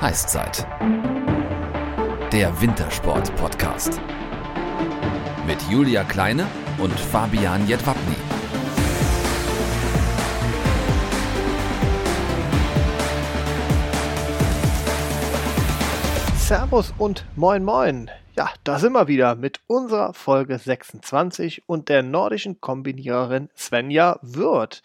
Heißzeit. 0.00 0.64
Der 2.32 2.60
Wintersport-Podcast. 2.60 4.00
Mit 5.44 5.60
Julia 5.68 6.04
Kleine 6.04 6.46
und 6.78 6.92
Fabian 6.92 7.66
Jedwabny. 7.66 8.14
Servus 16.36 16.94
und 16.98 17.24
moin 17.34 17.64
moin. 17.64 18.08
Ja, 18.36 18.50
da 18.62 18.78
sind 18.78 18.92
wir 18.92 19.08
wieder 19.08 19.34
mit 19.34 19.62
unserer 19.66 20.14
Folge 20.14 20.58
26 20.58 21.64
und 21.66 21.88
der 21.88 22.04
nordischen 22.04 22.60
Kombiniererin 22.60 23.48
Svenja 23.56 24.20
Wirth 24.22 24.80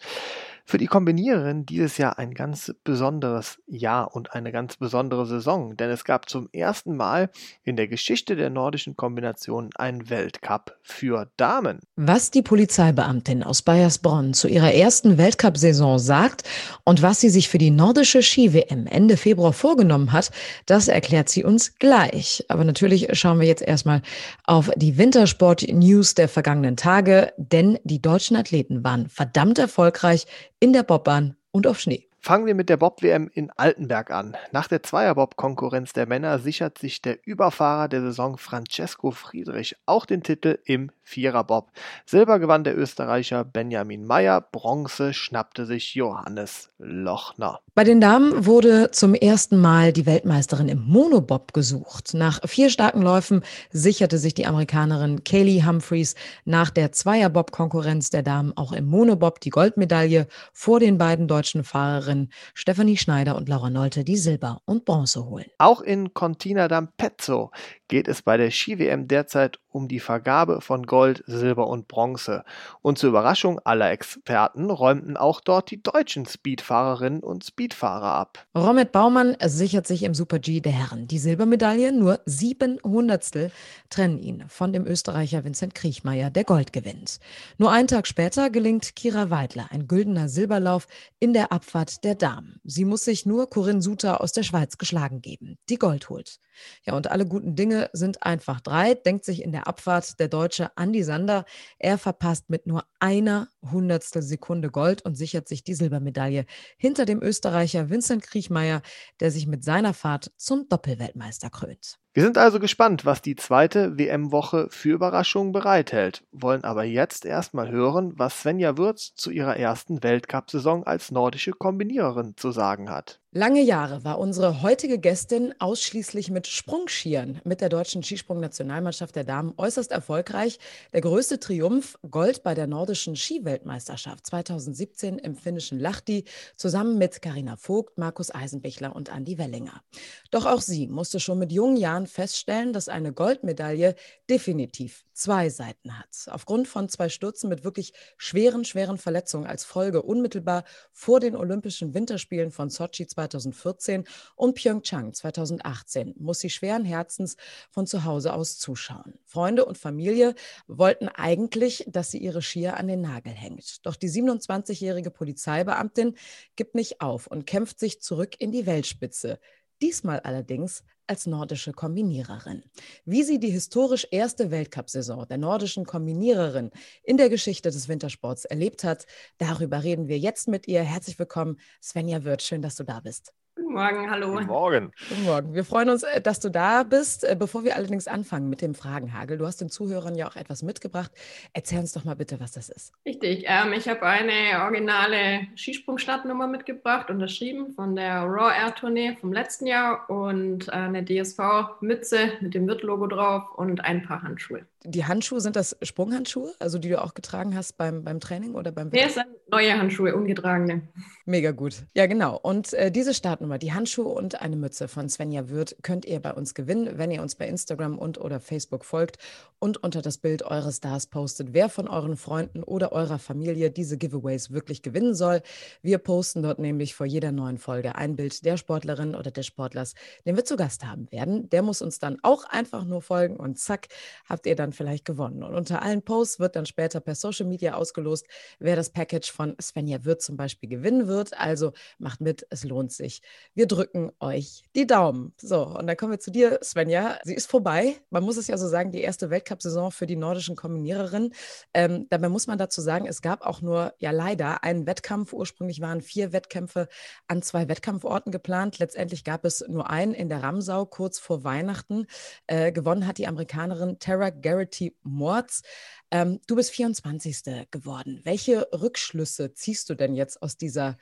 für 0.64 0.78
die 0.78 0.86
Kombiniererin 0.86 1.66
dieses 1.66 1.98
Jahr 1.98 2.18
ein 2.18 2.32
ganz 2.32 2.74
besonderes 2.84 3.58
Jahr 3.66 4.14
und 4.14 4.34
eine 4.34 4.50
ganz 4.50 4.76
besondere 4.76 5.26
Saison, 5.26 5.76
denn 5.76 5.90
es 5.90 6.04
gab 6.04 6.28
zum 6.28 6.48
ersten 6.52 6.96
Mal 6.96 7.30
in 7.64 7.76
der 7.76 7.86
Geschichte 7.86 8.34
der 8.34 8.48
nordischen 8.48 8.96
Kombination 8.96 9.70
einen 9.76 10.08
Weltcup 10.08 10.76
für 10.82 11.28
Damen. 11.36 11.80
Was 11.96 12.30
die 12.30 12.42
Polizeibeamtin 12.42 13.42
aus 13.42 13.62
Bayersbronn 13.62 14.32
zu 14.32 14.48
ihrer 14.48 14.72
ersten 14.72 15.18
Weltcup-Saison 15.18 15.98
sagt 15.98 16.44
und 16.84 17.02
was 17.02 17.20
sie 17.20 17.28
sich 17.28 17.48
für 17.48 17.58
die 17.58 17.70
nordische 17.70 18.22
Ski-WM 18.22 18.86
Ende 18.86 19.18
Februar 19.18 19.52
vorgenommen 19.52 20.12
hat, 20.12 20.30
das 20.64 20.88
erklärt 20.88 21.28
sie 21.28 21.44
uns 21.44 21.78
gleich. 21.78 22.44
Aber 22.48 22.64
natürlich 22.64 23.08
schauen 23.12 23.38
wir 23.38 23.46
jetzt 23.46 23.62
erstmal 23.62 24.00
auf 24.44 24.70
die 24.76 24.96
Wintersport-News 24.96 26.14
der 26.14 26.28
vergangenen 26.28 26.76
Tage, 26.76 27.32
denn 27.36 27.78
die 27.84 28.00
deutschen 28.00 28.36
Athleten 28.36 28.82
waren 28.82 29.08
verdammt 29.08 29.58
erfolgreich 29.58 30.26
in 30.60 30.72
der 30.72 30.82
Bobbahn 30.82 31.36
und 31.50 31.66
auf 31.66 31.80
Schnee. 31.80 32.08
Fangen 32.24 32.46
wir 32.46 32.54
mit 32.54 32.70
der 32.70 32.78
Bob-WM 32.78 33.30
in 33.34 33.50
Altenberg 33.50 34.10
an. 34.10 34.34
Nach 34.50 34.66
der 34.66 34.82
Zweierbob-Konkurrenz 34.82 35.92
der 35.92 36.06
Männer 36.06 36.38
sichert 36.38 36.78
sich 36.78 37.02
der 37.02 37.18
Überfahrer 37.26 37.86
der 37.86 38.00
Saison 38.00 38.38
Francesco 38.38 39.10
Friedrich 39.10 39.76
auch 39.84 40.06
den 40.06 40.22
Titel 40.22 40.58
im 40.64 40.90
Viererbob. 41.02 41.70
Silber 42.06 42.38
gewann 42.38 42.64
der 42.64 42.78
Österreicher 42.78 43.44
Benjamin 43.44 44.06
Meyer, 44.06 44.40
Bronze 44.40 45.12
schnappte 45.12 45.66
sich 45.66 45.94
Johannes 45.94 46.70
Lochner. 46.78 47.60
Bei 47.74 47.84
den 47.84 48.00
Damen 48.00 48.46
wurde 48.46 48.90
zum 48.90 49.12
ersten 49.12 49.58
Mal 49.58 49.92
die 49.92 50.06
Weltmeisterin 50.06 50.70
im 50.70 50.82
Monobob 50.82 51.52
gesucht. 51.52 52.14
Nach 52.14 52.40
vier 52.46 52.70
starken 52.70 53.02
Läufen 53.02 53.42
sicherte 53.70 54.16
sich 54.16 54.32
die 54.32 54.46
Amerikanerin 54.46 55.24
Kaylee 55.24 55.64
Humphreys 55.66 56.14
nach 56.46 56.70
der 56.70 56.90
Zweierbob-Konkurrenz 56.92 58.08
der 58.08 58.22
Damen 58.22 58.56
auch 58.56 58.72
im 58.72 58.86
Monobob 58.86 59.40
die 59.40 59.50
Goldmedaille 59.50 60.26
vor 60.54 60.80
den 60.80 60.96
beiden 60.96 61.28
deutschen 61.28 61.64
Fahrerinnen 61.64 62.13
Stephanie 62.54 62.96
Schneider 62.96 63.36
und 63.36 63.48
Laura 63.48 63.70
Nolte, 63.70 64.04
die 64.04 64.16
Silber 64.16 64.60
und 64.64 64.84
Bronze 64.84 65.26
holen. 65.26 65.46
Auch 65.58 65.80
in 65.80 66.14
Cortina 66.14 66.66
d'Ampezzo 66.66 67.50
geht 67.88 68.08
es 68.08 68.22
bei 68.22 68.36
der 68.36 68.50
Ski-WM 68.50 69.08
derzeit 69.08 69.58
um 69.74 69.88
die 69.88 70.00
Vergabe 70.00 70.60
von 70.60 70.86
Gold, 70.86 71.24
Silber 71.26 71.66
und 71.66 71.88
Bronze. 71.88 72.44
Und 72.80 72.98
zur 72.98 73.10
Überraschung 73.10 73.58
aller 73.64 73.90
Experten 73.90 74.70
räumten 74.70 75.16
auch 75.16 75.40
dort 75.40 75.70
die 75.70 75.82
deutschen 75.82 76.26
Speedfahrerinnen 76.26 77.20
und 77.20 77.44
Speedfahrer 77.44 78.14
ab. 78.14 78.46
Romet 78.56 78.92
Baumann 78.92 79.36
sichert 79.44 79.86
sich 79.86 80.04
im 80.04 80.14
Super-G 80.14 80.60
der 80.60 80.72
Herren 80.72 81.08
die 81.08 81.18
Silbermedaille. 81.18 81.92
Nur 81.92 82.20
sieben 82.24 82.78
Hundertstel 82.84 83.50
trennen 83.90 84.18
ihn 84.18 84.44
von 84.48 84.72
dem 84.72 84.86
Österreicher 84.86 85.44
Vincent 85.44 85.74
Kriechmeier, 85.74 86.30
der 86.30 86.44
Gold 86.44 86.72
gewinnt. 86.72 87.18
Nur 87.58 87.72
einen 87.72 87.88
Tag 87.88 88.06
später 88.06 88.50
gelingt 88.50 88.94
Kira 88.94 89.30
Weidler 89.30 89.66
ein 89.70 89.88
güldener 89.88 90.28
Silberlauf 90.28 90.86
in 91.18 91.32
der 91.32 91.50
Abfahrt 91.50 92.04
der 92.04 92.14
Damen. 92.14 92.60
Sie 92.62 92.84
muss 92.84 93.04
sich 93.04 93.26
nur 93.26 93.50
Corinne 93.50 93.82
Suter 93.82 94.20
aus 94.20 94.32
der 94.32 94.44
Schweiz 94.44 94.78
geschlagen 94.78 95.20
geben, 95.20 95.58
die 95.68 95.76
Gold 95.76 96.08
holt. 96.08 96.38
Ja, 96.84 96.94
und 96.94 97.10
alle 97.10 97.26
guten 97.26 97.56
Dinge 97.56 97.90
sind 97.92 98.22
einfach 98.22 98.60
drei, 98.60 98.94
denkt 98.94 99.24
sich 99.24 99.42
in 99.42 99.52
der 99.52 99.63
Abfahrt 99.66 100.18
der 100.20 100.28
Deutsche 100.28 100.76
Andi 100.76 101.02
Sander. 101.02 101.44
Er 101.78 101.98
verpasst 101.98 102.50
mit 102.50 102.66
nur 102.66 102.84
einer 103.00 103.48
Hundertstel 103.62 104.22
Sekunde 104.22 104.70
Gold 104.70 105.02
und 105.04 105.14
sichert 105.16 105.48
sich 105.48 105.64
die 105.64 105.74
Silbermedaille 105.74 106.46
hinter 106.78 107.04
dem 107.04 107.22
Österreicher 107.22 107.90
Vincent 107.90 108.22
Kriechmeier, 108.22 108.82
der 109.20 109.30
sich 109.30 109.46
mit 109.46 109.64
seiner 109.64 109.94
Fahrt 109.94 110.32
zum 110.36 110.68
Doppelweltmeister 110.68 111.50
krönt. 111.50 111.98
Wir 112.16 112.22
sind 112.22 112.38
also 112.38 112.60
gespannt, 112.60 113.04
was 113.04 113.22
die 113.22 113.34
zweite 113.34 113.98
WM-Woche 113.98 114.68
für 114.70 114.90
Überraschungen 114.90 115.50
bereithält, 115.50 116.22
wollen 116.30 116.62
aber 116.62 116.84
jetzt 116.84 117.24
erstmal 117.24 117.72
hören, 117.72 118.12
was 118.16 118.38
Svenja 118.38 118.78
Würz 118.78 119.16
zu 119.16 119.32
ihrer 119.32 119.56
ersten 119.56 120.00
Weltcup-Saison 120.00 120.86
als 120.86 121.10
nordische 121.10 121.50
Kombiniererin 121.50 122.36
zu 122.36 122.52
sagen 122.52 122.88
hat. 122.88 123.18
Lange 123.36 123.62
Jahre 123.62 124.04
war 124.04 124.20
unsere 124.20 124.62
heutige 124.62 125.00
Gästin 125.00 125.54
ausschließlich 125.58 126.30
mit 126.30 126.46
Sprungschieren 126.46 127.40
mit 127.42 127.60
der 127.60 127.68
deutschen 127.68 128.04
Skisprung-Nationalmannschaft 128.04 129.16
der 129.16 129.24
Damen 129.24 129.54
äußerst 129.56 129.90
erfolgreich. 129.90 130.60
Der 130.92 131.00
größte 131.00 131.40
Triumph 131.40 131.98
Gold 132.08 132.44
bei 132.44 132.54
der 132.54 132.68
nordischen 132.68 133.16
Skiweltmeisterschaft 133.16 134.24
2017 134.24 135.18
im 135.18 135.34
finnischen 135.34 135.80
Lahti 135.80 136.26
zusammen 136.54 136.96
mit 136.96 137.22
Karina 137.22 137.56
Vogt, 137.56 137.98
Markus 137.98 138.32
Eisenbichler 138.32 138.94
und 138.94 139.10
Andi 139.10 139.36
Wellinger. 139.36 139.82
Doch 140.30 140.46
auch 140.46 140.60
sie 140.60 140.86
musste 140.86 141.18
schon 141.18 141.40
mit 141.40 141.50
jungen 141.50 141.76
Jahren 141.76 142.03
feststellen, 142.06 142.72
dass 142.72 142.88
eine 142.88 143.12
Goldmedaille 143.12 143.94
definitiv 144.28 145.04
zwei 145.12 145.48
Seiten 145.48 145.98
hat. 145.98 146.26
Aufgrund 146.28 146.66
von 146.66 146.88
zwei 146.88 147.08
Stürzen 147.08 147.48
mit 147.48 147.64
wirklich 147.64 147.92
schweren, 148.16 148.64
schweren 148.64 148.98
Verletzungen 148.98 149.46
als 149.46 149.64
Folge 149.64 150.02
unmittelbar 150.02 150.64
vor 150.92 151.20
den 151.20 151.36
Olympischen 151.36 151.94
Winterspielen 151.94 152.50
von 152.50 152.70
Sochi 152.70 153.06
2020 153.06 153.34
2014 153.44 154.04
und 154.36 154.54
Pyeongchang 154.54 155.12
2018 155.12 156.14
muss 156.18 156.40
sie 156.40 156.50
schweren 156.50 156.84
Herzens 156.84 157.36
von 157.70 157.86
zu 157.86 158.04
Hause 158.04 158.32
aus 158.32 158.58
zuschauen. 158.58 159.18
Freunde 159.24 159.64
und 159.64 159.78
Familie 159.78 160.34
wollten 160.66 161.08
eigentlich, 161.08 161.84
dass 161.88 162.10
sie 162.10 162.18
ihre 162.18 162.42
Skier 162.42 162.76
an 162.76 162.88
den 162.88 163.00
Nagel 163.00 163.32
hängt. 163.32 163.84
Doch 163.86 163.96
die 163.96 164.10
27-jährige 164.10 165.10
Polizeibeamtin 165.10 166.16
gibt 166.56 166.74
nicht 166.74 167.00
auf 167.00 167.26
und 167.26 167.46
kämpft 167.46 167.78
sich 167.78 168.00
zurück 168.00 168.36
in 168.38 168.52
die 168.52 168.66
Weltspitze. 168.66 169.38
Diesmal 169.82 170.20
allerdings 170.20 170.84
als 171.06 171.26
nordische 171.26 171.72
Kombiniererin. 171.72 172.64
Wie 173.04 173.22
sie 173.22 173.38
die 173.38 173.50
historisch 173.50 174.06
erste 174.10 174.50
Weltcup-Saison 174.50 175.26
der 175.28 175.38
nordischen 175.38 175.84
Kombiniererin 175.84 176.70
in 177.02 177.16
der 177.16 177.28
Geschichte 177.28 177.70
des 177.70 177.88
Wintersports 177.88 178.44
erlebt 178.44 178.84
hat, 178.84 179.06
darüber 179.38 179.82
reden 179.82 180.08
wir 180.08 180.18
jetzt 180.18 180.48
mit 180.48 180.66
ihr. 180.68 180.82
Herzlich 180.82 181.18
willkommen, 181.18 181.58
Svenja 181.82 182.24
Wirth. 182.24 182.42
Schön, 182.42 182.62
dass 182.62 182.76
du 182.76 182.84
da 182.84 183.00
bist. 183.00 183.32
Guten 183.74 183.86
Morgen, 183.86 184.10
hallo. 184.10 184.30
Guten 184.30 184.46
Morgen. 184.46 184.92
Guten 185.08 185.24
Morgen. 185.24 185.54
Wir 185.54 185.64
freuen 185.64 185.88
uns, 185.88 186.04
äh, 186.04 186.20
dass 186.20 186.38
du 186.38 186.48
da 186.48 186.84
bist. 186.84 187.24
Äh, 187.24 187.34
bevor 187.36 187.64
wir 187.64 187.74
allerdings 187.74 188.06
anfangen 188.06 188.48
mit 188.48 188.62
dem 188.62 188.76
Fragenhagel, 188.76 189.36
du 189.36 189.46
hast 189.46 189.60
den 189.60 189.68
Zuhörern 189.68 190.14
ja 190.14 190.28
auch 190.28 190.36
etwas 190.36 190.62
mitgebracht. 190.62 191.10
Erzähl 191.54 191.80
uns 191.80 191.92
doch 191.92 192.04
mal 192.04 192.14
bitte, 192.14 192.38
was 192.38 192.52
das 192.52 192.68
ist. 192.68 192.92
Richtig. 193.04 193.46
Ähm, 193.48 193.72
ich 193.72 193.88
habe 193.88 194.02
eine 194.02 194.62
originale 194.62 195.48
Skisprung-Startnummer 195.56 196.46
mitgebracht, 196.46 197.10
unterschrieben 197.10 197.72
von 197.72 197.96
der 197.96 198.20
Raw 198.22 198.54
Air 198.56 198.76
Tournee 198.76 199.16
vom 199.20 199.32
letzten 199.32 199.66
Jahr 199.66 200.08
und 200.08 200.72
eine 200.72 201.04
DSV-Mütze 201.04 202.34
mit 202.42 202.54
dem 202.54 202.68
Wirt-Logo 202.68 203.08
drauf 203.08 203.42
und 203.56 203.84
ein 203.84 204.04
paar 204.04 204.22
Handschuhe. 204.22 204.66
Die 204.86 205.06
Handschuhe, 205.06 205.40
sind 205.40 205.56
das 205.56 205.76
Sprunghandschuhe, 205.80 206.52
also 206.58 206.78
die 206.78 206.90
du 206.90 207.02
auch 207.02 207.14
getragen 207.14 207.56
hast 207.56 207.78
beim, 207.78 208.04
beim 208.04 208.20
Training 208.20 208.54
oder 208.54 208.70
beim 208.70 208.90
Nee, 208.90 209.04
es 209.06 209.14
sind 209.14 209.26
neue 209.50 209.78
Handschuhe, 209.78 210.14
ungetragene. 210.14 210.82
Mega 211.24 211.52
gut. 211.52 211.84
Ja, 211.94 212.06
genau. 212.06 212.38
Und 212.38 212.74
äh, 212.74 212.90
diese 212.90 213.14
Startnummer, 213.14 213.56
die 213.56 213.72
Handschuhe 213.72 214.08
und 214.08 214.42
eine 214.42 214.56
Mütze 214.56 214.86
von 214.88 215.08
Svenja 215.08 215.48
Wirth, 215.48 215.76
könnt 215.82 216.04
ihr 216.04 216.20
bei 216.20 216.34
uns 216.34 216.52
gewinnen, 216.52 216.98
wenn 216.98 217.10
ihr 217.10 217.22
uns 217.22 217.34
bei 217.34 217.48
Instagram 217.48 217.98
und 217.98 218.18
oder 218.18 218.40
Facebook 218.40 218.84
folgt 218.84 219.16
und 219.58 219.82
unter 219.82 220.02
das 220.02 220.18
Bild 220.18 220.42
eures 220.42 220.76
Stars 220.76 221.06
postet, 221.06 221.54
wer 221.54 221.70
von 221.70 221.88
euren 221.88 222.18
Freunden 222.18 222.62
oder 222.62 222.92
eurer 222.92 223.18
Familie 223.18 223.70
diese 223.70 223.96
Giveaways 223.96 224.50
wirklich 224.50 224.82
gewinnen 224.82 225.14
soll. 225.14 225.40
Wir 225.80 225.96
posten 225.96 226.42
dort 226.42 226.58
nämlich 226.58 226.94
vor 226.94 227.06
jeder 227.06 227.32
neuen 227.32 227.56
Folge 227.56 227.94
ein 227.94 228.16
Bild 228.16 228.44
der 228.44 228.58
Sportlerin 228.58 229.14
oder 229.14 229.30
des 229.30 229.46
Sportlers, 229.46 229.94
den 230.26 230.36
wir 230.36 230.44
zu 230.44 230.56
Gast 230.56 230.84
haben 230.84 231.10
werden. 231.10 231.48
Der 231.48 231.62
muss 231.62 231.80
uns 231.80 231.98
dann 231.98 232.18
auch 232.22 232.44
einfach 232.44 232.84
nur 232.84 233.00
folgen 233.00 233.36
und 233.36 233.58
zack, 233.58 233.88
habt 234.28 234.44
ihr 234.46 234.56
dann 234.56 234.73
vielleicht 234.74 235.04
gewonnen. 235.04 235.42
Und 235.42 235.54
unter 235.54 235.82
allen 235.82 236.02
Posts 236.02 236.40
wird 236.40 236.56
dann 236.56 236.66
später 236.66 237.00
per 237.00 237.14
Social 237.14 237.46
Media 237.46 237.74
ausgelost, 237.74 238.26
wer 238.58 238.76
das 238.76 238.90
Package 238.90 239.30
von 239.30 239.56
Svenja 239.60 240.04
Wirth 240.04 240.22
zum 240.22 240.36
Beispiel 240.36 240.68
gewinnen 240.68 241.06
wird. 241.06 241.38
Also 241.38 241.72
macht 241.98 242.20
mit, 242.20 242.46
es 242.50 242.64
lohnt 242.64 242.92
sich. 242.92 243.22
Wir 243.54 243.66
drücken 243.66 244.12
euch 244.20 244.62
die 244.74 244.86
Daumen. 244.86 245.32
So, 245.40 245.66
und 245.66 245.86
dann 245.86 245.96
kommen 245.96 246.12
wir 246.12 246.20
zu 246.20 246.30
dir, 246.30 246.58
Svenja. 246.62 247.18
Sie 247.24 247.34
ist 247.34 247.50
vorbei. 247.50 247.96
Man 248.10 248.22
muss 248.24 248.36
es 248.36 248.46
ja 248.46 248.56
so 248.58 248.68
sagen, 248.68 248.92
die 248.92 249.00
erste 249.00 249.30
Weltcup-Saison 249.30 249.90
für 249.90 250.06
die 250.06 250.16
nordischen 250.16 250.56
Kombiniererinnen. 250.56 251.32
Ähm, 251.72 252.06
dabei 252.10 252.28
muss 252.28 252.46
man 252.46 252.58
dazu 252.58 252.80
sagen, 252.80 253.06
es 253.06 253.22
gab 253.22 253.42
auch 253.46 253.60
nur, 253.60 253.94
ja 253.98 254.10
leider, 254.10 254.64
einen 254.64 254.86
Wettkampf. 254.86 255.32
Ursprünglich 255.32 255.80
waren 255.80 256.00
vier 256.00 256.32
Wettkämpfe 256.32 256.88
an 257.28 257.42
zwei 257.42 257.68
Wettkampforten 257.68 258.32
geplant. 258.32 258.78
Letztendlich 258.78 259.24
gab 259.24 259.44
es 259.44 259.64
nur 259.68 259.90
einen 259.90 260.14
in 260.14 260.28
der 260.28 260.42
Ramsau 260.42 260.86
kurz 260.86 261.18
vor 261.18 261.44
Weihnachten. 261.44 262.06
Äh, 262.46 262.72
gewonnen 262.72 263.06
hat 263.06 263.18
die 263.18 263.26
Amerikanerin 263.26 263.98
Tara 263.98 264.30
Garrity 264.64 264.96
Mords. 265.02 265.62
Ähm, 266.10 266.40
du 266.46 266.56
bist 266.56 266.70
24. 266.70 267.68
geworden. 267.70 268.20
Welche 268.24 268.66
Rückschlüsse 268.72 269.52
ziehst 269.52 269.90
du 269.90 269.94
denn 269.94 270.14
jetzt 270.14 270.42
aus 270.42 270.56
dieser 270.56 270.96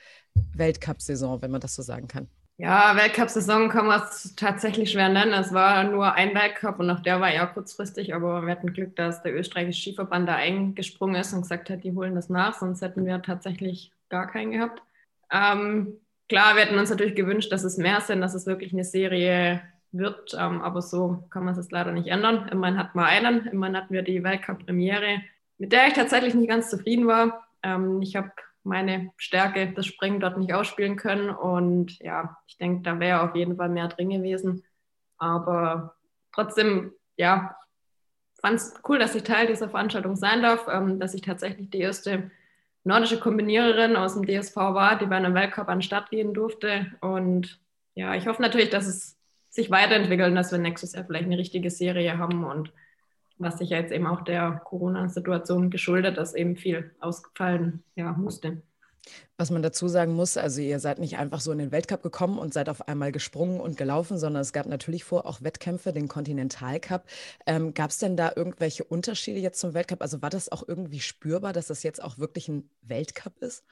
Weltcup-Saison, 0.53 1.41
wenn 1.41 1.51
man 1.51 1.61
das 1.61 1.75
so 1.75 1.81
sagen 1.81 2.07
kann? 2.07 2.27
Ja, 2.57 2.95
Weltcup-Saison 2.95 3.69
kann 3.69 3.87
man 3.87 4.01
es 4.01 4.35
tatsächlich 4.35 4.91
schwer 4.91 5.09
nennen. 5.09 5.33
Es 5.33 5.53
war 5.53 5.83
nur 5.85 6.13
ein 6.13 6.35
Weltcup 6.35 6.79
und 6.79 6.89
auch 6.89 6.99
der 6.99 7.19
war 7.19 7.33
ja 7.33 7.45
kurzfristig, 7.47 8.13
aber 8.13 8.45
wir 8.45 8.51
hatten 8.51 8.73
Glück, 8.73 8.95
dass 8.95 9.23
der 9.23 9.35
österreichische 9.35 9.81
Skiverband 9.81 10.27
da 10.27 10.35
eingesprungen 10.35 11.15
ist 11.15 11.33
und 11.33 11.41
gesagt 11.41 11.69
hat, 11.69 11.83
die 11.83 11.93
holen 11.93 12.15
das 12.15 12.29
nach, 12.29 12.53
sonst 12.53 12.81
hätten 12.81 13.05
wir 13.05 13.21
tatsächlich 13.21 13.91
gar 14.09 14.29
keinen 14.29 14.51
gehabt. 14.51 14.83
Ähm, 15.31 15.99
klar, 16.29 16.55
wir 16.55 16.63
hätten 16.63 16.77
uns 16.77 16.91
natürlich 16.91 17.15
gewünscht, 17.15 17.51
dass 17.51 17.63
es 17.63 17.77
mehr 17.77 18.01
sind, 18.01 18.21
dass 18.21 18.35
es 18.35 18.45
wirklich 18.45 18.71
eine 18.71 18.83
Serie 18.83 19.61
wird, 19.93 20.35
ähm, 20.37 20.61
aber 20.61 20.81
so 20.81 21.23
kann 21.29 21.45
man 21.45 21.57
es 21.57 21.71
leider 21.71 21.91
nicht 21.91 22.07
ändern. 22.07 22.49
Immerhin 22.49 22.77
hatten 22.77 22.97
wir 22.97 23.05
einen, 23.05 23.45
immerhin 23.47 23.77
hatten 23.77 23.93
wir 23.93 24.01
die 24.01 24.23
Weltcup-Premiere, 24.23 25.21
mit 25.57 25.71
der 25.71 25.87
ich 25.87 25.93
tatsächlich 25.93 26.33
nicht 26.33 26.49
ganz 26.49 26.69
zufrieden 26.69 27.07
war. 27.07 27.47
Ähm, 27.61 28.01
ich 28.01 28.15
habe 28.15 28.31
meine 28.63 29.11
Stärke, 29.17 29.71
das 29.73 29.85
Springen 29.85 30.19
dort 30.19 30.37
nicht 30.37 30.53
ausspielen 30.53 30.95
können. 30.95 31.29
Und 31.29 31.99
ja, 31.99 32.37
ich 32.47 32.57
denke, 32.57 32.81
da 32.83 32.99
wäre 32.99 33.21
auf 33.21 33.35
jeden 33.35 33.57
Fall 33.57 33.69
mehr 33.69 33.87
drin 33.87 34.09
gewesen. 34.09 34.63
Aber 35.17 35.95
trotzdem, 36.33 36.93
ja, 37.17 37.55
fand 38.41 38.55
es 38.55 38.73
cool, 38.87 38.99
dass 38.99 39.15
ich 39.15 39.23
Teil 39.23 39.47
dieser 39.47 39.69
Veranstaltung 39.69 40.15
sein 40.15 40.41
darf, 40.41 40.67
ähm, 40.69 40.99
dass 40.99 41.13
ich 41.13 41.21
tatsächlich 41.21 41.69
die 41.69 41.79
erste 41.79 42.31
nordische 42.83 43.19
Kombiniererin 43.19 43.95
aus 43.95 44.15
dem 44.15 44.25
DSV 44.25 44.55
war, 44.55 44.97
die 44.97 45.05
bei 45.05 45.15
einem 45.15 45.33
Weltcup 45.33 45.69
an 45.69 45.77
den 45.77 45.83
Start 45.83 46.09
gehen 46.09 46.33
durfte. 46.33 46.87
Und 46.99 47.59
ja, 47.95 48.15
ich 48.15 48.27
hoffe 48.27 48.41
natürlich, 48.41 48.69
dass 48.69 48.87
es 48.87 49.17
sich 49.53 49.69
weiterentwickelt 49.69 50.29
und 50.29 50.35
dass 50.35 50.51
wir 50.51 50.57
nächstes 50.57 50.93
Jahr 50.93 51.05
vielleicht 51.05 51.25
eine 51.25 51.37
richtige 51.37 51.69
Serie 51.69 52.17
haben 52.17 52.43
und 52.43 52.73
was 53.37 53.59
sich 53.59 53.69
ja 53.69 53.77
jetzt 53.77 53.91
eben 53.91 54.07
auch 54.07 54.23
der 54.23 54.61
Corona-Situation 54.65 55.69
geschuldet, 55.69 56.17
dass 56.17 56.33
eben 56.33 56.55
viel 56.57 56.91
ausgefallen 56.99 57.83
ja, 57.95 58.11
musste. 58.13 58.63
Was 59.37 59.51
man 59.51 59.61
dazu 59.61 59.87
sagen 59.87 60.13
muss, 60.13 60.37
also 60.37 60.61
ihr 60.61 60.79
seid 60.79 60.97
nicht 60.97 61.17
einfach 61.17 61.41
so 61.41 61.51
in 61.51 61.57
den 61.57 61.71
Weltcup 61.71 62.01
gekommen 62.01 62.39
und 62.39 62.53
seid 62.53 62.69
auf 62.69 62.87
einmal 62.87 63.11
gesprungen 63.11 63.59
und 63.59 63.77
gelaufen, 63.77 64.17
sondern 64.17 64.41
es 64.41 64.53
gab 64.53 64.65
natürlich 64.65 65.03
vor 65.03 65.27
auch 65.27 65.41
Wettkämpfe, 65.41 65.91
den 65.91 66.07
Kontinentalcup. 66.07 67.03
Ähm, 67.45 67.73
gab 67.73 67.89
es 67.89 67.97
denn 67.97 68.15
da 68.15 68.31
irgendwelche 68.35 68.85
Unterschiede 68.85 69.39
jetzt 69.39 69.59
zum 69.59 69.73
Weltcup? 69.73 70.01
Also 70.01 70.21
war 70.21 70.29
das 70.29 70.51
auch 70.51 70.63
irgendwie 70.67 71.01
spürbar, 71.01 71.53
dass 71.53 71.67
das 71.67 71.83
jetzt 71.83 72.01
auch 72.01 72.17
wirklich 72.17 72.47
ein 72.47 72.69
Weltcup 72.81 73.37
ist? 73.39 73.65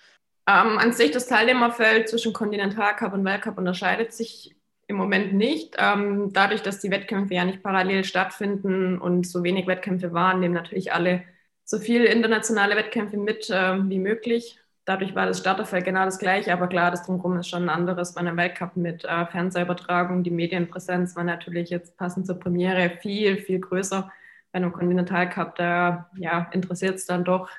Ähm, 0.48 0.78
an 0.78 0.92
sich 0.92 1.12
das 1.12 1.28
Teilnehmerfeld 1.28 2.10
zwischen 2.10 2.34
Kontinentalcup 2.34 3.14
und 3.14 3.24
Weltcup 3.24 3.58
unterscheidet 3.58 4.14
sich 4.14 4.56
im 4.92 4.98
Moment 4.98 5.34
nicht. 5.34 5.76
Ähm, 5.80 6.32
dadurch, 6.34 6.62
dass 6.62 6.80
die 6.80 6.92
Wettkämpfe 6.92 7.34
ja 7.34 7.46
nicht 7.46 7.64
parallel 7.64 8.04
stattfinden 8.04 9.00
und 9.00 9.26
so 9.26 9.44
wenig 9.44 9.66
Wettkämpfe 9.68 10.14
waren, 10.14 10.40
nehmen 10.40 10.54
natürlich 10.54 10.94
alle 10.94 11.24
so 11.66 11.80
viele 11.80 12.06
internationale 12.06 12.76
Wettkämpfe 12.76 13.18
mit 13.18 13.50
äh, 13.50 13.90
wie 13.90 14.00
möglich. 14.00 14.60
Dadurch 14.86 15.16
war 15.16 15.26
das 15.26 15.40
Starterfeld 15.40 15.86
genau 15.86 16.06
das 16.06 16.20
gleiche, 16.20 16.52
aber 16.52 16.68
klar, 16.68 16.92
das 16.92 17.06
Drumherum 17.06 17.38
ist 17.38 17.50
schon 17.50 17.64
ein 17.64 17.70
anderes 17.70 18.14
bei 18.14 18.22
einem 18.22 18.36
Weltcup 18.36 18.76
mit 18.76 19.06
äh, 19.06 19.26
Fernsehübertragung. 19.28 20.24
Die 20.24 20.32
Medienpräsenz 20.32 21.16
war 21.16 21.24
natürlich 21.24 21.70
jetzt 21.70 21.98
passend 21.98 22.26
zur 22.28 22.40
Premiere 22.40 22.98
viel, 23.02 23.38
viel 23.38 23.60
größer. 23.60 24.12
Bei 24.52 24.58
einem 24.58 24.74
Kontinentalcup, 24.74 25.56
da 25.56 26.10
ja, 26.18 26.50
interessiert 26.52 26.96
es 26.96 27.06
dann 27.06 27.24
doch 27.24 27.50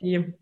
die, 0.00 0.34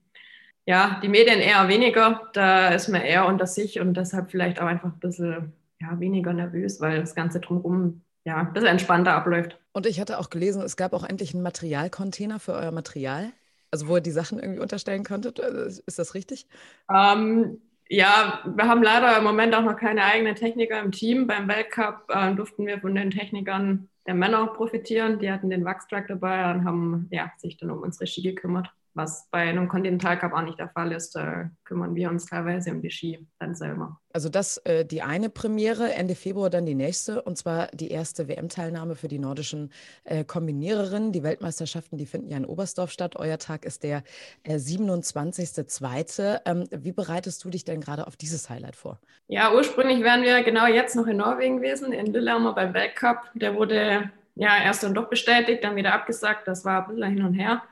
ja, 0.65 1.01
die 1.03 1.09
Medien 1.09 1.41
eher 1.41 1.69
weniger. 1.69 2.31
Da 2.33 2.69
ist 2.71 2.89
man 2.89 3.03
eher 3.03 3.27
unter 3.27 3.47
sich 3.47 3.81
und 3.81 3.95
deshalb 3.95 4.31
vielleicht 4.31 4.61
auch 4.63 4.67
einfach 4.67 4.89
ein 4.89 5.01
bisschen 5.01 5.53
ja, 5.81 5.99
weniger 5.99 6.33
nervös, 6.33 6.81
weil 6.81 7.01
das 7.01 7.15
Ganze 7.15 7.41
drumherum 7.41 8.03
ja, 8.25 8.37
ein 8.37 8.53
bisschen 8.53 8.69
entspannter 8.69 9.15
abläuft. 9.15 9.59
Und 9.73 9.87
ich 9.87 10.01
hatte 10.01 10.19
auch 10.19 10.31
gelesen, 10.31 10.63
es 10.63 10.77
gab 10.77 10.93
auch 10.93 11.05
endlich 11.05 11.35
einen 11.35 11.43
Materialcontainer 11.43 12.39
für 12.39 12.53
euer 12.53 12.73
Material. 12.73 13.33
Also 13.71 13.87
wo 13.87 13.97
ihr 13.97 14.03
die 14.03 14.11
Sachen 14.11 14.41
irgendwie 14.41 14.61
unterstellen 14.61 15.05
konntet. 15.05 15.41
Also, 15.41 15.81
ist 15.87 15.99
das 15.99 16.15
richtig? 16.15 16.47
Ähm, 16.93 17.59
ja, 17.89 18.41
wir 18.45 18.67
haben 18.67 18.83
leider 18.83 19.17
im 19.17 19.25
Moment 19.25 19.55
auch 19.55 19.63
noch 19.63 19.77
keine 19.77 20.05
eigenen 20.05 20.35
Techniker 20.35 20.81
im 20.81 20.93
Team. 20.93 21.27
Beim 21.27 21.49
Weltcup 21.49 22.05
äh, 22.09 22.35
durften 22.35 22.67
wir 22.67 22.81
von 22.81 22.95
den 22.95 23.11
Technikern 23.11 23.89
der 24.07 24.15
Männer 24.15 24.47
profitieren. 24.49 25.21
Die 25.21 25.31
hatten 25.31 25.51
den 25.51 25.65
Wachstruck 25.65 26.09
dabei 26.09 26.51
und 26.53 26.65
haben 26.65 27.09
ja, 27.11 27.33
sich 27.37 27.57
dann 27.59 27.71
um 27.71 27.81
unsere 27.81 28.07
Ski 28.07 28.23
gekümmert 28.23 28.73
was 28.95 29.29
bei 29.31 29.41
einem 29.41 29.69
Continental 29.69 30.19
Cup 30.19 30.33
auch 30.33 30.43
nicht 30.43 30.59
der 30.59 30.69
Fall 30.69 30.93
ist. 30.93 31.15
Da 31.15 31.51
kümmern 31.65 31.95
wir 31.95 32.11
uns 32.11 32.27
teilweise 32.27 32.73
um 32.73 32.83
die 32.83 32.91
Ski 32.91 33.27
dann 33.39 33.55
selber. 33.55 34.01
Also 34.13 34.29
das 34.29 34.59
äh, 34.59 34.85
die 34.85 35.03
eine 35.03 35.31
Premiere, 35.31 35.93
Ende 35.95 36.15
Februar 36.15 36.51
dann 36.51 36.67
die 36.67 36.75
nächste 36.75 37.23
und 37.23 37.39
zwar 37.39 37.69
die 37.69 37.91
erste 37.91 38.29
WM-Teilnahme 38.29 38.97
für 38.97 39.09
die 39.09 39.19
nordischen 39.19 39.71
äh, 40.05 40.25
Kombiniererinnen. 40.25 41.13
Die 41.13 41.23
Weltmeisterschaften, 41.23 41.97
die 41.97 42.07
finden 42.07 42.29
ja 42.29 42.37
in 42.37 42.45
Oberstdorf 42.45 42.91
statt. 42.91 43.15
Euer 43.17 43.39
Tag 43.39 43.65
ist 43.65 43.85
der 43.85 44.03
äh, 44.43 44.57
27.02. 44.57 46.41
Ähm, 46.45 46.67
wie 46.71 46.93
bereitest 46.93 47.45
du 47.45 47.51
dich 47.51 47.65
denn 47.65 47.81
gerade 47.81 48.07
auf 48.07 48.17
dieses 48.17 48.51
Highlight 48.51 48.77
vor? 48.77 48.99
Ja, 49.29 49.55
ursprünglich 49.55 50.03
wären 50.03 50.23
wir 50.23 50.43
genau 50.43 50.67
jetzt 50.67 50.97
noch 50.97 51.07
in 51.07 51.19
Norwegen 51.19 51.59
gewesen, 51.59 51.93
in 51.93 52.07
Lillehammer 52.13 52.55
beim 52.55 52.75
Weltcup. 52.75 53.19
Der 53.35 53.55
wurde 53.55 54.11
ja 54.35 54.63
erst 54.65 54.83
dann 54.83 54.95
doch 54.95 55.09
bestätigt, 55.09 55.63
dann 55.63 55.77
wieder 55.77 55.95
abgesagt. 55.95 56.49
Das 56.49 56.65
war 56.65 56.83
ein 56.83 56.95
bisschen 56.95 57.13
hin 57.13 57.25
und 57.25 57.35
her. 57.35 57.63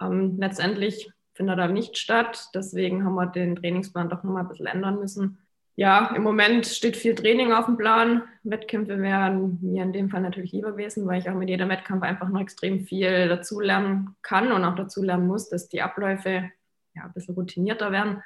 Ähm, 0.00 0.36
letztendlich 0.38 1.10
findet 1.34 1.58
er 1.58 1.68
nicht 1.68 1.98
statt. 1.98 2.48
Deswegen 2.54 3.04
haben 3.04 3.14
wir 3.14 3.26
den 3.26 3.56
Trainingsplan 3.56 4.08
doch 4.08 4.22
nochmal 4.22 4.42
ein 4.42 4.48
bisschen 4.48 4.66
ändern 4.66 4.98
müssen. 4.98 5.38
Ja, 5.76 6.14
im 6.14 6.22
Moment 6.22 6.66
steht 6.66 6.96
viel 6.96 7.14
Training 7.14 7.52
auf 7.52 7.64
dem 7.64 7.78
Plan. 7.78 8.22
Wettkämpfe 8.42 9.00
wären 9.00 9.58
mir 9.62 9.82
in 9.82 9.92
dem 9.92 10.10
Fall 10.10 10.20
natürlich 10.20 10.52
lieber 10.52 10.72
gewesen, 10.72 11.06
weil 11.06 11.20
ich 11.20 11.30
auch 11.30 11.34
mit 11.34 11.48
jedem 11.48 11.70
Wettkampf 11.70 12.02
einfach 12.02 12.28
noch 12.28 12.40
extrem 12.40 12.80
viel 12.80 13.28
dazulernen 13.28 14.14
kann 14.20 14.52
und 14.52 14.64
auch 14.64 14.74
dazulernen 14.74 15.26
muss, 15.26 15.48
dass 15.48 15.68
die 15.68 15.80
Abläufe 15.80 16.50
ja, 16.94 17.04
ein 17.04 17.12
bisschen 17.14 17.34
routinierter 17.34 17.92
werden. 17.92 18.22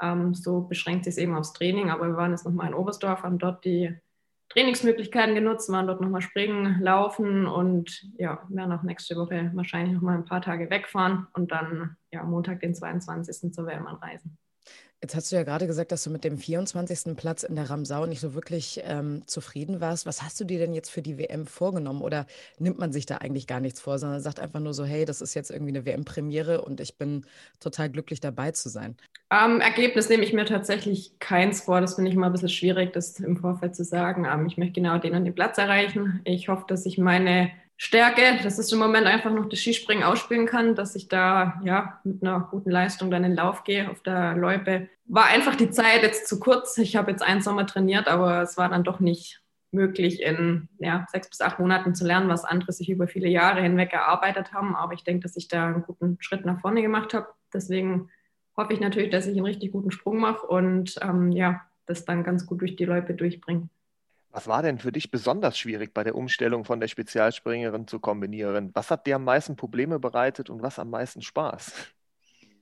Ähm, 0.00 0.34
so 0.34 0.62
beschränkt 0.62 1.04
sich 1.04 1.12
es 1.12 1.18
eben 1.18 1.36
aufs 1.36 1.52
Training. 1.52 1.90
Aber 1.90 2.08
wir 2.08 2.16
waren 2.16 2.32
jetzt 2.32 2.44
nochmal 2.44 2.68
in 2.68 2.74
Oberstdorf, 2.74 3.22
haben 3.22 3.38
dort 3.38 3.64
die 3.64 3.94
Trainingsmöglichkeiten 4.50 5.34
genutzt, 5.34 5.70
waren 5.70 5.86
dort 5.86 6.00
nochmal 6.00 6.22
springen, 6.22 6.80
laufen 6.80 7.46
und 7.46 8.06
ja, 8.16 8.42
werden 8.48 8.72
auch 8.72 8.82
nächste 8.82 9.16
Woche 9.16 9.50
wahrscheinlich 9.54 9.94
nochmal 9.94 10.16
ein 10.16 10.24
paar 10.24 10.40
Tage 10.40 10.70
wegfahren 10.70 11.26
und 11.34 11.52
dann 11.52 11.96
ja, 12.10 12.22
Montag, 12.24 12.60
den 12.60 12.74
22. 12.74 13.52
zur 13.52 13.66
WM 13.66 13.86
anreisen. 13.86 14.38
Jetzt 15.00 15.14
hast 15.14 15.30
du 15.30 15.36
ja 15.36 15.44
gerade 15.44 15.68
gesagt, 15.68 15.92
dass 15.92 16.02
du 16.02 16.10
mit 16.10 16.24
dem 16.24 16.38
24. 16.38 17.16
Platz 17.16 17.44
in 17.44 17.54
der 17.54 17.70
Ramsau 17.70 18.06
nicht 18.06 18.18
so 18.18 18.34
wirklich 18.34 18.80
ähm, 18.84 19.22
zufrieden 19.26 19.80
warst. 19.80 20.06
Was 20.06 20.22
hast 20.22 20.40
du 20.40 20.44
dir 20.44 20.58
denn 20.58 20.74
jetzt 20.74 20.90
für 20.90 21.02
die 21.02 21.18
WM 21.18 21.46
vorgenommen? 21.46 22.02
Oder 22.02 22.26
nimmt 22.58 22.80
man 22.80 22.90
sich 22.90 23.06
da 23.06 23.18
eigentlich 23.18 23.46
gar 23.46 23.60
nichts 23.60 23.80
vor, 23.80 24.00
sondern 24.00 24.20
sagt 24.20 24.40
einfach 24.40 24.58
nur 24.58 24.74
so, 24.74 24.84
hey, 24.84 25.04
das 25.04 25.20
ist 25.20 25.34
jetzt 25.34 25.52
irgendwie 25.52 25.70
eine 25.70 25.86
WM-Premiere 25.86 26.62
und 26.62 26.80
ich 26.80 26.98
bin 26.98 27.24
total 27.60 27.90
glücklich 27.90 28.18
dabei 28.18 28.50
zu 28.50 28.68
sein? 28.68 28.96
Ähm, 29.30 29.60
Ergebnis 29.60 30.08
nehme 30.08 30.24
ich 30.24 30.32
mir 30.32 30.46
tatsächlich 30.46 31.16
keins 31.20 31.60
vor. 31.60 31.80
Das 31.80 31.94
finde 31.94 32.10
ich 32.10 32.16
immer 32.16 32.26
ein 32.26 32.32
bisschen 32.32 32.48
schwierig, 32.48 32.92
das 32.92 33.20
im 33.20 33.36
Vorfeld 33.36 33.76
zu 33.76 33.84
sagen. 33.84 34.24
Ähm, 34.24 34.46
ich 34.46 34.56
möchte 34.56 34.80
genau 34.80 34.98
den 34.98 35.14
und 35.14 35.24
den 35.24 35.34
Platz 35.34 35.58
erreichen. 35.58 36.22
Ich 36.24 36.48
hoffe, 36.48 36.64
dass 36.66 36.84
ich 36.86 36.98
meine 36.98 37.52
Stärke, 37.80 38.42
dass 38.42 38.58
es 38.58 38.72
im 38.72 38.80
Moment 38.80 39.06
einfach 39.06 39.32
noch 39.32 39.48
das 39.48 39.60
Skispringen 39.60 40.02
ausspielen 40.02 40.46
kann, 40.46 40.74
dass 40.74 40.96
ich 40.96 41.06
da 41.06 41.60
ja 41.64 42.00
mit 42.02 42.22
einer 42.22 42.40
guten 42.50 42.70
Leistung 42.70 43.08
dann 43.08 43.22
in 43.22 43.30
den 43.30 43.36
Lauf 43.36 43.62
gehe 43.62 43.88
auf 43.88 44.02
der 44.02 44.34
Loipe. 44.34 44.88
War 45.04 45.26
einfach 45.26 45.54
die 45.54 45.70
Zeit 45.70 46.02
jetzt 46.02 46.26
zu 46.26 46.40
kurz. 46.40 46.76
Ich 46.78 46.96
habe 46.96 47.12
jetzt 47.12 47.22
einen 47.22 47.40
Sommer 47.40 47.66
trainiert, 47.66 48.08
aber 48.08 48.42
es 48.42 48.56
war 48.56 48.68
dann 48.68 48.82
doch 48.82 48.98
nicht 48.98 49.42
möglich, 49.70 50.22
in 50.22 50.68
ja, 50.80 51.06
sechs 51.12 51.30
bis 51.30 51.40
acht 51.40 51.60
Monaten 51.60 51.94
zu 51.94 52.04
lernen, 52.04 52.28
was 52.28 52.44
andere 52.44 52.72
sich 52.72 52.90
über 52.90 53.06
viele 53.06 53.28
Jahre 53.28 53.62
hinweg 53.62 53.92
erarbeitet 53.92 54.52
haben. 54.52 54.74
Aber 54.74 54.94
ich 54.94 55.04
denke, 55.04 55.22
dass 55.22 55.36
ich 55.36 55.46
da 55.46 55.68
einen 55.68 55.82
guten 55.82 56.16
Schritt 56.18 56.44
nach 56.44 56.60
vorne 56.60 56.82
gemacht 56.82 57.14
habe. 57.14 57.28
Deswegen 57.54 58.10
hoffe 58.56 58.72
ich 58.72 58.80
natürlich, 58.80 59.10
dass 59.10 59.26
ich 59.26 59.36
einen 59.36 59.46
richtig 59.46 59.70
guten 59.70 59.92
Sprung 59.92 60.18
mache 60.18 60.44
und 60.48 60.96
ähm, 61.00 61.30
ja, 61.30 61.60
das 61.86 62.04
dann 62.04 62.24
ganz 62.24 62.44
gut 62.44 62.60
durch 62.60 62.74
die 62.74 62.86
Loipe 62.86 63.14
durchbringe. 63.14 63.68
Was 64.30 64.46
war 64.46 64.62
denn 64.62 64.78
für 64.78 64.92
dich 64.92 65.10
besonders 65.10 65.58
schwierig 65.58 65.94
bei 65.94 66.04
der 66.04 66.14
Umstellung 66.14 66.64
von 66.64 66.80
der 66.80 66.88
Spezialspringerin 66.88 67.86
zur 67.86 68.00
Kombiniererin? 68.00 68.70
Was 68.74 68.90
hat 68.90 69.06
dir 69.06 69.16
am 69.16 69.24
meisten 69.24 69.56
Probleme 69.56 69.98
bereitet 69.98 70.50
und 70.50 70.62
was 70.62 70.78
am 70.78 70.90
meisten 70.90 71.22
Spaß? 71.22 71.72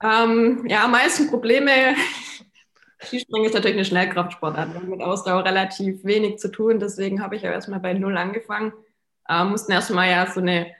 Ähm, 0.02 0.64
ja, 0.68 0.84
am 0.84 0.92
meisten 0.92 1.28
Probleme. 1.28 1.70
Skispringen 3.02 3.46
ist 3.46 3.54
natürlich 3.54 3.76
eine 3.76 3.84
Schnellkraftsportart. 3.84 4.84
Mit 4.84 5.02
Ausdauer 5.02 5.44
relativ 5.44 6.04
wenig 6.04 6.38
zu 6.38 6.50
tun. 6.50 6.78
Deswegen 6.78 7.20
habe 7.20 7.36
ich 7.36 7.42
ja 7.42 7.50
erstmal 7.50 7.80
bei 7.80 7.94
Null 7.94 8.16
angefangen. 8.16 8.72
Ähm, 9.28 9.50
mussten 9.50 9.72
erstmal 9.72 10.08
ja 10.08 10.30
so 10.30 10.40
eine, 10.40 10.72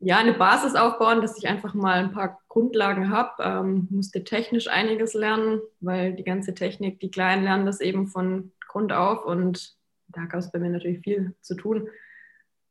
ja, 0.00 0.18
eine 0.18 0.34
Basis 0.34 0.74
aufbauen, 0.74 1.22
dass 1.22 1.38
ich 1.38 1.48
einfach 1.48 1.72
mal 1.72 1.98
ein 1.98 2.12
paar 2.12 2.40
Grundlagen 2.48 3.10
habe. 3.10 3.42
Ähm, 3.42 3.86
musste 3.90 4.24
technisch 4.24 4.68
einiges 4.68 5.14
lernen, 5.14 5.60
weil 5.80 6.14
die 6.14 6.24
ganze 6.24 6.52
Technik, 6.52 6.98
die 7.00 7.10
Kleinen 7.10 7.44
lernen 7.44 7.64
das 7.64 7.80
eben 7.80 8.08
von 8.08 8.52
Grund 8.66 8.92
auf 8.92 9.24
und 9.24 9.75
da 10.16 10.24
gab 10.24 10.40
es 10.40 10.50
bei 10.50 10.58
mir 10.58 10.70
natürlich 10.70 11.00
viel 11.00 11.34
zu 11.40 11.54
tun. 11.54 11.88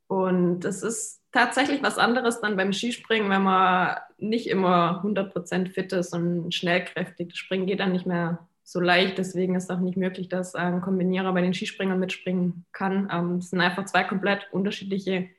Und 0.07 0.65
es 0.65 0.83
ist 0.83 1.21
tatsächlich 1.31 1.81
was 1.81 1.97
anderes 1.97 2.39
dann 2.41 2.57
beim 2.57 2.73
Skispringen, 2.73 3.29
wenn 3.29 3.43
man 3.43 3.97
nicht 4.17 4.47
immer 4.47 5.03
100% 5.03 5.69
fit 5.69 5.93
ist 5.93 6.13
und 6.13 6.53
schnellkräftig. 6.53 7.29
Das 7.29 7.37
Springen 7.37 7.65
geht 7.65 7.79
dann 7.79 7.91
nicht 7.91 8.05
mehr 8.05 8.47
so 8.63 8.79
leicht. 8.79 9.17
Deswegen 9.17 9.55
ist 9.55 9.65
es 9.65 9.69
auch 9.69 9.79
nicht 9.79 9.97
möglich, 9.97 10.29
dass 10.29 10.55
ein 10.55 10.81
Kombinierer 10.81 11.33
bei 11.33 11.41
den 11.41 11.53
Skispringern 11.53 11.99
mitspringen 11.99 12.65
kann. 12.71 13.09
Ähm, 13.11 13.37
es 13.37 13.49
sind 13.49 13.61
einfach 13.61 13.85
zwei 13.85 14.03
komplett 14.03 14.47
unterschiedliche 14.51 15.29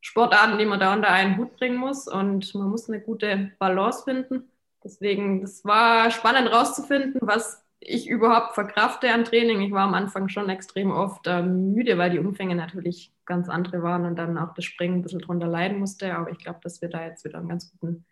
Sportarten, 0.00 0.58
die 0.58 0.64
man 0.64 0.80
da 0.80 0.94
unter 0.94 1.10
einen 1.10 1.36
Hut 1.36 1.56
bringen 1.56 1.76
muss. 1.76 2.08
Und 2.08 2.54
man 2.54 2.68
muss 2.68 2.88
eine 2.88 3.00
gute 3.00 3.52
Balance 3.58 4.04
finden. 4.04 4.50
Deswegen, 4.84 5.42
das 5.42 5.64
war 5.64 6.10
spannend 6.10 6.52
rauszufinden, 6.52 7.20
was 7.22 7.61
ich 7.84 8.08
überhaupt 8.08 8.54
verkrafte 8.54 9.12
an 9.12 9.24
Training. 9.24 9.60
Ich 9.60 9.72
war 9.72 9.86
am 9.86 9.94
Anfang 9.94 10.28
schon 10.28 10.48
extrem 10.48 10.90
oft 10.90 11.26
äh, 11.26 11.42
müde, 11.42 11.98
weil 11.98 12.10
die 12.10 12.18
Umfänge 12.18 12.54
natürlich 12.54 13.12
ganz 13.26 13.48
andere 13.48 13.82
waren 13.82 14.04
und 14.04 14.16
dann 14.16 14.38
auch 14.38 14.54
das 14.54 14.64
Springen 14.64 14.96
ein 14.96 15.02
bisschen 15.02 15.20
drunter 15.20 15.48
leiden 15.48 15.78
musste. 15.78 16.14
Aber 16.14 16.30
ich 16.30 16.38
glaube, 16.38 16.60
dass 16.62 16.80
wir 16.80 16.88
da 16.88 17.04
jetzt 17.04 17.24
wieder 17.24 17.38
einen 17.38 17.48
ganz 17.48 17.72
guten 17.72 18.04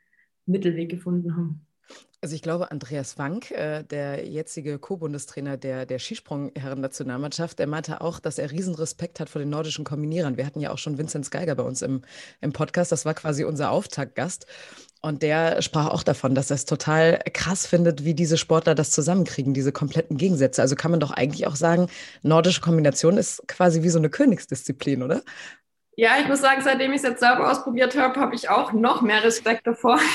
Mittelweg 0.47 0.91
gefunden 0.91 1.37
haben. 1.37 1.67
Also 2.23 2.35
ich 2.35 2.43
glaube, 2.43 2.71
Andreas 2.71 3.17
Wank, 3.17 3.51
äh, 3.51 3.83
der 3.83 4.29
jetzige 4.29 4.79
Co-Bundestrainer 4.79 5.57
der, 5.57 5.87
der 5.87 5.99
Skisprung-Herren-Nationalmannschaft, 5.99 7.59
der 7.59 7.67
meinte 7.67 8.03
auch, 8.03 8.21
dass 8.21 8.39
er 8.39 8.51
riesen 8.51 8.75
Respekt 8.75 9.21
hat 9.21 9.31
vor 9.31 9.39
den 9.39 9.49
nordischen 9.49 9.87
Kombinierern. 9.87 10.37
Wir 10.37 10.45
hatten 10.45 10.61
ja 10.61 10.71
auch 10.71 10.77
schon 10.77 10.99
Vincent 10.99 11.31
Geiger 11.31 11.55
bei 11.55 11.63
uns 11.63 11.81
im, 11.81 12.03
im 12.43 12.53
Podcast. 12.53 12.93
Das 12.93 13.07
war 13.07 13.15
quasi 13.15 13.45
unser 13.45 13.71
Auftaktgast. 13.71 14.47
Und 15.03 15.23
der 15.23 15.63
sprach 15.63 15.89
auch 15.89 16.03
davon, 16.03 16.35
dass 16.35 16.51
er 16.51 16.57
es 16.57 16.67
total 16.67 17.21
krass 17.33 17.67
findet, 17.67 18.05
wie 18.05 18.13
diese 18.13 18.37
Sportler 18.37 18.75
das 18.75 18.91
zusammenkriegen, 18.91 19.55
diese 19.55 19.73
kompletten 19.73 20.19
Gegensätze. 20.19 20.61
Also 20.61 20.77
kann 20.77 20.91
man 20.91 21.01
doch 21.01 21.11
eigentlich 21.11 21.47
auch 21.47 21.57
sagen, 21.57 21.89
nordische 22.23 22.61
Kombination 22.61 23.17
ist 23.17 23.43
quasi 23.49 23.83
wie 23.83 23.89
so 23.89 23.99
eine 23.99 24.11
Königsdisziplin, 24.11 25.03
oder? 25.03 25.23
Ja, 25.97 26.13
ich 26.21 26.29
muss 26.29 26.41
sagen, 26.41 26.63
seitdem 26.63 26.93
ich 26.93 26.99
es 26.99 27.03
jetzt 27.03 27.21
selber 27.21 27.51
ausprobiert 27.51 27.97
habe, 27.97 28.19
habe 28.21 28.35
ich 28.35 28.49
auch 28.49 28.73
noch 28.73 29.03
mehr 29.03 29.23
Respekt 29.25 29.67
davor. 29.67 29.99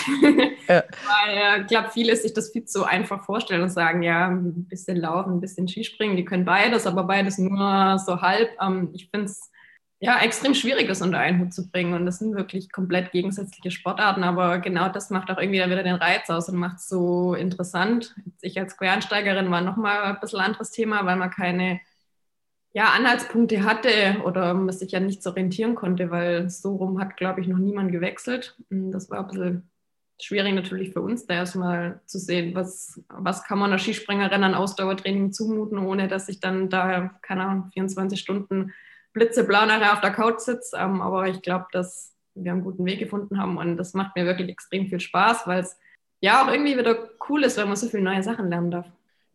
Ja. 0.68 0.84
Weil 1.06 1.38
äh, 1.38 1.62
ich 1.62 1.68
glaube, 1.68 1.92
viele 1.94 2.16
sich 2.16 2.34
das 2.34 2.50
viel 2.50 2.66
zu 2.66 2.86
einfach 2.86 3.24
vorstellen 3.24 3.62
und 3.62 3.70
sagen, 3.70 4.02
ja, 4.02 4.30
ein 4.30 4.66
bisschen 4.68 4.98
Laufen, 4.98 5.34
ein 5.34 5.40
bisschen 5.40 5.68
Skispringen, 5.68 6.18
die 6.18 6.26
können 6.26 6.44
beides, 6.44 6.88
aber 6.88 7.04
beides 7.04 7.38
nur 7.38 8.00
so 8.04 8.20
halb. 8.20 8.50
Ähm, 8.60 8.90
ich 8.94 9.08
finde 9.12 9.28
es 9.28 9.52
ja 10.00 10.20
extrem 10.20 10.54
schwierig, 10.54 10.88
das 10.88 11.02
unter 11.02 11.20
einen 11.20 11.40
Hut 11.40 11.54
zu 11.54 11.70
bringen. 11.70 11.94
Und 11.94 12.06
das 12.06 12.20
sind 12.20 12.36
wirklich 12.36 12.72
komplett 12.72 13.12
gegensätzliche 13.12 13.72
Sportarten, 13.72 14.24
aber 14.24 14.60
genau 14.60 14.90
das 14.90 15.10
macht 15.10 15.32
auch 15.32 15.38
irgendwie 15.38 15.60
dann 15.60 15.70
wieder 15.70 15.84
den 15.84 15.96
Reiz 15.96 16.30
aus 16.30 16.50
und 16.50 16.58
macht 16.58 16.78
es 16.78 16.90
so 16.90 17.34
interessant. 17.34 18.16
Ich 18.42 18.60
als 18.60 18.78
Quereinsteigerin 18.78 19.50
war 19.52 19.62
nochmal 19.62 20.04
ein 20.04 20.20
bisschen 20.20 20.40
anderes 20.40 20.72
Thema, 20.72 21.06
weil 21.06 21.16
man 21.16 21.32
keine 21.32 21.80
ja, 22.74 22.90
Anhaltspunkte 22.90 23.64
hatte 23.64 24.22
oder 24.26 24.54
man 24.54 24.74
sich 24.74 24.92
ja 24.92 25.00
nichts 25.00 25.26
orientieren 25.26 25.76
konnte, 25.76 26.12
weil 26.12 26.50
so 26.50 26.76
rum 26.76 27.00
hat, 27.00 27.16
glaube 27.16 27.40
ich, 27.40 27.48
noch 27.48 27.58
niemand 27.58 27.94
gewechselt. 27.94 28.58
Das 28.70 29.10
war 29.10 29.20
ein 29.20 29.28
bisschen 29.28 29.70
schwierig 30.22 30.54
natürlich 30.54 30.92
für 30.92 31.02
uns, 31.02 31.26
da 31.26 31.36
erstmal 31.36 32.02
zu 32.06 32.20
sehen, 32.20 32.54
was, 32.54 33.02
was 33.08 33.46
kann 33.46 33.60
man 33.60 33.72
einer 33.72 33.80
Skispringerin 33.80 34.44
an 34.44 34.56
Ausdauertraining 34.56 35.32
zumuten, 35.32 35.78
ohne 35.80 36.10
dass 36.10 36.28
ich 36.28 36.42
dann 36.42 36.70
da, 36.70 37.18
keine 37.22 37.46
Ahnung, 37.46 37.70
24 37.72 38.20
Stunden 38.20 38.74
blitzeblau 39.16 39.66
nachher 39.66 39.94
auf 39.94 40.02
der 40.02 40.12
Couch 40.12 40.40
sitze. 40.40 40.78
Ähm, 40.78 41.02
aber 41.02 41.28
ich 41.28 41.42
glaube, 41.42 41.66
dass 41.72 42.14
wir 42.36 42.52
einen 42.52 42.64
guten 42.64 42.86
Weg 42.86 43.00
gefunden 43.00 43.40
haben 43.40 43.58
und 43.58 43.78
das 43.78 43.94
macht 43.94 44.16
mir 44.16 44.26
wirklich 44.26 44.50
extrem 44.50 44.88
viel 44.88 45.00
Spaß, 45.00 45.48
weil 45.48 45.62
es 45.62 45.80
ja 46.22 46.44
auch 46.44 46.52
irgendwie 46.52 46.78
wieder 46.78 47.10
cool 47.30 47.44
ist, 47.44 47.58
wenn 47.58 47.68
man 47.68 47.78
so 47.78 47.88
viele 47.88 48.04
neue 48.04 48.22
Sachen 48.22 48.50
lernen 48.50 48.72
darf. 48.72 48.86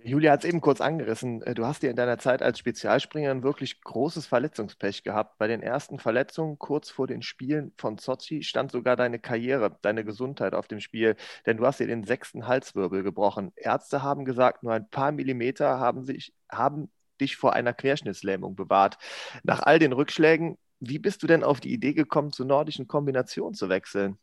Julia 0.02 0.32
hat 0.32 0.44
es 0.44 0.48
eben 0.48 0.60
kurz 0.60 0.80
angerissen. 0.80 1.42
Äh, 1.42 1.54
du 1.54 1.66
hast 1.66 1.82
ja 1.82 1.90
in 1.90 1.96
deiner 1.96 2.18
Zeit 2.18 2.42
als 2.42 2.58
Spezialspringerin 2.58 3.42
wirklich 3.42 3.82
großes 3.82 4.26
Verletzungspech 4.26 5.02
gehabt. 5.02 5.38
Bei 5.38 5.46
den 5.46 5.62
ersten 5.62 5.98
Verletzungen 5.98 6.58
kurz 6.58 6.90
vor 6.90 7.06
den 7.06 7.22
Spielen 7.22 7.72
von 7.76 7.98
Sochi 7.98 8.42
stand 8.42 8.72
sogar 8.72 8.96
deine 8.96 9.18
Karriere, 9.18 9.76
deine 9.82 10.04
Gesundheit 10.04 10.54
auf 10.54 10.68
dem 10.68 10.80
Spiel, 10.80 11.16
denn 11.46 11.58
du 11.58 11.66
hast 11.66 11.80
dir 11.80 11.86
den 11.86 12.04
sechsten 12.04 12.46
Halswirbel 12.46 13.02
gebrochen. 13.02 13.52
Ärzte 13.56 14.02
haben 14.02 14.24
gesagt, 14.24 14.62
nur 14.62 14.72
ein 14.72 14.88
paar 14.88 15.12
Millimeter 15.12 15.78
haben, 15.78 16.04
sich, 16.04 16.32
haben 16.50 16.90
dich 17.20 17.36
vor 17.36 17.52
einer 17.52 17.72
Querschnittslähmung 17.72 18.56
bewahrt. 18.56 18.98
Nach 19.42 19.62
all 19.62 19.78
den 19.78 19.92
Rückschlägen, 19.92 20.58
wie 20.80 20.98
bist 20.98 21.22
du 21.22 21.26
denn 21.26 21.44
auf 21.44 21.60
die 21.60 21.72
Idee 21.72 21.92
gekommen, 21.92 22.32
zur 22.32 22.46
nordischen 22.46 22.88
Kombination 22.88 23.54
zu 23.54 23.68
wechseln? 23.68 24.18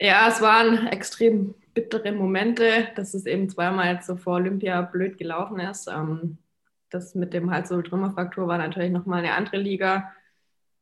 Ja, 0.00 0.28
es 0.28 0.40
waren 0.40 0.86
extrem 0.88 1.54
bittere 1.74 2.12
Momente, 2.12 2.88
dass 2.96 3.14
es 3.14 3.26
eben 3.26 3.48
zweimal 3.48 4.02
so 4.02 4.16
vor 4.16 4.34
Olympia 4.34 4.82
blöd 4.82 5.18
gelaufen 5.18 5.60
ist. 5.60 5.88
Ähm, 5.88 6.38
das 6.88 7.14
mit 7.14 7.32
dem 7.32 7.50
Hals- 7.50 7.70
und 7.70 7.86
Trümmerfraktur 7.86 8.48
war 8.48 8.58
natürlich 8.58 8.90
nochmal 8.90 9.20
eine 9.20 9.34
andere 9.34 9.58
Liga. 9.58 10.12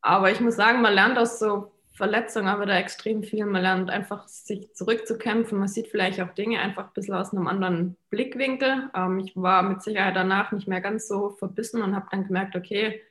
Aber 0.01 0.31
ich 0.31 0.39
muss 0.39 0.55
sagen, 0.55 0.81
man 0.81 0.93
lernt 0.93 1.17
aus 1.17 1.37
so 1.37 1.71
Verletzungen 1.99 2.47
aber 2.47 2.65
da 2.65 2.77
extrem 2.77 3.23
viel. 3.23 3.45
Man 3.45 3.61
lernt 3.61 3.89
einfach, 3.89 4.25
sich 4.25 4.73
zurückzukämpfen. 4.73 5.59
Man 5.59 5.67
sieht 5.67 5.89
vielleicht 5.89 6.21
auch 6.21 6.33
Dinge 6.33 6.59
einfach 6.59 6.85
ein 6.85 6.93
bisschen 6.93 7.13
aus 7.13 7.33
einem 7.33 7.45
anderen 7.45 7.97
Blickwinkel. 8.09 8.89
Ähm, 8.95 9.19
ich 9.19 9.35
war 9.35 9.63
mit 9.63 9.83
Sicherheit 9.83 10.15
danach 10.15 10.53
nicht 10.53 10.65
mehr 10.65 10.79
ganz 10.79 11.09
so 11.09 11.31
verbissen 11.31 11.81
und 11.81 11.97
habe 11.97 12.07
dann 12.09 12.25
gemerkt, 12.25 12.55
okay, 12.55 13.01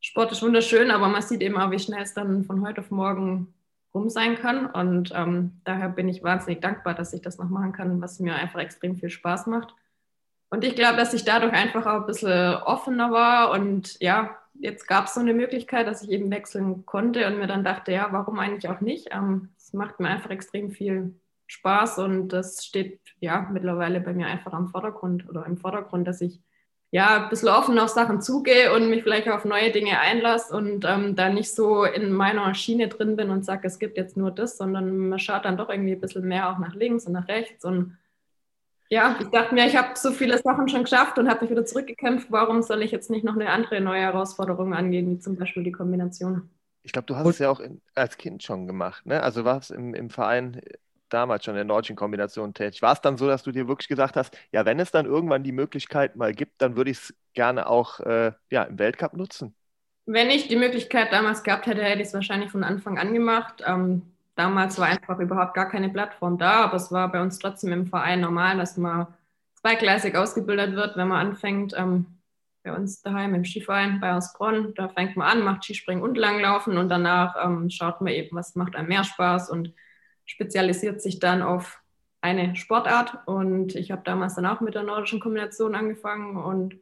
Sport 0.00 0.32
ist 0.32 0.42
wunderschön, 0.42 0.90
aber 0.90 1.06
man 1.06 1.22
sieht 1.22 1.40
eben 1.40 1.56
auch, 1.56 1.70
wie 1.70 1.78
schnell 1.78 2.02
es 2.02 2.14
dann 2.14 2.42
von 2.44 2.66
heute 2.66 2.80
auf 2.80 2.90
morgen 2.90 3.54
rum 3.94 4.10
sein 4.10 4.34
kann. 4.34 4.66
Und 4.66 5.12
ähm, 5.14 5.60
daher 5.62 5.88
bin 5.88 6.08
ich 6.08 6.24
wahnsinnig 6.24 6.60
dankbar, 6.60 6.94
dass 6.94 7.12
ich 7.12 7.22
das 7.22 7.38
noch 7.38 7.48
machen 7.48 7.72
kann, 7.72 8.02
was 8.02 8.18
mir 8.18 8.34
einfach 8.34 8.58
extrem 8.58 8.96
viel 8.96 9.10
Spaß 9.10 9.46
macht. 9.46 9.72
Und 10.50 10.64
ich 10.64 10.74
glaube, 10.74 10.96
dass 10.96 11.14
ich 11.14 11.24
dadurch 11.24 11.52
einfach 11.52 11.86
auch 11.86 12.00
ein 12.00 12.06
bisschen 12.06 12.56
offener 12.56 13.12
war. 13.12 13.52
Und 13.52 14.00
ja, 14.00 14.36
jetzt 14.54 14.86
gab 14.86 15.06
es 15.06 15.14
so 15.14 15.20
eine 15.20 15.34
Möglichkeit, 15.34 15.86
dass 15.86 16.02
ich 16.02 16.10
eben 16.10 16.30
wechseln 16.30 16.86
konnte 16.86 17.26
und 17.26 17.38
mir 17.38 17.46
dann 17.46 17.64
dachte, 17.64 17.92
ja, 17.92 18.08
warum 18.12 18.38
eigentlich 18.38 18.70
auch 18.70 18.80
nicht? 18.80 19.08
Ähm, 19.12 19.50
es 19.56 19.72
ähm, 19.72 19.78
macht 19.78 20.00
mir 20.00 20.08
einfach 20.08 20.30
extrem 20.30 20.70
viel 20.70 21.14
Spaß 21.46 21.98
und 21.98 22.28
das 22.28 22.64
steht 22.64 23.00
ja 23.20 23.48
mittlerweile 23.52 24.00
bei 24.00 24.12
mir 24.12 24.26
einfach 24.26 24.52
am 24.52 24.68
Vordergrund 24.68 25.28
oder 25.28 25.44
im 25.46 25.58
Vordergrund, 25.58 26.06
dass 26.08 26.20
ich 26.20 26.40
ja, 26.94 27.24
ein 27.24 27.30
bisschen 27.30 27.48
offen 27.48 27.78
auf 27.78 27.88
Sachen 27.88 28.20
zugehe 28.20 28.74
und 28.74 28.90
mich 28.90 29.02
vielleicht 29.02 29.26
auf 29.26 29.46
neue 29.46 29.70
Dinge 29.70 29.98
einlasse 29.98 30.54
und 30.54 30.84
ähm, 30.86 31.16
da 31.16 31.30
nicht 31.30 31.50
so 31.54 31.84
in 31.84 32.12
meiner 32.12 32.54
Schiene 32.54 32.88
drin 32.88 33.16
bin 33.16 33.30
und 33.30 33.46
sage, 33.46 33.66
es 33.66 33.78
gibt 33.78 33.96
jetzt 33.96 34.18
nur 34.18 34.30
das, 34.30 34.58
sondern 34.58 35.08
man 35.08 35.18
schaut 35.18 35.46
dann 35.46 35.56
doch 35.56 35.70
irgendwie 35.70 35.92
ein 35.92 36.00
bisschen 36.00 36.28
mehr 36.28 36.50
auch 36.50 36.58
nach 36.58 36.74
links 36.74 37.06
und 37.06 37.14
nach 37.14 37.28
rechts. 37.28 37.64
Und 37.64 37.96
ja, 38.92 39.16
ich 39.18 39.28
dachte 39.28 39.54
mir, 39.54 39.66
ich 39.66 39.74
habe 39.74 39.96
so 39.96 40.10
viele 40.10 40.36
Sachen 40.36 40.68
schon 40.68 40.82
geschafft 40.82 41.18
und 41.18 41.26
habe 41.26 41.40
mich 41.40 41.50
wieder 41.50 41.64
zurückgekämpft. 41.64 42.30
Warum 42.30 42.60
soll 42.60 42.82
ich 42.82 42.90
jetzt 42.90 43.08
nicht 43.08 43.24
noch 43.24 43.32
eine 43.32 43.48
andere 43.48 43.80
neue 43.80 44.02
Herausforderung 44.02 44.74
angehen, 44.74 45.08
wie 45.08 45.18
zum 45.18 45.34
Beispiel 45.34 45.62
die 45.62 45.72
Kombination? 45.72 46.50
Ich 46.82 46.92
glaube, 46.92 47.06
du 47.06 47.16
hast 47.16 47.24
und, 47.24 47.30
es 47.30 47.38
ja 47.38 47.48
auch 47.48 47.60
in, 47.60 47.80
als 47.94 48.18
Kind 48.18 48.42
schon 48.42 48.66
gemacht, 48.66 49.06
ne? 49.06 49.22
Also 49.22 49.46
warst 49.46 49.70
im, 49.70 49.94
im 49.94 50.10
Verein 50.10 50.60
damals 51.08 51.46
schon 51.46 51.54
in 51.54 51.66
der 51.66 51.74
deutschen 51.74 51.96
Kombination 51.96 52.52
tätig. 52.52 52.82
War 52.82 52.92
es 52.92 53.00
dann 53.00 53.16
so, 53.16 53.26
dass 53.26 53.42
du 53.42 53.50
dir 53.50 53.66
wirklich 53.66 53.88
gesagt 53.88 54.14
hast, 54.14 54.36
ja, 54.52 54.66
wenn 54.66 54.78
es 54.78 54.90
dann 54.90 55.06
irgendwann 55.06 55.42
die 55.42 55.52
Möglichkeit 55.52 56.16
mal 56.16 56.34
gibt, 56.34 56.60
dann 56.60 56.76
würde 56.76 56.90
ich 56.90 56.98
es 56.98 57.14
gerne 57.32 57.68
auch 57.68 57.98
äh, 58.00 58.32
ja, 58.50 58.64
im 58.64 58.78
Weltcup 58.78 59.14
nutzen? 59.14 59.54
Wenn 60.04 60.28
ich 60.28 60.48
die 60.48 60.56
Möglichkeit 60.56 61.12
damals 61.12 61.44
gehabt 61.44 61.64
hätte, 61.64 61.82
hätte 61.82 62.02
ich 62.02 62.08
es 62.08 62.14
wahrscheinlich 62.14 62.50
von 62.50 62.62
Anfang 62.62 62.98
an 62.98 63.14
gemacht. 63.14 63.62
Ähm, 63.66 64.11
damals 64.34 64.78
war 64.78 64.88
einfach 64.88 65.18
überhaupt 65.18 65.54
gar 65.54 65.68
keine 65.68 65.88
Plattform 65.88 66.38
da, 66.38 66.64
aber 66.64 66.76
es 66.76 66.90
war 66.92 67.10
bei 67.10 67.20
uns 67.20 67.38
trotzdem 67.38 67.72
im 67.72 67.86
Verein 67.86 68.20
normal, 68.20 68.56
dass 68.58 68.76
man 68.76 69.06
zweigleisig 69.54 70.16
ausgebildet 70.16 70.74
wird, 70.74 70.96
wenn 70.96 71.08
man 71.08 71.26
anfängt. 71.28 71.74
Ähm, 71.76 72.06
bei 72.64 72.72
uns 72.72 73.02
daheim 73.02 73.34
im 73.34 73.44
Skiverein 73.44 73.98
bei 74.00 74.14
Ausbronn, 74.14 74.72
da 74.74 74.88
fängt 74.88 75.16
man 75.16 75.26
an, 75.26 75.44
macht 75.44 75.64
Skispringen 75.64 76.02
und 76.02 76.16
Langlaufen 76.16 76.78
und 76.78 76.88
danach 76.88 77.34
ähm, 77.44 77.70
schaut 77.70 78.00
man 78.00 78.12
eben, 78.12 78.36
was 78.36 78.54
macht 78.54 78.76
einem 78.76 78.88
mehr 78.88 79.02
Spaß 79.02 79.50
und 79.50 79.74
spezialisiert 80.24 81.02
sich 81.02 81.18
dann 81.18 81.42
auf 81.42 81.82
eine 82.22 82.56
Sportart. 82.56 83.26
Und 83.26 83.74
ich 83.74 83.90
habe 83.90 84.02
damals 84.04 84.36
dann 84.36 84.46
auch 84.46 84.60
mit 84.60 84.74
der 84.74 84.84
nordischen 84.84 85.20
Kombination 85.20 85.74
angefangen. 85.74 86.36
Und 86.36 86.76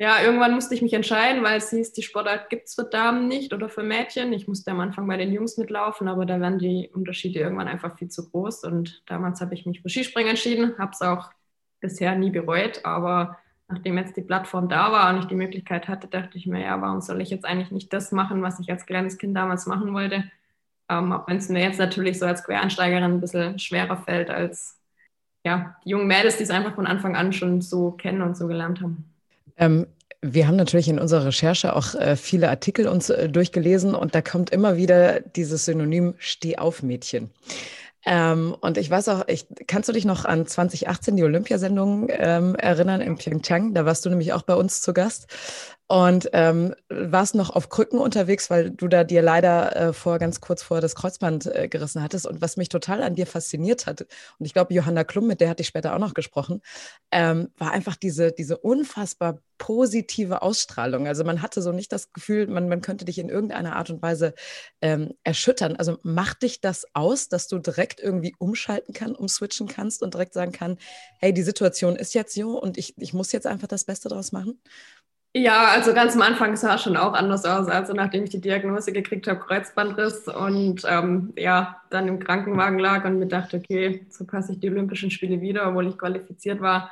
ja, 0.00 0.22
irgendwann 0.22 0.54
musste 0.54 0.74
ich 0.74 0.80
mich 0.80 0.94
entscheiden, 0.94 1.42
weil 1.42 1.58
es 1.58 1.68
hieß, 1.68 1.92
die 1.92 2.02
Sportart 2.02 2.48
gibt 2.48 2.68
es 2.68 2.74
für 2.74 2.84
Damen 2.84 3.28
nicht 3.28 3.52
oder 3.52 3.68
für 3.68 3.82
Mädchen. 3.82 4.32
Ich 4.32 4.48
musste 4.48 4.70
am 4.70 4.80
Anfang 4.80 5.06
bei 5.06 5.18
den 5.18 5.30
Jungs 5.30 5.58
mitlaufen, 5.58 6.08
aber 6.08 6.24
da 6.24 6.40
werden 6.40 6.58
die 6.58 6.88
Unterschiede 6.94 7.40
irgendwann 7.40 7.68
einfach 7.68 7.98
viel 7.98 8.08
zu 8.08 8.30
groß. 8.30 8.64
Und 8.64 9.02
damals 9.06 9.42
habe 9.42 9.52
ich 9.52 9.66
mich 9.66 9.82
für 9.82 9.90
Skispringen 9.90 10.30
entschieden, 10.30 10.78
habe 10.78 10.92
es 10.92 11.02
auch 11.02 11.30
bisher 11.80 12.16
nie 12.16 12.30
bereut. 12.30 12.80
Aber 12.86 13.36
nachdem 13.68 13.98
jetzt 13.98 14.16
die 14.16 14.22
Plattform 14.22 14.70
da 14.70 14.90
war 14.90 15.12
und 15.12 15.20
ich 15.20 15.26
die 15.26 15.34
Möglichkeit 15.34 15.86
hatte, 15.86 16.08
dachte 16.08 16.38
ich 16.38 16.46
mir, 16.46 16.62
ja, 16.62 16.80
warum 16.80 17.02
soll 17.02 17.20
ich 17.20 17.28
jetzt 17.28 17.44
eigentlich 17.44 17.70
nicht 17.70 17.92
das 17.92 18.10
machen, 18.10 18.42
was 18.42 18.58
ich 18.58 18.70
als 18.70 18.86
kleines 18.86 19.18
Kind 19.18 19.36
damals 19.36 19.66
machen 19.66 19.92
wollte? 19.92 20.24
Ähm, 20.88 21.12
auch 21.12 21.28
wenn 21.28 21.36
es 21.36 21.50
mir 21.50 21.62
jetzt 21.62 21.78
natürlich 21.78 22.18
so 22.18 22.24
als 22.24 22.44
Quereinsteigerin 22.44 23.04
ein 23.04 23.20
bisschen 23.20 23.58
schwerer 23.58 23.98
fällt 23.98 24.30
als 24.30 24.80
ja, 25.44 25.76
die 25.84 25.90
jungen 25.90 26.06
Mädels, 26.08 26.38
die 26.38 26.44
es 26.44 26.50
einfach 26.50 26.74
von 26.74 26.86
Anfang 26.86 27.16
an 27.16 27.32
schon 27.34 27.60
so 27.60 27.92
kennen 27.92 28.22
und 28.22 28.36
so 28.36 28.46
gelernt 28.48 28.80
haben. 28.82 29.09
Ähm, 29.60 29.86
wir 30.22 30.46
haben 30.46 30.56
natürlich 30.56 30.88
in 30.88 30.98
unserer 30.98 31.26
Recherche 31.26 31.74
auch 31.74 31.94
äh, 31.94 32.16
viele 32.16 32.50
Artikel 32.50 32.88
uns 32.88 33.08
äh, 33.08 33.28
durchgelesen 33.28 33.94
und 33.94 34.14
da 34.14 34.20
kommt 34.20 34.50
immer 34.50 34.76
wieder 34.76 35.20
dieses 35.20 35.64
Synonym 35.64 36.14
Steh 36.18 36.58
auf 36.58 36.82
Mädchen. 36.82 37.30
Ähm, 38.06 38.56
und 38.60 38.78
ich 38.78 38.90
weiß 38.90 39.08
auch, 39.08 39.28
ich, 39.28 39.46
kannst 39.66 39.88
du 39.88 39.92
dich 39.92 40.04
noch 40.04 40.24
an 40.24 40.46
2018 40.46 41.16
die 41.16 41.22
Olympiasendung 41.22 42.08
ähm, 42.10 42.54
erinnern 42.54 43.00
in 43.02 43.16
Pyeongchang? 43.16 43.74
Da 43.74 43.84
warst 43.84 44.04
du 44.04 44.10
nämlich 44.10 44.32
auch 44.32 44.42
bei 44.42 44.54
uns 44.54 44.80
zu 44.80 44.94
Gast. 44.94 45.26
Und 45.90 46.30
ähm, 46.34 46.72
warst 46.88 47.34
noch 47.34 47.50
auf 47.50 47.68
Krücken 47.68 47.98
unterwegs, 47.98 48.48
weil 48.48 48.70
du 48.70 48.86
da 48.86 49.02
dir 49.02 49.22
leider 49.22 49.74
äh, 49.74 49.92
vor 49.92 50.20
ganz 50.20 50.40
kurz 50.40 50.62
vor 50.62 50.80
das 50.80 50.94
Kreuzband 50.94 51.46
äh, 51.46 51.66
gerissen 51.66 52.00
hattest. 52.00 52.28
Und 52.28 52.40
was 52.40 52.56
mich 52.56 52.68
total 52.68 53.02
an 53.02 53.16
dir 53.16 53.26
fasziniert 53.26 53.86
hat, 53.86 54.02
und 54.02 54.46
ich 54.46 54.52
glaube, 54.52 54.72
Johanna 54.72 55.02
Klum, 55.02 55.26
mit 55.26 55.40
der 55.40 55.48
hatte 55.48 55.62
ich 55.62 55.66
später 55.66 55.92
auch 55.92 55.98
noch 55.98 56.14
gesprochen, 56.14 56.62
ähm, 57.10 57.48
war 57.58 57.72
einfach 57.72 57.96
diese, 57.96 58.30
diese 58.30 58.56
unfassbar 58.58 59.40
positive 59.58 60.42
Ausstrahlung. 60.42 61.08
Also 61.08 61.24
man 61.24 61.42
hatte 61.42 61.60
so 61.60 61.72
nicht 61.72 61.90
das 61.90 62.12
Gefühl, 62.12 62.46
man, 62.46 62.68
man 62.68 62.82
könnte 62.82 63.04
dich 63.04 63.18
in 63.18 63.28
irgendeiner 63.28 63.74
Art 63.74 63.90
und 63.90 64.00
Weise 64.00 64.34
ähm, 64.80 65.14
erschüttern. 65.24 65.74
Also 65.74 65.98
macht 66.02 66.42
dich 66.42 66.60
das 66.60 66.86
aus, 66.94 67.28
dass 67.28 67.48
du 67.48 67.58
direkt 67.58 68.00
irgendwie 68.00 68.34
umschalten 68.38 68.94
kannst, 68.94 69.18
umswitchen 69.18 69.66
kannst 69.66 70.02
und 70.04 70.14
direkt 70.14 70.34
sagen 70.34 70.52
kann, 70.52 70.78
hey, 71.18 71.34
die 71.34 71.42
Situation 71.42 71.96
ist 71.96 72.14
jetzt 72.14 72.34
so 72.34 72.62
und 72.62 72.78
ich, 72.78 72.96
ich 72.96 73.12
muss 73.12 73.32
jetzt 73.32 73.48
einfach 73.48 73.68
das 73.68 73.84
Beste 73.84 74.08
draus 74.08 74.30
machen? 74.30 74.60
Ja, 75.32 75.68
also 75.68 75.94
ganz 75.94 76.16
am 76.16 76.22
Anfang 76.22 76.56
sah 76.56 76.74
es 76.74 76.82
schon 76.82 76.96
auch 76.96 77.12
anders 77.12 77.44
aus. 77.44 77.68
Also 77.68 77.92
nachdem 77.92 78.24
ich 78.24 78.30
die 78.30 78.40
Diagnose 78.40 78.92
gekriegt 78.92 79.28
habe, 79.28 79.38
Kreuzbandriss 79.38 80.26
und 80.26 80.82
ähm, 80.88 81.32
ja, 81.36 81.80
dann 81.90 82.08
im 82.08 82.18
Krankenwagen 82.18 82.80
lag 82.80 83.04
und 83.04 83.20
mir 83.20 83.28
dachte, 83.28 83.58
okay, 83.58 84.04
so 84.10 84.26
passe 84.26 84.52
ich 84.52 84.60
die 84.60 84.68
Olympischen 84.68 85.12
Spiele 85.12 85.40
wieder, 85.40 85.68
obwohl 85.68 85.86
ich 85.86 85.98
qualifiziert 85.98 86.60
war. 86.60 86.90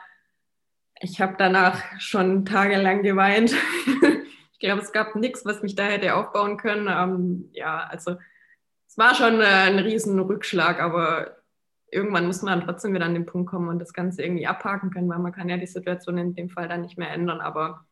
Ich 1.01 1.21
habe 1.21 1.35
danach 1.37 1.83
schon 1.99 2.45
tagelang 2.45 3.03
geweint. 3.03 3.55
ich 4.53 4.59
glaube, 4.61 4.83
es 4.83 4.93
gab 4.93 5.17
nichts, 5.17 5.45
was 5.45 5.63
mich 5.63 5.75
da 5.75 5.85
hätte 5.85 6.15
aufbauen 6.15 6.59
können. 6.59 6.89
Ähm, 6.89 7.51
ja, 7.53 7.89
also 7.91 8.19
es 8.87 8.97
war 8.97 9.17
schon 9.17 9.41
äh, 9.41 9.45
ein 9.47 9.81
riesen 9.81 10.19
Rückschlag, 10.21 10.81
aber 10.81 11.39
irgendwann 11.91 12.27
muss 12.27 12.43
man 12.43 12.61
trotzdem 12.61 12.95
wieder 12.95 13.07
an 13.07 13.15
den 13.15 13.27
Punkt 13.27 13.51
kommen 13.51 13.69
und 13.69 13.81
das 13.81 13.93
Ganze 13.93 14.23
irgendwie 14.23 14.47
abhaken 14.47 14.91
können, 14.91 15.09
weil 15.09 15.19
man 15.19 15.33
kann 15.33 15.49
ja 15.49 15.57
die 15.57 15.67
Situation 15.67 16.19
in 16.19 16.35
dem 16.35 16.51
Fall 16.51 16.69
dann 16.69 16.83
nicht 16.83 16.99
mehr 16.99 17.11
ändern. 17.11 17.41
Aber 17.41 17.85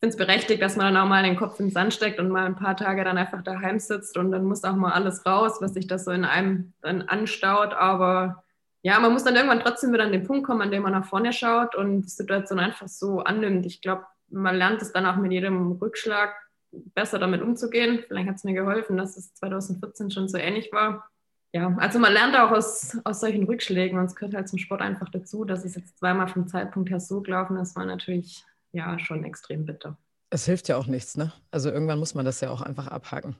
finde 0.00 0.12
es 0.12 0.16
berechtigt, 0.16 0.62
dass 0.62 0.76
man 0.76 0.92
dann 0.92 1.02
auch 1.02 1.08
mal 1.08 1.22
den 1.22 1.36
Kopf 1.36 1.60
in 1.60 1.66
den 1.66 1.72
Sand 1.72 1.92
steckt 1.92 2.18
und 2.18 2.30
mal 2.30 2.46
ein 2.46 2.56
paar 2.56 2.76
Tage 2.76 3.04
dann 3.04 3.18
einfach 3.18 3.42
daheim 3.42 3.78
sitzt 3.78 4.16
und 4.16 4.32
dann 4.32 4.44
muss 4.44 4.64
auch 4.64 4.74
mal 4.74 4.92
alles 4.92 5.26
raus, 5.26 5.58
was 5.60 5.74
sich 5.74 5.86
das 5.86 6.06
so 6.06 6.10
in 6.10 6.24
einem 6.24 6.72
dann 6.80 7.02
anstaut. 7.02 7.74
Aber 7.74 8.42
ja, 8.82 8.98
man 8.98 9.12
muss 9.12 9.24
dann 9.24 9.36
irgendwann 9.36 9.60
trotzdem 9.60 9.92
wieder 9.92 10.04
an 10.04 10.12
den 10.12 10.24
Punkt 10.24 10.46
kommen, 10.46 10.62
an 10.62 10.70
dem 10.70 10.84
man 10.84 10.92
nach 10.92 11.04
vorne 11.04 11.34
schaut 11.34 11.74
und 11.74 12.02
die 12.02 12.08
Situation 12.08 12.58
einfach 12.58 12.88
so 12.88 13.20
annimmt. 13.20 13.66
Ich 13.66 13.82
glaube, 13.82 14.06
man 14.30 14.56
lernt 14.56 14.80
es 14.80 14.92
dann 14.92 15.04
auch 15.04 15.16
mit 15.16 15.32
jedem 15.32 15.72
Rückschlag 15.72 16.34
besser 16.72 17.18
damit 17.18 17.42
umzugehen. 17.42 18.02
Vielleicht 18.08 18.28
hat 18.28 18.36
es 18.36 18.44
mir 18.44 18.54
geholfen, 18.54 18.96
dass 18.96 19.18
es 19.18 19.34
2014 19.34 20.10
schon 20.10 20.28
so 20.28 20.38
ähnlich 20.38 20.72
war. 20.72 21.10
Ja, 21.52 21.76
also 21.78 21.98
man 21.98 22.12
lernt 22.12 22.36
auch 22.36 22.52
aus, 22.52 22.96
aus 23.04 23.20
solchen 23.20 23.44
Rückschlägen 23.44 23.98
und 23.98 24.06
es 24.06 24.14
gehört 24.14 24.34
halt 24.34 24.48
zum 24.48 24.58
Sport 24.58 24.80
einfach 24.80 25.10
dazu, 25.10 25.44
dass 25.44 25.64
es 25.64 25.74
jetzt 25.74 25.98
zweimal 25.98 26.28
vom 26.28 26.46
Zeitpunkt 26.46 26.90
her 26.90 27.00
so 27.00 27.20
gelaufen 27.20 27.56
ist, 27.56 27.76
war 27.76 27.84
natürlich 27.84 28.44
ja 28.72 28.98
schon 28.98 29.24
extrem 29.24 29.64
bitter. 29.64 29.96
Es 30.30 30.46
hilft 30.46 30.68
ja 30.68 30.76
auch 30.76 30.86
nichts, 30.86 31.16
ne? 31.16 31.32
Also 31.50 31.70
irgendwann 31.70 31.98
muss 31.98 32.14
man 32.14 32.24
das 32.24 32.40
ja 32.40 32.50
auch 32.50 32.62
einfach 32.62 32.86
abhaken. 32.86 33.36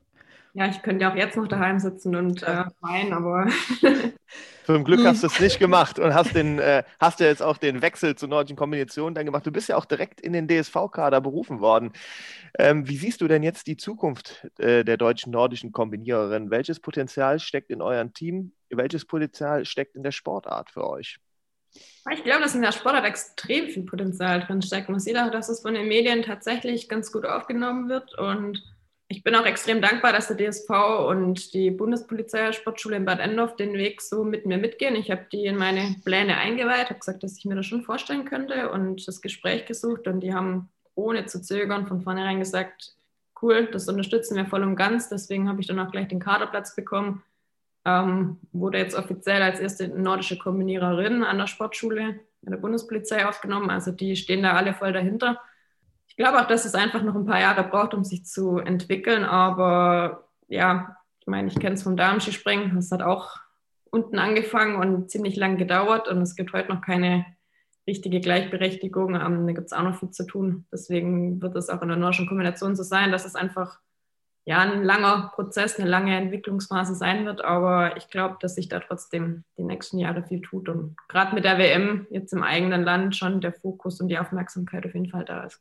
Ja, 0.52 0.66
ich 0.66 0.82
könnte 0.82 1.02
ja 1.02 1.12
auch 1.12 1.16
jetzt 1.16 1.36
noch 1.36 1.46
daheim 1.46 1.78
sitzen 1.78 2.16
und 2.16 2.42
äh, 2.42 2.64
weinen, 2.80 3.12
aber. 3.12 3.46
Zum 4.66 4.84
Glück 4.84 5.04
hast 5.04 5.22
du 5.22 5.28
es 5.28 5.40
nicht 5.40 5.58
gemacht 5.58 5.98
und 5.98 6.12
hast, 6.14 6.34
den, 6.34 6.58
äh, 6.58 6.82
hast 6.98 7.20
ja 7.20 7.26
jetzt 7.26 7.42
auch 7.42 7.56
den 7.56 7.82
Wechsel 7.82 8.14
zur 8.16 8.28
nordischen 8.28 8.56
Kombination 8.56 9.14
dann 9.14 9.24
gemacht. 9.24 9.46
Du 9.46 9.50
bist 9.50 9.68
ja 9.68 9.76
auch 9.76 9.84
direkt 9.84 10.20
in 10.20 10.32
den 10.32 10.48
DSV-Kader 10.48 11.20
berufen 11.20 11.60
worden. 11.60 11.92
Ähm, 12.58 12.88
wie 12.88 12.96
siehst 12.96 13.20
du 13.20 13.28
denn 13.28 13.42
jetzt 13.42 13.66
die 13.66 13.76
Zukunft 13.76 14.48
äh, 14.58 14.84
der 14.84 14.96
deutschen 14.96 15.32
nordischen 15.32 15.72
Kombiniererin? 15.72 16.50
Welches 16.50 16.80
Potenzial 16.80 17.40
steckt 17.40 17.70
in 17.70 17.82
eurem 17.82 18.12
Team? 18.12 18.52
Welches 18.70 19.04
Potenzial 19.06 19.64
steckt 19.64 19.96
in 19.96 20.02
der 20.02 20.12
Sportart 20.12 20.70
für 20.70 20.88
euch? 20.88 21.18
Ich 22.10 22.24
glaube, 22.24 22.42
dass 22.42 22.54
in 22.54 22.62
der 22.62 22.72
Sportart 22.72 23.04
extrem 23.04 23.68
viel 23.68 23.82
Potenzial 23.82 24.40
drin 24.40 24.62
steckt. 24.62 24.88
Man 24.88 25.00
sieht 25.00 25.18
auch, 25.18 25.30
dass 25.30 25.48
es 25.48 25.60
von 25.60 25.74
den 25.74 25.86
Medien 25.86 26.22
tatsächlich 26.22 26.88
ganz 26.88 27.12
gut 27.12 27.26
aufgenommen 27.26 27.88
wird. 27.88 28.18
Und 28.18 28.62
ich 29.08 29.22
bin 29.22 29.34
auch 29.34 29.44
extrem 29.44 29.82
dankbar, 29.82 30.12
dass 30.12 30.28
der 30.28 30.36
DSV 30.36 30.70
und 31.08 31.52
die 31.52 31.70
Bundespolizei 31.70 32.52
Sportschule 32.52 32.96
in 32.96 33.04
Bad 33.04 33.20
Endorf 33.20 33.56
den 33.56 33.74
Weg 33.74 34.00
so 34.00 34.24
mit 34.24 34.46
mir 34.46 34.56
mitgehen. 34.56 34.96
Ich 34.96 35.10
habe 35.10 35.26
die 35.30 35.44
in 35.44 35.56
meine 35.56 35.96
Pläne 36.04 36.38
eingeweiht, 36.38 36.88
habe 36.88 37.00
gesagt, 37.00 37.22
dass 37.22 37.36
ich 37.36 37.44
mir 37.44 37.56
das 37.56 37.66
schon 37.66 37.82
vorstellen 37.82 38.24
könnte 38.24 38.70
und 38.70 39.06
das 39.06 39.20
Gespräch 39.20 39.66
gesucht. 39.66 40.06
Und 40.06 40.20
die 40.20 40.32
haben 40.32 40.70
ohne 40.94 41.26
zu 41.26 41.42
zögern 41.42 41.86
von 41.86 42.00
vornherein 42.00 42.38
gesagt, 42.38 42.94
cool, 43.42 43.68
das 43.70 43.88
unterstützen 43.88 44.36
wir 44.36 44.46
voll 44.46 44.62
und 44.62 44.76
ganz. 44.76 45.10
Deswegen 45.10 45.48
habe 45.48 45.60
ich 45.60 45.66
dann 45.66 45.80
auch 45.80 45.90
gleich 45.90 46.08
den 46.08 46.20
Kaderplatz 46.20 46.74
bekommen 46.74 47.22
ähm, 47.84 48.38
wurde 48.52 48.78
jetzt 48.78 48.96
offiziell 48.96 49.42
als 49.42 49.60
erste 49.60 49.88
nordische 49.88 50.38
Kombiniererin 50.38 51.22
an 51.22 51.38
der 51.38 51.46
Sportschule 51.46 52.20
der 52.42 52.56
Bundespolizei 52.56 53.26
aufgenommen. 53.26 53.70
Also 53.70 53.92
die 53.92 54.16
stehen 54.16 54.42
da 54.42 54.52
alle 54.52 54.74
voll 54.74 54.92
dahinter. 54.92 55.40
Ich 56.08 56.16
glaube 56.16 56.40
auch, 56.40 56.46
dass 56.46 56.64
es 56.64 56.74
einfach 56.74 57.02
noch 57.02 57.14
ein 57.14 57.26
paar 57.26 57.40
Jahre 57.40 57.64
braucht, 57.64 57.94
um 57.94 58.04
sich 58.04 58.24
zu 58.24 58.58
entwickeln. 58.58 59.24
Aber 59.24 60.28
ja, 60.48 60.96
ich 61.20 61.26
meine, 61.26 61.48
ich 61.48 61.58
kenne 61.58 61.74
es 61.74 61.82
vom 61.82 61.96
Damenskispringen. 61.96 62.74
Das 62.74 62.90
hat 62.90 63.02
auch 63.02 63.36
unten 63.90 64.18
angefangen 64.18 64.76
und 64.76 65.10
ziemlich 65.10 65.36
lang 65.36 65.56
gedauert. 65.56 66.08
Und 66.08 66.20
es 66.22 66.34
gibt 66.34 66.52
heute 66.52 66.72
noch 66.72 66.80
keine 66.80 67.24
richtige 67.86 68.20
Gleichberechtigung. 68.20 69.14
Ähm, 69.14 69.46
da 69.46 69.52
gibt 69.52 69.66
es 69.66 69.72
auch 69.72 69.82
noch 69.82 69.98
viel 69.98 70.10
zu 70.10 70.26
tun. 70.26 70.66
Deswegen 70.72 71.40
wird 71.40 71.56
es 71.56 71.68
auch 71.68 71.82
in 71.82 71.88
der 71.88 71.96
nordischen 71.96 72.26
Kombination 72.26 72.76
so 72.76 72.82
sein, 72.82 73.12
dass 73.12 73.24
es 73.24 73.34
einfach 73.34 73.78
ja, 74.44 74.58
ein 74.58 74.82
langer 74.84 75.30
Prozess, 75.34 75.78
eine 75.78 75.88
lange 75.88 76.16
Entwicklungsphase 76.16 76.94
sein 76.94 77.26
wird. 77.26 77.44
Aber 77.44 77.96
ich 77.96 78.08
glaube, 78.08 78.36
dass 78.40 78.54
sich 78.54 78.68
da 78.68 78.80
trotzdem 78.80 79.44
die 79.58 79.64
nächsten 79.64 79.98
Jahre 79.98 80.22
viel 80.22 80.40
tut. 80.40 80.68
Und 80.68 80.96
gerade 81.08 81.34
mit 81.34 81.44
der 81.44 81.58
WM 81.58 82.06
jetzt 82.10 82.32
im 82.32 82.42
eigenen 82.42 82.82
Land 82.82 83.16
schon 83.16 83.40
der 83.40 83.52
Fokus 83.52 84.00
und 84.00 84.08
die 84.08 84.18
Aufmerksamkeit 84.18 84.86
auf 84.86 84.94
jeden 84.94 85.10
Fall 85.10 85.24
da 85.24 85.44
ist. 85.44 85.60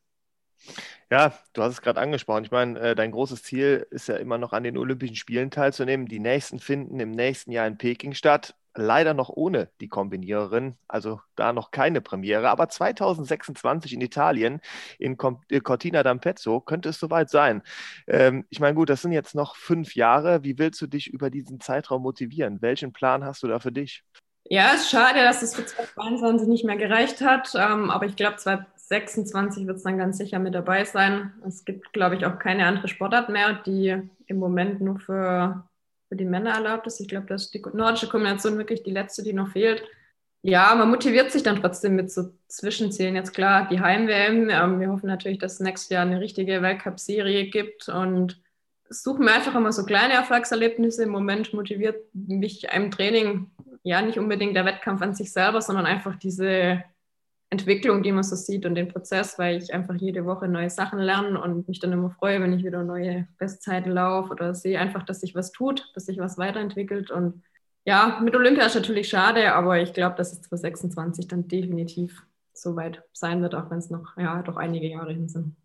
Ja, 1.12 1.34
du 1.54 1.63
hast 1.63 1.74
es 1.74 1.82
gerade 1.82 2.00
angesprochen. 2.00 2.43
Ich 2.45 2.52
meine, 2.52 2.80
äh, 2.80 2.95
dein 2.95 3.12
großes 3.12 3.43
Ziel 3.43 3.88
ist 3.89 4.08
ja 4.08 4.17
immer 4.17 4.38
noch 4.38 4.54
an 4.54 4.63
den 4.63 4.78
Olympischen 4.78 5.15
Spielen 5.15 5.52
teilzunehmen. 5.52 6.08
Die 6.08 6.19
nächsten 6.19 6.60
finden 6.60 7.00
im 7.00 7.12
nächsten 7.12 7.52
Jahr 7.52 7.67
in 7.67 7.78
Peking 7.78 8.13
statt 8.13 8.56
leider 8.76 9.13
noch 9.13 9.30
ohne 9.30 9.69
die 9.82 9.88
Kombiniererin, 9.88 10.78
also 10.88 11.22
da 11.36 11.54
noch 11.54 11.72
keine 11.72 12.02
Premiere. 12.02 12.50
Aber 12.50 12.69
2026 12.69 13.93
in 13.93 14.02
Italien, 14.02 14.62
in 14.98 15.17
äh, 15.50 15.60
Cortina 15.60 16.02
d'Ampezzo, 16.02 16.62
könnte 16.63 16.89
es 16.89 17.00
soweit 17.00 17.30
sein. 17.30 17.62
Ähm, 18.08 18.45
ich 18.50 18.60
meine, 18.60 18.76
gut, 18.76 18.89
das 18.89 19.02
sind 19.02 19.12
jetzt 19.12 19.36
noch 19.36 19.56
fünf 19.56 19.95
Jahre. 19.95 20.43
Wie 20.43 20.58
willst 20.58 20.82
du 20.82 20.88
dich 20.88 21.08
über 21.08 21.30
diesen 21.30 21.60
Zeitraum 21.60 22.02
motivieren? 22.04 22.62
Welchen 22.62 22.93
Plan 22.93 23.26
hast 23.26 23.43
du 23.43 23.48
da 23.48 23.60
für 23.60 23.72
dich? 23.72 24.04
Ja, 24.45 24.72
es 24.74 24.82
ist 24.82 24.91
schade, 24.91 25.19
dass 25.19 25.43
es 25.43 25.56
für 25.56 25.65
2022 25.65 26.48
nicht 26.48 26.65
mehr 26.65 26.78
gereicht 26.78 27.22
hat. 27.22 27.54
Ähm, 27.56 27.91
aber 27.91 28.06
ich 28.06 28.15
glaube, 28.15 28.38
2026 28.89 29.67
wird 29.67 29.78
es 29.78 29.84
dann 29.84 29.97
ganz 29.97 30.17
sicher 30.17 30.39
mit 30.39 30.54
dabei 30.54 30.84
sein. 30.84 31.34
Es 31.47 31.63
gibt, 31.63 31.93
glaube 31.93 32.15
ich, 32.15 32.25
auch 32.25 32.38
keine 32.39 32.65
andere 32.65 32.88
Sportart 32.88 33.30
mehr, 33.30 33.54
die 33.65 34.02
im 34.28 34.38
Moment 34.38 34.82
nur 34.82 34.99
für 34.99 35.63
für 36.10 36.15
die 36.15 36.25
Männer 36.25 36.52
erlaubt 36.52 36.88
ist. 36.88 36.99
Ich 36.99 37.08
glaube, 37.08 37.28
das 37.28 37.45
ist 37.45 37.54
die 37.54 37.63
nordische 37.73 38.10
Kombination 38.10 38.58
wirklich 38.58 38.84
die 38.84 38.91
letzte, 38.91 39.23
die 39.23 39.34
noch 39.34 39.49
fehlt. 39.49 39.84
Ja, 40.41 40.73
man 40.75 40.89
motiviert 40.89 41.32
sich 41.32 41.43
dann 41.43 41.62
trotzdem 41.62 41.95
mit 41.95 42.12
so 42.12 42.32
Zwischenzielen. 42.47 43.15
Jetzt 43.15 43.34
klar, 43.34 43.67
die 43.69 43.80
Heim-WM. 43.80 44.49
Ähm, 44.49 44.80
wir 44.80 44.89
hoffen 44.89 45.08
natürlich, 45.08 45.38
dass 45.38 45.54
es 45.54 45.60
nächstes 45.60 45.89
Jahr 45.89 46.02
eine 46.02 46.19
richtige 46.19 46.62
Weltcup-Serie 46.62 47.49
gibt 47.49 47.89
und 47.89 48.41
suchen 48.89 49.25
mir 49.25 49.34
einfach 49.34 49.54
immer 49.54 49.71
so 49.71 49.86
kleine 49.86 50.13
Erfolgserlebnisse. 50.13 51.04
Im 51.04 51.10
Moment 51.10 51.54
motiviert 51.54 52.04
mich 52.13 52.71
einem 52.71 52.89
Training 52.89 53.52
ja 53.84 54.02
nicht 54.02 54.17
unbedingt 54.17 54.56
der 54.56 54.65
Wettkampf 54.65 55.02
an 55.02 55.13
sich 55.13 55.32
selber, 55.32 55.62
sondern 55.62 55.86
einfach 55.86 56.15
diese 56.15 56.84
Entwicklung, 57.52 58.04
die 58.04 58.12
man 58.12 58.24
so 58.24 58.36
sieht 58.36 58.66
und 58.66 58.76
den 58.76 58.90
Prozess, 58.90 59.40
weil 59.40 59.58
ich 59.58 59.74
einfach 59.74 59.96
jede 59.96 60.26
Woche 60.26 60.48
neue 60.48 60.70
Sachen 60.70 61.00
lerne 61.00 61.42
und 61.42 61.68
mich 61.68 61.80
dann 61.80 61.92
immer 61.92 62.12
freue, 62.12 62.40
wenn 62.42 62.54
ich 62.54 62.64
wieder 62.64 62.84
neue 62.84 63.28
Bestzeiten 63.38 63.92
laufe 63.92 64.32
oder 64.32 64.54
sehe 64.54 64.80
einfach, 64.80 65.04
dass 65.04 65.22
sich 65.22 65.34
was 65.34 65.52
tut, 65.52 65.92
dass 65.96 66.06
sich 66.06 66.20
was 66.20 66.38
weiterentwickelt. 66.38 67.10
Und 67.10 67.42
ja, 67.86 68.20
mit 68.24 68.36
Olympia 68.36 68.66
ist 68.66 68.76
natürlich 68.76 69.10
schade, 69.10 69.54
aber 69.54 69.80
ich 69.80 69.94
glaube, 69.94 70.16
dass 70.16 70.32
es 70.32 70.42
2026 70.44 71.28
dann 71.28 71.48
definitiv 71.48 72.24
so 72.54 72.76
weit 72.76 73.04
sein 73.14 73.42
wird, 73.42 73.56
auch 73.56 73.72
wenn 73.72 73.80
es 73.80 73.90
noch 73.90 74.16
ja, 74.18 74.44
doch 74.44 74.58
einige 74.58 74.88
Jahre 74.88 75.14
hin 75.14 75.28
sind. 75.28 75.56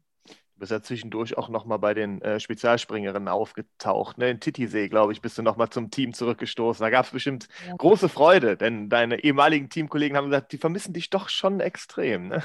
Du 0.65 0.67
bist 0.67 0.73
ja 0.73 0.83
zwischendurch 0.83 1.37
auch 1.37 1.51
nochmal 1.51 1.79
bei 1.79 1.93
den 1.93 2.23
äh, 2.23 2.41
Spezialspringerinnen 2.41 3.29
aufgetaucht. 3.29 4.17
Ne? 4.17 4.31
In 4.31 4.41
Titisee, 4.41 4.89
glaube 4.89 5.13
ich, 5.13 5.21
bist 5.21 5.37
du 5.37 5.43
nochmal 5.43 5.69
zum 5.69 5.91
Team 5.91 6.15
zurückgestoßen. 6.15 6.83
Da 6.83 6.89
gab 6.89 7.05
es 7.05 7.11
bestimmt 7.11 7.49
ja. 7.69 7.75
große 7.77 8.09
Freude, 8.09 8.57
denn 8.57 8.89
deine 8.89 9.23
ehemaligen 9.23 9.69
Teamkollegen 9.69 10.17
haben 10.17 10.31
gesagt, 10.31 10.53
die 10.53 10.57
vermissen 10.57 10.95
dich 10.95 11.11
doch 11.11 11.29
schon 11.29 11.61
extrem. 11.61 12.29
Ne? 12.29 12.43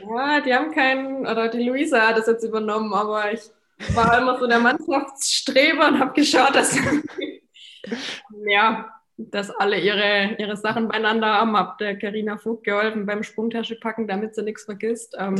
Ja, 0.00 0.40
die 0.40 0.52
haben 0.52 0.72
keinen, 0.72 1.24
oder 1.24 1.48
die 1.48 1.62
Luisa 1.62 2.08
hat 2.08 2.18
das 2.18 2.26
jetzt 2.26 2.42
übernommen, 2.42 2.92
aber 2.92 3.32
ich 3.32 3.42
war 3.94 4.18
immer 4.18 4.36
so 4.40 4.48
der 4.48 4.58
Mannschaftsstreber 4.58 5.86
und 5.86 6.00
habe 6.00 6.14
geschaut, 6.14 6.56
dass 6.56 6.76
ja, 8.48 8.92
dass 9.16 9.50
alle 9.50 9.78
ihre, 9.78 10.34
ihre 10.38 10.56
Sachen 10.56 10.88
beieinander 10.88 11.28
haben. 11.28 11.56
Hab 11.56 11.78
der 11.78 11.96
Karina 11.96 12.38
Vogt 12.38 12.64
geholfen 12.64 13.06
beim 13.06 13.22
Sprungtasche 13.22 13.76
packen, 13.76 14.08
damit 14.08 14.34
sie 14.34 14.42
nichts 14.42 14.64
vergisst. 14.64 15.14
Ähm, 15.16 15.36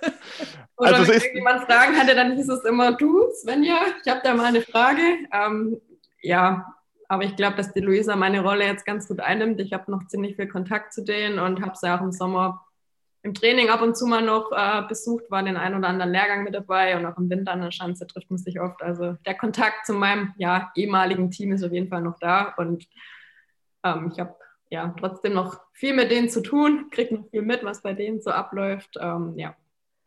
oder 0.78 0.96
also 0.96 1.08
wenn 1.08 1.20
irgendjemand 1.20 1.64
Fragen 1.64 1.96
hatte, 1.96 2.14
dann 2.14 2.36
hieß 2.36 2.48
es 2.48 2.64
immer, 2.64 2.92
du, 2.92 3.30
Svenja, 3.32 3.78
ich 4.02 4.10
habe 4.10 4.20
da 4.22 4.34
mal 4.34 4.46
eine 4.46 4.62
Frage. 4.62 5.02
Ähm, 5.32 5.80
ja, 6.22 6.74
aber 7.08 7.24
ich 7.24 7.36
glaube, 7.36 7.56
dass 7.56 7.72
die 7.72 7.80
Luisa 7.80 8.16
meine 8.16 8.42
Rolle 8.42 8.64
jetzt 8.64 8.86
ganz 8.86 9.08
gut 9.08 9.20
einnimmt. 9.20 9.60
Ich 9.60 9.72
habe 9.72 9.90
noch 9.90 10.06
ziemlich 10.06 10.36
viel 10.36 10.48
Kontakt 10.48 10.92
zu 10.92 11.02
denen 11.02 11.38
und 11.38 11.62
habe 11.62 11.76
sie 11.76 11.92
auch 11.92 12.00
im 12.00 12.12
Sommer 12.12 12.64
im 13.22 13.34
Training 13.34 13.68
ab 13.68 13.82
und 13.82 13.96
zu 13.96 14.06
mal 14.06 14.22
noch 14.22 14.52
äh, 14.52 14.82
besucht, 14.88 15.24
war 15.28 15.42
den 15.42 15.56
einen 15.56 15.76
oder 15.76 15.88
anderen 15.88 16.12
Lehrgang 16.12 16.44
mit 16.44 16.54
dabei 16.54 16.96
und 16.96 17.04
auch 17.04 17.18
im 17.18 17.28
Winter 17.28 17.52
an 17.52 17.62
der 17.62 17.72
Schanze 17.72 18.06
trifft 18.06 18.30
man 18.30 18.38
sich 18.38 18.60
oft. 18.60 18.80
Also 18.82 19.14
der 19.26 19.34
Kontakt 19.34 19.86
zu 19.86 19.92
meinem 19.92 20.34
ja, 20.38 20.70
ehemaligen 20.76 21.30
Team 21.30 21.52
ist 21.52 21.64
auf 21.64 21.72
jeden 21.72 21.88
Fall 21.88 22.02
noch 22.02 22.18
da 22.20 22.54
und 22.56 22.86
ähm, 23.84 24.10
ich 24.12 24.20
habe 24.20 24.36
ja 24.70 24.94
trotzdem 24.98 25.34
noch 25.34 25.60
viel 25.72 25.94
mit 25.94 26.10
denen 26.10 26.28
zu 26.28 26.42
tun, 26.42 26.90
kriege 26.90 27.14
noch 27.14 27.28
viel 27.30 27.42
mit, 27.42 27.64
was 27.64 27.82
bei 27.82 27.92
denen 27.92 28.20
so 28.20 28.30
abläuft. 28.30 28.96
Ähm, 29.00 29.34
ja. 29.36 29.56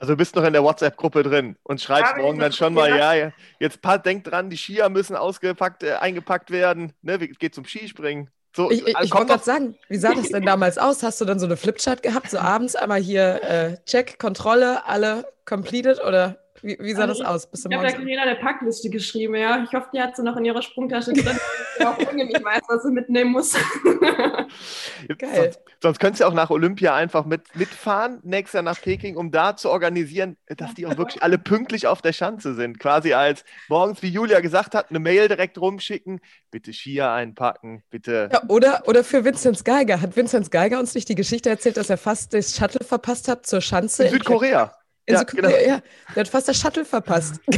Also 0.02 0.14
du 0.14 0.18
bist 0.18 0.36
noch 0.36 0.44
in 0.44 0.54
der 0.54 0.64
WhatsApp-Gruppe 0.64 1.22
drin 1.22 1.58
und 1.62 1.80
schreibst 1.80 2.18
morgen 2.18 2.40
dann 2.40 2.52
schon 2.52 2.74
mal, 2.74 2.90
ja, 2.90 3.14
ja, 3.14 3.32
jetzt 3.60 3.82
denk 4.04 4.24
dran, 4.24 4.50
die 4.50 4.58
Skier 4.58 4.90
müssen 4.90 5.16
ausgepackt, 5.16 5.84
äh, 5.84 5.94
eingepackt 5.94 6.50
werden, 6.50 6.94
ne, 7.04 7.20
geht 7.20 7.54
zum 7.54 7.66
Skispringen. 7.66 8.32
So, 8.56 8.72
ich 8.72 8.82
ich, 8.82 8.96
ich 9.00 9.14
wollte 9.14 9.28
gerade 9.28 9.44
sagen, 9.44 9.76
wie 9.90 9.98
sah 9.98 10.16
das 10.16 10.30
denn 10.30 10.44
damals 10.44 10.80
aus? 10.80 11.04
Hast 11.04 11.22
du 11.22 11.26
dann 11.26 11.38
so 11.38 11.46
eine 11.46 11.56
Flipchart 11.56 12.02
gehabt, 12.02 12.32
so 12.32 12.40
abends 12.40 12.76
einmal 12.76 13.00
hier 13.00 13.44
äh, 13.44 13.78
Check, 13.86 14.18
Kontrolle, 14.18 14.88
alle 14.88 15.24
completed 15.46 16.04
oder 16.04 16.40
wie, 16.62 16.78
wie 16.80 16.93
sah 16.93 17.08
das 17.08 17.21
aus? 17.21 17.47
Bist 17.47 17.65
ich 17.67 17.76
habe 17.76 17.88
der 17.88 17.95
Carina 17.95 18.24
eine 18.24 18.36
Packliste 18.36 18.89
geschrieben, 18.89 19.36
ja. 19.36 19.63
Ich 19.63 19.74
hoffe, 19.74 19.89
die 19.93 20.02
hat 20.02 20.15
sie 20.15 20.24
noch 20.24 20.38
in 20.38 20.45
ihrer 20.45 20.62
Sprungtasche 20.62 21.13
drin, 21.13 21.38
auch 21.86 21.97
irgendwie 21.97 22.43
weiß, 22.43 22.62
was 22.67 22.84
sie 22.84 22.91
mitnehmen 22.91 23.32
muss. 23.32 23.54
Geil. 25.17 25.36
Sonst, 25.36 25.60
sonst 25.82 26.00
könntest 26.00 26.21
du 26.21 26.28
auch 26.28 26.34
nach 26.34 26.50
Olympia 26.50 26.95
einfach 26.95 27.26
mit, 27.26 27.56
mitfahren, 27.56 28.19
nächstes 28.24 28.54
Jahr 28.54 28.63
nach 28.63 28.80
Peking, 28.80 29.17
um 29.17 29.32
da 29.32 29.56
zu 29.56 29.69
organisieren, 29.69 30.38
dass 30.47 30.74
die 30.74 30.86
auch 30.86 30.97
wirklich 30.97 31.24
alle 31.24 31.38
pünktlich 31.38 31.88
auf 31.88 32.02
der 32.02 32.13
Schanze 32.13 32.54
sind. 32.54 32.80
Quasi 32.80 33.13
als 33.13 33.43
morgens, 33.67 34.02
wie 34.02 34.10
Julia 34.10 34.39
gesagt 34.41 34.76
hat, 34.76 34.89
eine 34.89 35.00
Mail 35.00 35.28
direkt 35.28 35.60
rumschicken, 35.60 36.19
bitte 36.52 36.74
Skier 36.74 37.12
einpacken, 37.12 37.84
bitte. 37.89 38.30
Ja, 38.32 38.43
oder, 38.47 38.84
oder 38.88 39.04
für 39.04 39.26
Vinzenz 39.26 39.63
Geiger. 39.63 40.02
Hat 40.02 40.15
Vinzenz 40.15 40.50
Geiger 40.50 40.80
uns 40.80 40.93
nicht 40.93 41.10
die 41.10 41.15
Geschichte 41.15 41.50
erzählt, 41.50 41.78
dass 41.78 41.89
er 41.89 41.97
fast 41.97 42.34
das 42.34 42.56
Shuttle 42.56 42.86
verpasst 42.86 43.28
hat 43.28 43.45
zur 43.45 43.62
Schanze? 43.62 44.06
In 44.06 44.12
Südkorea. 44.12 44.74
Ja, 45.12 45.24
genau. 45.24 45.50
ja, 45.50 45.82
der 46.15 46.21
hat 46.21 46.28
fast 46.28 46.47
das 46.47 46.58
Shuttle 46.60 46.86
verpasst. 46.86 47.39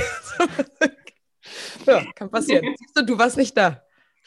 ja, 1.86 2.04
kann 2.16 2.30
passieren. 2.30 2.76
Siehst 2.78 2.98
du, 2.98 3.06
du 3.06 3.18
warst 3.18 3.38
nicht 3.38 3.56
da. 3.58 3.82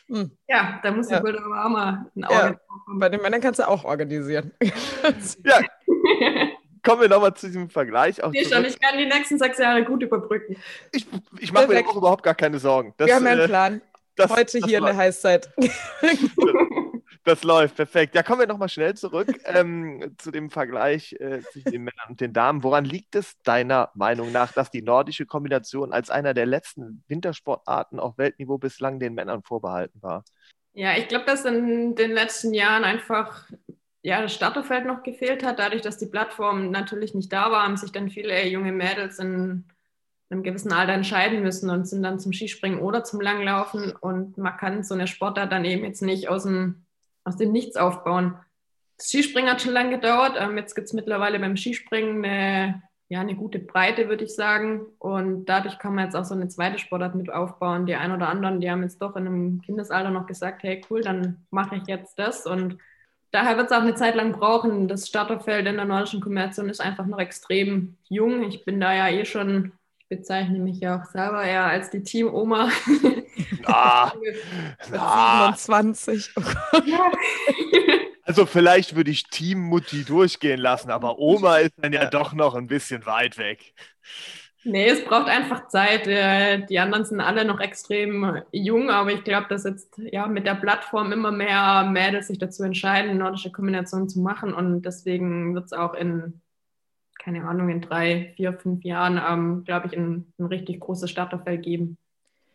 Hm. 0.09 0.31
Ja, 0.49 0.79
da 0.83 0.93
muss 0.93 1.07
ich 1.07 1.12
ja. 1.12 1.23
wohl 1.23 1.37
aber 1.37 1.65
auch 1.65 1.69
mal 1.69 2.07
ein 2.15 2.25
Auge 2.25 2.35
ja, 2.35 2.55
Bei 2.95 3.09
den 3.09 3.21
Männern 3.21 3.41
kannst 3.41 3.59
du 3.59 3.67
auch 3.67 3.85
organisieren. 3.85 4.53
ja. 5.45 5.61
Kommen 6.85 7.01
wir 7.01 7.09
nochmal 7.09 7.35
zu 7.35 7.49
diesem 7.49 7.69
Vergleich. 7.69 8.23
Auch 8.23 8.33
schon, 8.33 8.65
ich 8.65 8.81
kann 8.81 8.97
die 8.97 9.07
nächsten 9.07 9.39
sechs 9.39 9.59
Jahre 9.59 9.85
gut 9.85 10.05
überbrücken. 10.05 10.57
Ich, 10.93 11.07
ich 11.41 11.53
mache 11.53 11.67
mir 11.67 11.85
auch 11.85 11.97
überhaupt 11.97 12.23
gar 12.23 12.37
keine 12.37 12.61
Sorgen. 12.61 12.95
Das, 12.97 13.09
wir 13.09 13.17
haben 13.17 13.27
einen 13.27 13.41
äh, 13.41 13.49
Plan. 13.49 13.83
Das, 14.15 14.31
Heute 14.31 14.59
hier 14.65 14.79
in 14.79 14.85
der 14.85 14.97
Heißzeit. 14.97 15.51
Das 17.27 17.43
läuft, 17.43 17.75
perfekt. 17.75 18.15
Ja, 18.15 18.23
kommen 18.23 18.39
wir 18.39 18.47
nochmal 18.47 18.69
schnell 18.69 18.95
zurück 18.95 19.27
ähm, 19.47 20.15
zu 20.19 20.31
dem 20.31 20.49
Vergleich 20.49 21.12
äh, 21.15 21.41
zwischen 21.41 21.73
den 21.73 21.83
Männern 21.83 22.11
und 22.11 22.21
den 22.21 22.33
Damen. 22.33 22.62
Woran 22.62 22.85
liegt 22.85 23.17
es 23.17 23.37
deiner 23.43 23.91
Meinung 23.95 24.31
nach, 24.31 24.53
dass 24.53 24.71
die 24.71 24.81
nordische 24.81 25.27
Kombination 25.27 25.93
als 25.93 26.09
einer 26.09 26.35
der 26.35 26.47
letzten 26.47 27.03
Wintersportarten 27.09 27.99
auf 27.99 28.17
Weltniveau 28.17 28.59
bislang 28.59 29.01
den 29.01 29.15
Männern 29.15 29.43
vorbehalten 29.43 30.01
war? 30.03 30.23
Ja, 30.73 30.97
ich 30.97 31.09
glaube, 31.09 31.25
dass 31.25 31.45
in 31.45 31.97
den 31.97 32.12
letzten 32.12 32.55
Jahren 32.55 32.85
einfach 32.85 33.51
ja, 34.03 34.23
das 34.23 34.33
Starterfeld 34.33 34.87
noch 34.87 35.03
gefehlt 35.03 35.45
hat. 35.45 35.59
Dadurch, 35.59 35.83
dass 35.83 35.99
die 35.99 36.07
Plattform 36.07 36.71
natürlich 36.71 37.12
nicht 37.12 37.33
da 37.33 37.51
war, 37.51 37.65
haben 37.65 37.77
sich 37.77 37.91
dann 37.91 38.09
viele 38.09 38.47
junge 38.47 38.71
Mädels 38.71 39.19
in 39.19 39.65
einem 40.31 40.45
gewissen 40.45 40.73
Alter 40.73 40.93
entscheiden 40.93 41.43
müssen 41.43 41.71
und 41.71 41.89
sind 41.89 42.05
dann 42.05 42.21
zum 42.21 42.33
Skispringen 42.33 42.79
oder 42.79 43.03
zum 43.03 43.21
Langlaufen. 43.21 43.97
Und 43.97 44.39
man 44.39 44.57
kann 44.57 44.85
so 44.85 44.95
eine 44.95 45.09
Sportart 45.09 45.51
dann 45.51 45.65
eben 45.65 45.83
jetzt 45.83 46.03
nicht 46.03 46.29
aus 46.29 46.45
dem 46.45 46.86
aus 47.27 47.37
dem 47.37 47.53
Nichts 47.53 47.77
aufbauen. 47.77 48.39
Das 48.97 49.09
Skispringen 49.09 49.51
hat 49.51 49.61
schon 49.61 49.73
lange 49.73 49.91
gedauert. 49.91 50.37
Ähm, 50.39 50.57
jetzt 50.57 50.75
gibt 50.75 50.87
es 50.87 50.95
mittlerweile 50.95 51.39
beim 51.39 51.57
Skispringen 51.57 52.25
eine, 52.25 52.83
ja, 53.09 53.21
eine 53.21 53.35
gute 53.35 53.59
Breite, 53.59 54.09
würde 54.09 54.25
ich 54.25 54.35
sagen. 54.35 54.87
Und 54.99 55.47
dadurch 55.47 55.79
kann 55.79 55.95
man 55.95 56.05
jetzt 56.05 56.15
auch 56.15 56.25
so 56.25 56.35
eine 56.35 56.49
zweite 56.49 56.79
Sportart 56.79 57.15
mit 57.15 57.31
aufbauen. 57.31 57.85
Die 57.85 57.97
ein 57.97 58.12
oder 58.12 58.29
anderen, 58.29 58.61
die 58.61 58.71
haben 58.71 58.83
jetzt 58.83 59.03
doch 59.03 59.17
in 59.17 59.27
einem 59.27 59.61
Kindesalter 59.61 60.11
noch 60.11 60.27
gesagt, 60.27 60.62
hey 60.62 60.81
cool, 60.89 61.03
dann 61.03 61.45
mache 61.51 61.77
ich 61.77 61.87
jetzt 61.89 62.19
das. 62.19 62.47
Und 62.47 62.79
daher 63.33 63.57
wird 63.57 63.67
es 63.67 63.77
auch 63.77 63.83
eine 63.83 63.97
Zeit 63.97 64.15
lang 64.15 64.33
brauchen. 64.33 64.89
Das 64.89 65.09
Starterfeld 65.09 65.67
in 65.67 65.77
der 65.77 65.85
nordischen 65.85 66.21
Kombination 66.21 66.71
ist 66.71 66.81
einfach 66.81 67.07
noch 67.07 67.19
extrem 67.19 67.97
jung. 68.09 68.45
Ich 68.45 68.65
bin 68.65 68.81
da 68.81 68.95
ja 68.95 69.09
eh 69.09 69.25
schon, 69.25 69.73
ich 69.99 70.09
bezeichne 70.09 70.61
mich 70.61 70.81
ja 70.81 71.01
auch 71.01 71.05
selber 71.07 71.43
eher 71.43 71.65
als 71.65 71.91
die 71.91 72.05
Team-Oma. 72.05 72.71
Ah, 73.64 74.12
ah. 74.92 75.55
27. 75.55 76.31
Oh 76.37 76.42
also 78.22 78.46
vielleicht 78.46 78.96
würde 78.96 79.11
ich 79.11 79.25
Team 79.25 79.61
Mutti 79.61 80.05
durchgehen 80.05 80.61
lassen, 80.61 80.90
aber 80.90 81.18
Oma 81.18 81.57
ist 81.59 81.75
dann 81.77 81.92
ja 81.92 82.07
doch 82.07 82.33
noch 82.33 82.55
ein 82.55 82.66
bisschen 82.66 83.07
weit 83.07 83.38
weg. 83.38 83.75
Nee, 84.64 84.88
es 84.88 85.05
braucht 85.05 85.29
einfach 85.29 85.68
Zeit. 85.68 86.09
Äh, 86.09 86.66
die 86.66 86.81
anderen 86.81 87.05
sind 87.05 87.20
alle 87.20 87.44
noch 87.44 87.61
extrem 87.61 88.42
jung, 88.51 88.90
aber 88.90 89.12
ich 89.12 89.22
glaube, 89.22 89.46
dass 89.49 89.62
jetzt 89.64 89.96
ja 89.99 90.27
mit 90.27 90.44
der 90.44 90.57
Plattform 90.57 91.12
immer 91.12 91.31
mehr 91.31 91.88
Mädels 91.88 92.27
sich 92.27 92.38
dazu 92.38 92.64
entscheiden, 92.64 93.11
eine 93.11 93.18
nordische 93.18 93.53
Kombination 93.53 94.09
zu 94.09 94.20
machen 94.20 94.53
und 94.53 94.83
deswegen 94.83 95.55
wird 95.55 95.66
es 95.66 95.72
auch 95.72 95.94
in, 95.94 96.40
keine 97.20 97.46
Ahnung, 97.46 97.68
in 97.68 97.81
drei, 97.81 98.33
vier, 98.35 98.55
fünf 98.55 98.83
Jahren, 98.83 99.20
ähm, 99.25 99.64
glaube 99.64 99.87
ich, 99.87 99.96
ein, 99.96 100.33
ein 100.38 100.46
richtig 100.46 100.81
großes 100.81 101.11
Starterfeld 101.11 101.62
geben 101.62 101.96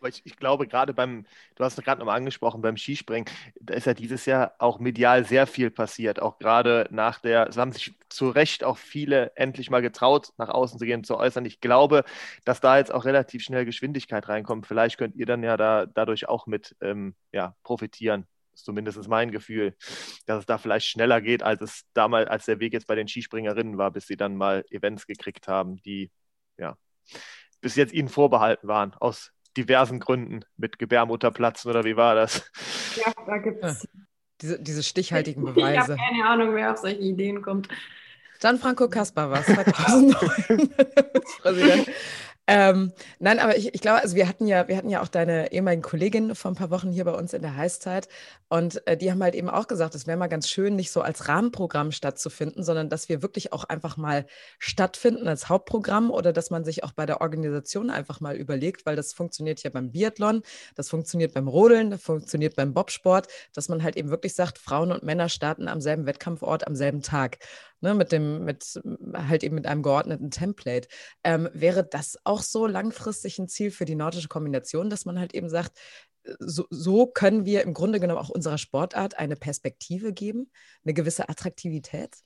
ich, 0.08 0.22
ich 0.24 0.36
glaube, 0.36 0.66
gerade 0.66 0.94
beim, 0.94 1.26
du 1.56 1.64
hast 1.64 1.78
es 1.78 1.84
gerade 1.84 1.98
nochmal 1.98 2.16
angesprochen, 2.16 2.62
beim 2.62 2.76
Skispringen, 2.76 3.28
da 3.60 3.74
ist 3.74 3.86
ja 3.86 3.94
dieses 3.94 4.26
Jahr 4.26 4.54
auch 4.58 4.78
medial 4.78 5.24
sehr 5.24 5.46
viel 5.46 5.70
passiert. 5.70 6.20
Auch 6.20 6.38
gerade 6.38 6.88
nach 6.90 7.20
der, 7.20 7.48
es 7.48 7.56
haben 7.56 7.72
sich 7.72 7.94
zu 8.08 8.28
Recht 8.28 8.64
auch 8.64 8.78
viele 8.78 9.32
endlich 9.36 9.70
mal 9.70 9.82
getraut, 9.82 10.32
nach 10.36 10.48
außen 10.48 10.78
zu 10.78 10.84
gehen, 10.84 11.04
zu 11.04 11.16
äußern. 11.16 11.44
Ich 11.44 11.60
glaube, 11.60 12.04
dass 12.44 12.60
da 12.60 12.78
jetzt 12.78 12.92
auch 12.92 13.04
relativ 13.04 13.42
schnell 13.42 13.64
Geschwindigkeit 13.64 14.28
reinkommt. 14.28 14.66
Vielleicht 14.66 14.98
könnt 14.98 15.16
ihr 15.16 15.26
dann 15.26 15.42
ja 15.42 15.56
da, 15.56 15.86
dadurch 15.86 16.28
auch 16.28 16.46
mit 16.46 16.76
ähm, 16.80 17.14
ja, 17.32 17.54
profitieren. 17.62 18.26
Ist 18.54 18.66
zumindest 18.66 19.08
mein 19.08 19.30
Gefühl, 19.30 19.74
dass 20.26 20.40
es 20.40 20.46
da 20.46 20.58
vielleicht 20.58 20.86
schneller 20.86 21.22
geht, 21.22 21.42
als 21.42 21.62
es 21.62 21.84
damals, 21.94 22.28
als 22.28 22.44
der 22.44 22.60
Weg 22.60 22.74
jetzt 22.74 22.86
bei 22.86 22.94
den 22.94 23.08
Skispringerinnen 23.08 23.78
war, 23.78 23.90
bis 23.90 24.06
sie 24.06 24.16
dann 24.16 24.36
mal 24.36 24.64
Events 24.70 25.06
gekriegt 25.06 25.48
haben, 25.48 25.78
die 25.82 26.10
ja 26.58 26.76
bis 27.62 27.76
jetzt 27.76 27.94
ihnen 27.94 28.08
vorbehalten 28.08 28.68
waren, 28.68 28.92
aus 28.94 29.32
diversen 29.56 30.00
Gründen 30.00 30.44
mit 30.56 30.78
Gebärmutterplatzen 30.78 31.70
oder 31.70 31.84
wie 31.84 31.96
war 31.96 32.14
das? 32.14 32.50
Ja, 32.96 33.12
da 33.26 33.38
gibt 33.38 33.64
es. 33.64 33.82
Ja, 33.82 33.88
diese, 34.42 34.60
diese 34.60 34.82
stichhaltigen 34.82 35.44
Beweise. 35.44 35.72
Ich 35.72 35.80
habe 35.80 35.96
keine 35.96 36.28
Ahnung, 36.28 36.54
wer 36.54 36.72
auf 36.72 36.78
solche 36.78 36.98
Ideen 36.98 37.42
kommt. 37.42 37.68
Gianfranco 38.40 38.88
Kaspar 38.88 39.30
war 39.30 39.40
es 39.40 39.46
2009 39.46 40.74
Präsident. 41.42 41.88
Ähm, 42.48 42.92
nein, 43.20 43.38
aber 43.38 43.56
ich, 43.56 43.72
ich 43.72 43.80
glaube, 43.80 44.02
also 44.02 44.16
wir 44.16 44.28
hatten 44.28 44.48
ja, 44.48 44.66
wir 44.66 44.76
hatten 44.76 44.90
ja 44.90 45.00
auch 45.00 45.06
deine 45.08 45.52
ehemaligen 45.52 45.82
Kollegin 45.82 46.34
vor 46.34 46.50
ein 46.50 46.56
paar 46.56 46.70
Wochen 46.70 46.90
hier 46.90 47.04
bei 47.04 47.12
uns 47.12 47.32
in 47.34 47.42
der 47.42 47.56
Heißzeit. 47.56 48.08
Und 48.48 48.84
äh, 48.88 48.96
die 48.96 49.12
haben 49.12 49.22
halt 49.22 49.36
eben 49.36 49.48
auch 49.48 49.68
gesagt, 49.68 49.94
es 49.94 50.08
wäre 50.08 50.18
mal 50.18 50.26
ganz 50.26 50.48
schön, 50.48 50.74
nicht 50.74 50.90
so 50.90 51.02
als 51.02 51.28
Rahmenprogramm 51.28 51.92
stattzufinden, 51.92 52.64
sondern 52.64 52.88
dass 52.88 53.08
wir 53.08 53.22
wirklich 53.22 53.52
auch 53.52 53.62
einfach 53.64 53.96
mal 53.96 54.26
stattfinden 54.58 55.28
als 55.28 55.48
Hauptprogramm 55.48 56.10
oder 56.10 56.32
dass 56.32 56.50
man 56.50 56.64
sich 56.64 56.82
auch 56.82 56.92
bei 56.92 57.06
der 57.06 57.20
Organisation 57.20 57.90
einfach 57.90 58.20
mal 58.20 58.34
überlegt, 58.36 58.86
weil 58.86 58.96
das 58.96 59.12
funktioniert 59.12 59.62
ja 59.62 59.70
beim 59.70 59.92
Biathlon, 59.92 60.42
das 60.74 60.88
funktioniert 60.90 61.34
beim 61.34 61.46
Rodeln, 61.46 61.90
das 61.90 62.02
funktioniert 62.02 62.56
beim 62.56 62.74
Bobsport, 62.74 63.28
dass 63.54 63.68
man 63.68 63.84
halt 63.84 63.96
eben 63.96 64.10
wirklich 64.10 64.34
sagt, 64.34 64.58
Frauen 64.58 64.90
und 64.90 65.04
Männer 65.04 65.28
starten 65.28 65.68
am 65.68 65.80
selben 65.80 66.06
Wettkampfort 66.06 66.66
am 66.66 66.74
selben 66.74 67.02
Tag 67.02 67.38
ne, 67.82 67.94
mit 67.94 68.12
dem, 68.12 68.44
mit 68.44 68.80
halt 69.14 69.44
eben 69.44 69.54
mit 69.54 69.66
einem 69.66 69.82
geordneten 69.82 70.30
Template. 70.30 70.88
Ähm, 71.24 71.48
wäre 71.52 71.84
das 71.84 72.18
auch 72.24 72.40
so 72.40 72.66
langfristig 72.66 73.38
ein 73.38 73.48
Ziel 73.48 73.70
für 73.70 73.84
die 73.84 73.96
nordische 73.96 74.28
Kombination, 74.28 74.88
dass 74.88 75.04
man 75.04 75.18
halt 75.18 75.34
eben 75.34 75.48
sagt, 75.48 75.78
so, 76.38 76.66
so 76.70 77.06
können 77.06 77.44
wir 77.44 77.62
im 77.62 77.74
Grunde 77.74 78.00
genommen 78.00 78.20
auch 78.20 78.30
unserer 78.30 78.58
Sportart 78.58 79.18
eine 79.18 79.36
Perspektive 79.36 80.12
geben, 80.12 80.50
eine 80.84 80.94
gewisse 80.94 81.28
Attraktivität? 81.28 82.16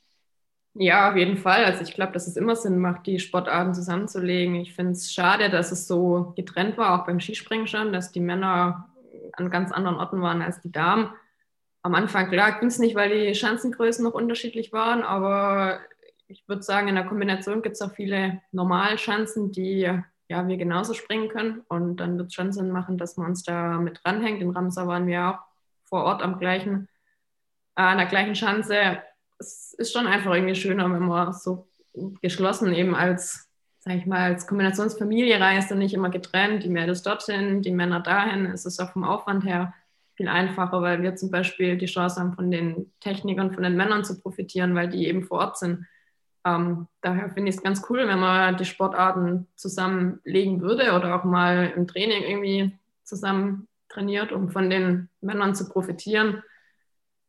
Ja, 0.74 1.10
auf 1.10 1.16
jeden 1.16 1.38
Fall. 1.38 1.64
Also 1.64 1.82
ich 1.82 1.94
glaube, 1.94 2.12
dass 2.12 2.26
es 2.26 2.36
immer 2.36 2.54
Sinn 2.54 2.78
macht, 2.78 3.06
die 3.06 3.18
Sportarten 3.18 3.72
zusammenzulegen. 3.72 4.56
Ich 4.56 4.74
finde 4.74 4.92
es 4.92 5.12
schade, 5.12 5.48
dass 5.48 5.72
es 5.72 5.86
so 5.86 6.34
getrennt 6.36 6.76
war, 6.76 7.00
auch 7.00 7.06
beim 7.06 7.18
Skispringen 7.18 7.66
schon, 7.66 7.94
dass 7.94 8.12
die 8.12 8.20
Männer 8.20 8.90
an 9.32 9.50
ganz 9.50 9.72
anderen 9.72 9.96
Orten 9.96 10.20
waren 10.20 10.42
als 10.42 10.60
die 10.60 10.70
Damen 10.70 11.08
am 11.87 11.94
Anfang, 11.94 12.29
klar, 12.29 12.59
ging 12.59 12.68
es 12.68 12.81
nicht, 12.81 12.96
weil 12.96 13.11
die 13.11 13.35
Schanzengrößen 13.35 14.05
noch 14.05 14.12
unterschiedlich 14.12 14.72
waren, 14.72 15.03
aber 15.03 15.79
ich 16.27 16.42
würde 16.49 16.62
sagen, 16.62 16.88
in 16.88 16.96
der 16.96 17.07
Kombination 17.07 17.62
gibt 17.62 17.77
es 17.77 17.83
auch 17.83 17.92
viele 17.92 18.42
Normalschanzen, 18.51 19.53
die 19.53 19.88
ja, 20.29 20.49
wir 20.49 20.57
genauso 20.57 20.94
springen 20.94 21.29
können. 21.29 21.62
Und 21.68 21.99
dann 21.99 22.18
wird 22.18 22.29
es 22.29 22.35
schon 22.35 22.53
Sinn 22.53 22.72
machen, 22.72 22.99
dass 22.99 23.16
man 23.16 23.29
uns 23.29 23.44
da 23.44 23.79
mit 23.79 24.01
dranhängt. 24.03 24.42
In 24.42 24.51
Ramsar 24.51 24.88
waren 24.88 25.07
wir 25.07 25.29
auch 25.29 25.38
vor 25.85 26.03
Ort 26.03 26.22
am 26.22 26.40
gleichen, 26.40 26.88
äh, 27.77 27.83
an 27.83 27.99
der 27.99 28.09
gleichen 28.09 28.35
Schanze. 28.35 29.01
Es 29.38 29.72
ist 29.75 29.92
schon 29.92 30.09
einfach 30.09 30.35
irgendwie 30.35 30.57
schöner, 30.57 30.92
wenn 30.92 31.07
man 31.07 31.33
so 31.33 31.68
geschlossen 32.20 32.75
eben 32.75 32.96
als, 32.96 33.49
sag 33.79 33.94
ich 33.94 34.07
mal, 34.07 34.33
als 34.33 34.49
Kombinationsfamilie 34.49 35.38
reist 35.38 35.70
und 35.70 35.79
nicht 35.79 35.94
immer 35.94 36.11
getrennt, 36.11 36.64
die 36.64 36.68
Mädels 36.68 37.05
dorthin, 37.05 37.62
die 37.62 37.70
Männer 37.70 38.01
dahin. 38.01 38.46
Es 38.46 38.66
ist 38.66 38.81
auch 38.81 38.90
vom 38.90 39.05
Aufwand 39.05 39.44
her 39.44 39.72
viel 40.16 40.29
einfacher, 40.29 40.83
weil 40.83 41.02
wir 41.02 41.14
zum 41.14 41.31
Beispiel 41.31 41.76
die 41.76 41.87
Chance 41.87 42.20
haben, 42.20 42.35
von 42.35 42.50
den 42.50 42.92
Technikern, 43.00 43.52
von 43.52 43.62
den 43.62 43.76
Männern 43.76 44.05
zu 44.05 44.20
profitieren, 44.20 44.74
weil 44.74 44.88
die 44.88 45.07
eben 45.07 45.22
vor 45.22 45.38
Ort 45.38 45.59
sind. 45.59 45.87
Ähm, 46.44 46.87
daher 47.02 47.31
finde 47.31 47.50
ich 47.50 47.57
es 47.57 47.62
ganz 47.62 47.83
cool, 47.90 48.07
wenn 48.07 48.20
man 48.20 48.57
die 48.57 48.64
Sportarten 48.64 49.46
zusammenlegen 49.57 50.61
würde 50.61 50.92
oder 50.92 51.14
auch 51.16 51.24
mal 51.24 51.72
im 51.76 51.87
Training 51.87 52.22
irgendwie 52.22 52.79
zusammen 53.05 53.68
trainiert, 53.88 54.33
um 54.33 54.48
von 54.48 54.70
den 54.70 55.09
Männern 55.20 55.55
zu 55.55 55.68
profitieren. 55.68 56.42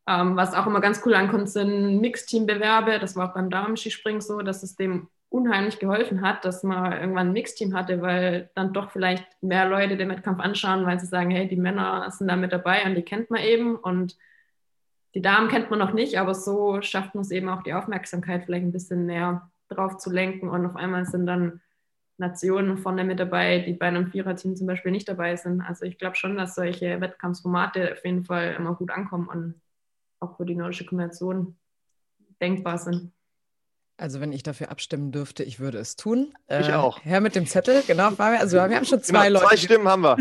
Ähm, 0.08 0.38
was 0.38 0.54
auch 0.54 0.68
immer 0.68 0.82
ganz 0.82 1.02
cool 1.06 1.16
ankommt, 1.16 1.50
sind 1.50 2.00
Mixteam-Bewerbe. 2.00 3.00
Das 3.00 3.16
war 3.16 3.30
auch 3.30 3.34
beim 3.34 3.50
Damen-Skispringen 3.50 4.22
so, 4.22 4.42
dass 4.42 4.64
es 4.64 4.76
dem 4.76 5.10
unheimlich 5.30 5.80
geholfen 5.80 6.22
hat, 6.22 6.46
dass 6.46 6.64
man 6.64 6.94
irgendwann 6.94 7.28
ein 7.28 7.34
Mixteam 7.34 7.74
hatte, 7.74 8.02
weil 8.02 8.50
dann 8.56 8.74
doch 8.74 8.92
vielleicht 8.92 9.26
mehr 9.42 9.68
Leute 9.68 9.98
den 9.98 10.10
Wettkampf 10.10 10.40
anschauen, 10.40 10.86
weil 10.86 11.00
sie 11.00 11.06
sagen, 11.06 11.32
hey, 11.32 11.48
die 11.48 11.58
Männer 11.58 12.10
sind 12.12 12.28
da 12.30 12.36
mit 12.36 12.54
dabei 12.54 12.86
und 12.86 12.96
die 12.96 13.02
kennt 13.02 13.30
man 13.30 13.42
eben 13.42 13.76
und 13.76 14.18
die 15.14 15.22
Damen 15.22 15.50
kennt 15.50 15.70
man 15.70 15.80
noch 15.80 15.94
nicht, 15.94 16.20
aber 16.20 16.34
so 16.34 16.82
schafft 16.82 17.16
man 17.16 17.24
es 17.24 17.32
eben 17.32 17.50
auch 17.50 17.64
die 17.64 17.74
Aufmerksamkeit 17.74 18.46
vielleicht 18.46 18.66
ein 18.66 18.72
bisschen 18.72 19.06
mehr 19.06 19.50
drauf 19.68 19.98
zu 19.98 20.12
lenken 20.12 20.50
und 20.50 20.66
auf 20.66 20.76
einmal 20.76 21.06
sind 21.06 21.26
dann 21.26 21.62
Nationen 22.18 22.78
vorne 22.78 23.04
mit 23.04 23.20
dabei, 23.20 23.60
die 23.60 23.74
bei 23.74 23.88
einem 23.88 24.08
Viererteam 24.08 24.56
zum 24.56 24.66
Beispiel 24.66 24.92
nicht 24.92 25.08
dabei 25.08 25.36
sind. 25.36 25.62
Also 25.62 25.86
ich 25.86 25.98
glaube 25.98 26.16
schon, 26.16 26.36
dass 26.36 26.56
solche 26.56 27.00
Wettkampfsformate 27.00 27.94
auf 27.94 28.04
jeden 28.04 28.26
Fall 28.26 28.56
immer 28.58 28.74
gut 28.76 28.92
ankommen 28.92 29.28
und 29.28 29.62
auch 30.20 30.36
für 30.38 30.46
die 30.46 30.56
nordische 30.56 30.86
Kombination 30.86 31.58
denkbar 32.42 32.78
sind. 32.78 33.12
Also 34.00 34.22
wenn 34.22 34.32
ich 34.32 34.44
dafür 34.44 34.70
abstimmen 34.70 35.12
dürfte, 35.12 35.44
ich 35.44 35.60
würde 35.60 35.80
es 35.80 35.96
tun. 35.96 36.32
Ich 36.48 36.70
äh, 36.70 36.74
auch. 36.74 37.00
Herr 37.04 37.20
mit 37.20 37.34
dem 37.34 37.48
Zettel, 37.48 37.82
genau. 37.88 38.14
Also 38.16 38.58
wir 38.58 38.64
haben 38.64 38.86
schon 38.86 39.02
zwei 39.04 39.28
genau, 39.28 39.40
Leute. 39.40 39.56
Zwei 39.56 39.58
Stimmen 39.58 39.88
haben 39.88 40.04
wir. 40.04 40.18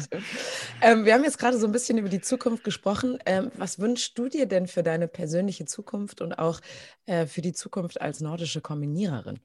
ähm, 0.82 1.06
wir 1.06 1.14
haben 1.14 1.24
jetzt 1.24 1.38
gerade 1.38 1.56
so 1.56 1.66
ein 1.66 1.72
bisschen 1.72 1.96
über 1.96 2.10
die 2.10 2.20
Zukunft 2.20 2.62
gesprochen. 2.62 3.18
Ähm, 3.24 3.50
was 3.56 3.78
wünschst 3.78 4.18
du 4.18 4.28
dir 4.28 4.44
denn 4.44 4.66
für 4.66 4.82
deine 4.82 5.08
persönliche 5.08 5.64
Zukunft 5.64 6.20
und 6.20 6.38
auch 6.38 6.60
äh, 7.06 7.24
für 7.24 7.40
die 7.40 7.54
Zukunft 7.54 8.02
als 8.02 8.20
nordische 8.20 8.60
Kombiniererin? 8.60 9.40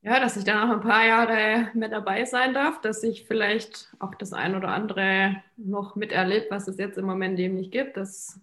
Ja, 0.00 0.18
dass 0.18 0.38
ich 0.38 0.44
dann 0.44 0.66
auch 0.68 0.74
ein 0.74 0.82
paar 0.82 1.06
Jahre 1.06 1.68
mit 1.74 1.92
dabei 1.92 2.24
sein 2.24 2.54
darf, 2.54 2.80
dass 2.80 3.02
ich 3.02 3.26
vielleicht 3.26 3.94
auch 3.98 4.14
das 4.14 4.32
ein 4.32 4.54
oder 4.54 4.68
andere 4.68 5.36
noch 5.58 5.94
miterlebe, 5.94 6.46
was 6.48 6.68
es 6.68 6.78
jetzt 6.78 6.96
im 6.96 7.04
Moment 7.04 7.38
eben 7.38 7.56
nicht 7.56 7.70
gibt, 7.70 7.98
dass 7.98 8.40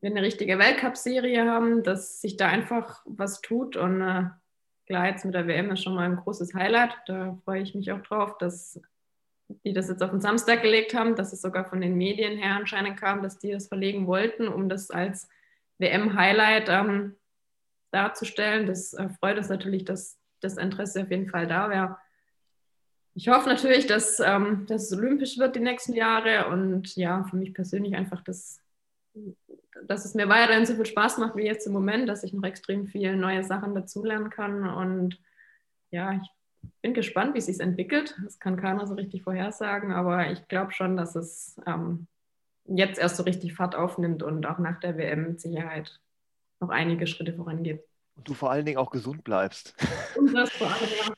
wir 0.00 0.10
eine 0.10 0.22
richtige 0.22 0.58
Weltcup-Serie 0.58 1.50
haben, 1.50 1.82
dass 1.82 2.20
sich 2.20 2.36
da 2.36 2.48
einfach 2.48 3.02
was 3.06 3.40
tut. 3.40 3.76
Und 3.76 4.02
äh, 4.02 4.24
klar, 4.86 5.08
jetzt 5.08 5.24
mit 5.24 5.34
der 5.34 5.46
WM 5.46 5.70
ist 5.70 5.82
schon 5.82 5.94
mal 5.94 6.04
ein 6.04 6.16
großes 6.16 6.54
Highlight. 6.54 6.96
Da 7.06 7.38
freue 7.44 7.62
ich 7.62 7.74
mich 7.74 7.90
auch 7.92 8.02
drauf, 8.02 8.38
dass 8.38 8.80
die 9.64 9.72
das 9.72 9.88
jetzt 9.88 10.02
auf 10.02 10.10
den 10.10 10.20
Samstag 10.20 10.62
gelegt 10.62 10.94
haben, 10.94 11.14
dass 11.14 11.32
es 11.32 11.40
sogar 11.40 11.64
von 11.68 11.80
den 11.80 11.96
Medien 11.96 12.36
her 12.36 12.56
anscheinend 12.56 12.98
kam, 12.98 13.22
dass 13.22 13.38
die 13.38 13.52
das 13.52 13.68
verlegen 13.68 14.06
wollten, 14.06 14.48
um 14.48 14.68
das 14.68 14.90
als 14.90 15.28
WM-Highlight 15.78 16.68
ähm, 16.68 17.16
darzustellen. 17.92 18.66
Das 18.66 18.92
äh, 18.94 19.08
freut 19.20 19.38
uns 19.38 19.48
natürlich, 19.48 19.84
dass 19.84 20.18
das 20.40 20.56
Interesse 20.56 21.02
auf 21.02 21.10
jeden 21.10 21.28
Fall 21.28 21.46
da 21.46 21.70
wäre. 21.70 21.96
Ich 23.14 23.28
hoffe 23.28 23.48
natürlich, 23.48 23.86
dass, 23.86 24.20
ähm, 24.20 24.66
dass 24.66 24.90
es 24.90 24.98
olympisch 24.98 25.38
wird 25.38 25.56
die 25.56 25.60
nächsten 25.60 25.94
Jahre 25.94 26.48
und 26.48 26.96
ja, 26.96 27.24
für 27.24 27.36
mich 27.36 27.54
persönlich 27.54 27.94
einfach 27.96 28.22
das 28.22 28.60
dass 29.84 30.04
es 30.04 30.14
mir 30.14 30.28
weiterhin 30.28 30.66
so 30.66 30.74
viel 30.74 30.86
Spaß 30.86 31.18
macht 31.18 31.36
wie 31.36 31.44
jetzt 31.44 31.66
im 31.66 31.72
Moment, 31.72 32.08
dass 32.08 32.24
ich 32.24 32.32
noch 32.32 32.44
extrem 32.44 32.86
viele 32.86 33.16
neue 33.16 33.44
Sachen 33.44 33.74
dazulernen 33.74 34.30
kann. 34.30 34.68
Und 34.68 35.20
ja, 35.90 36.12
ich 36.12 36.28
bin 36.82 36.94
gespannt, 36.94 37.34
wie 37.34 37.38
es 37.38 37.46
sich 37.46 37.60
entwickelt. 37.60 38.16
Das 38.24 38.38
kann 38.38 38.56
keiner 38.56 38.86
so 38.86 38.94
richtig 38.94 39.22
vorhersagen, 39.22 39.92
aber 39.92 40.30
ich 40.30 40.46
glaube 40.48 40.72
schon, 40.72 40.96
dass 40.96 41.14
es 41.14 41.60
ähm, 41.66 42.06
jetzt 42.64 42.98
erst 42.98 43.16
so 43.16 43.22
richtig 43.22 43.54
Fahrt 43.54 43.74
aufnimmt 43.74 44.22
und 44.22 44.46
auch 44.46 44.58
nach 44.58 44.80
der 44.80 44.96
WM 44.96 45.28
mit 45.28 45.40
Sicherheit 45.40 46.00
noch 46.60 46.70
einige 46.70 47.06
Schritte 47.06 47.34
vorangeht. 47.34 47.84
Und 48.16 48.28
du 48.28 48.34
vor 48.34 48.50
allen 48.50 48.64
Dingen 48.64 48.78
auch 48.78 48.90
gesund 48.90 49.24
bleibst. 49.24 49.74
Und 50.16 50.32
das 50.34 50.50
vor 50.50 50.68
allem, 50.68 50.88
ja. 51.06 51.14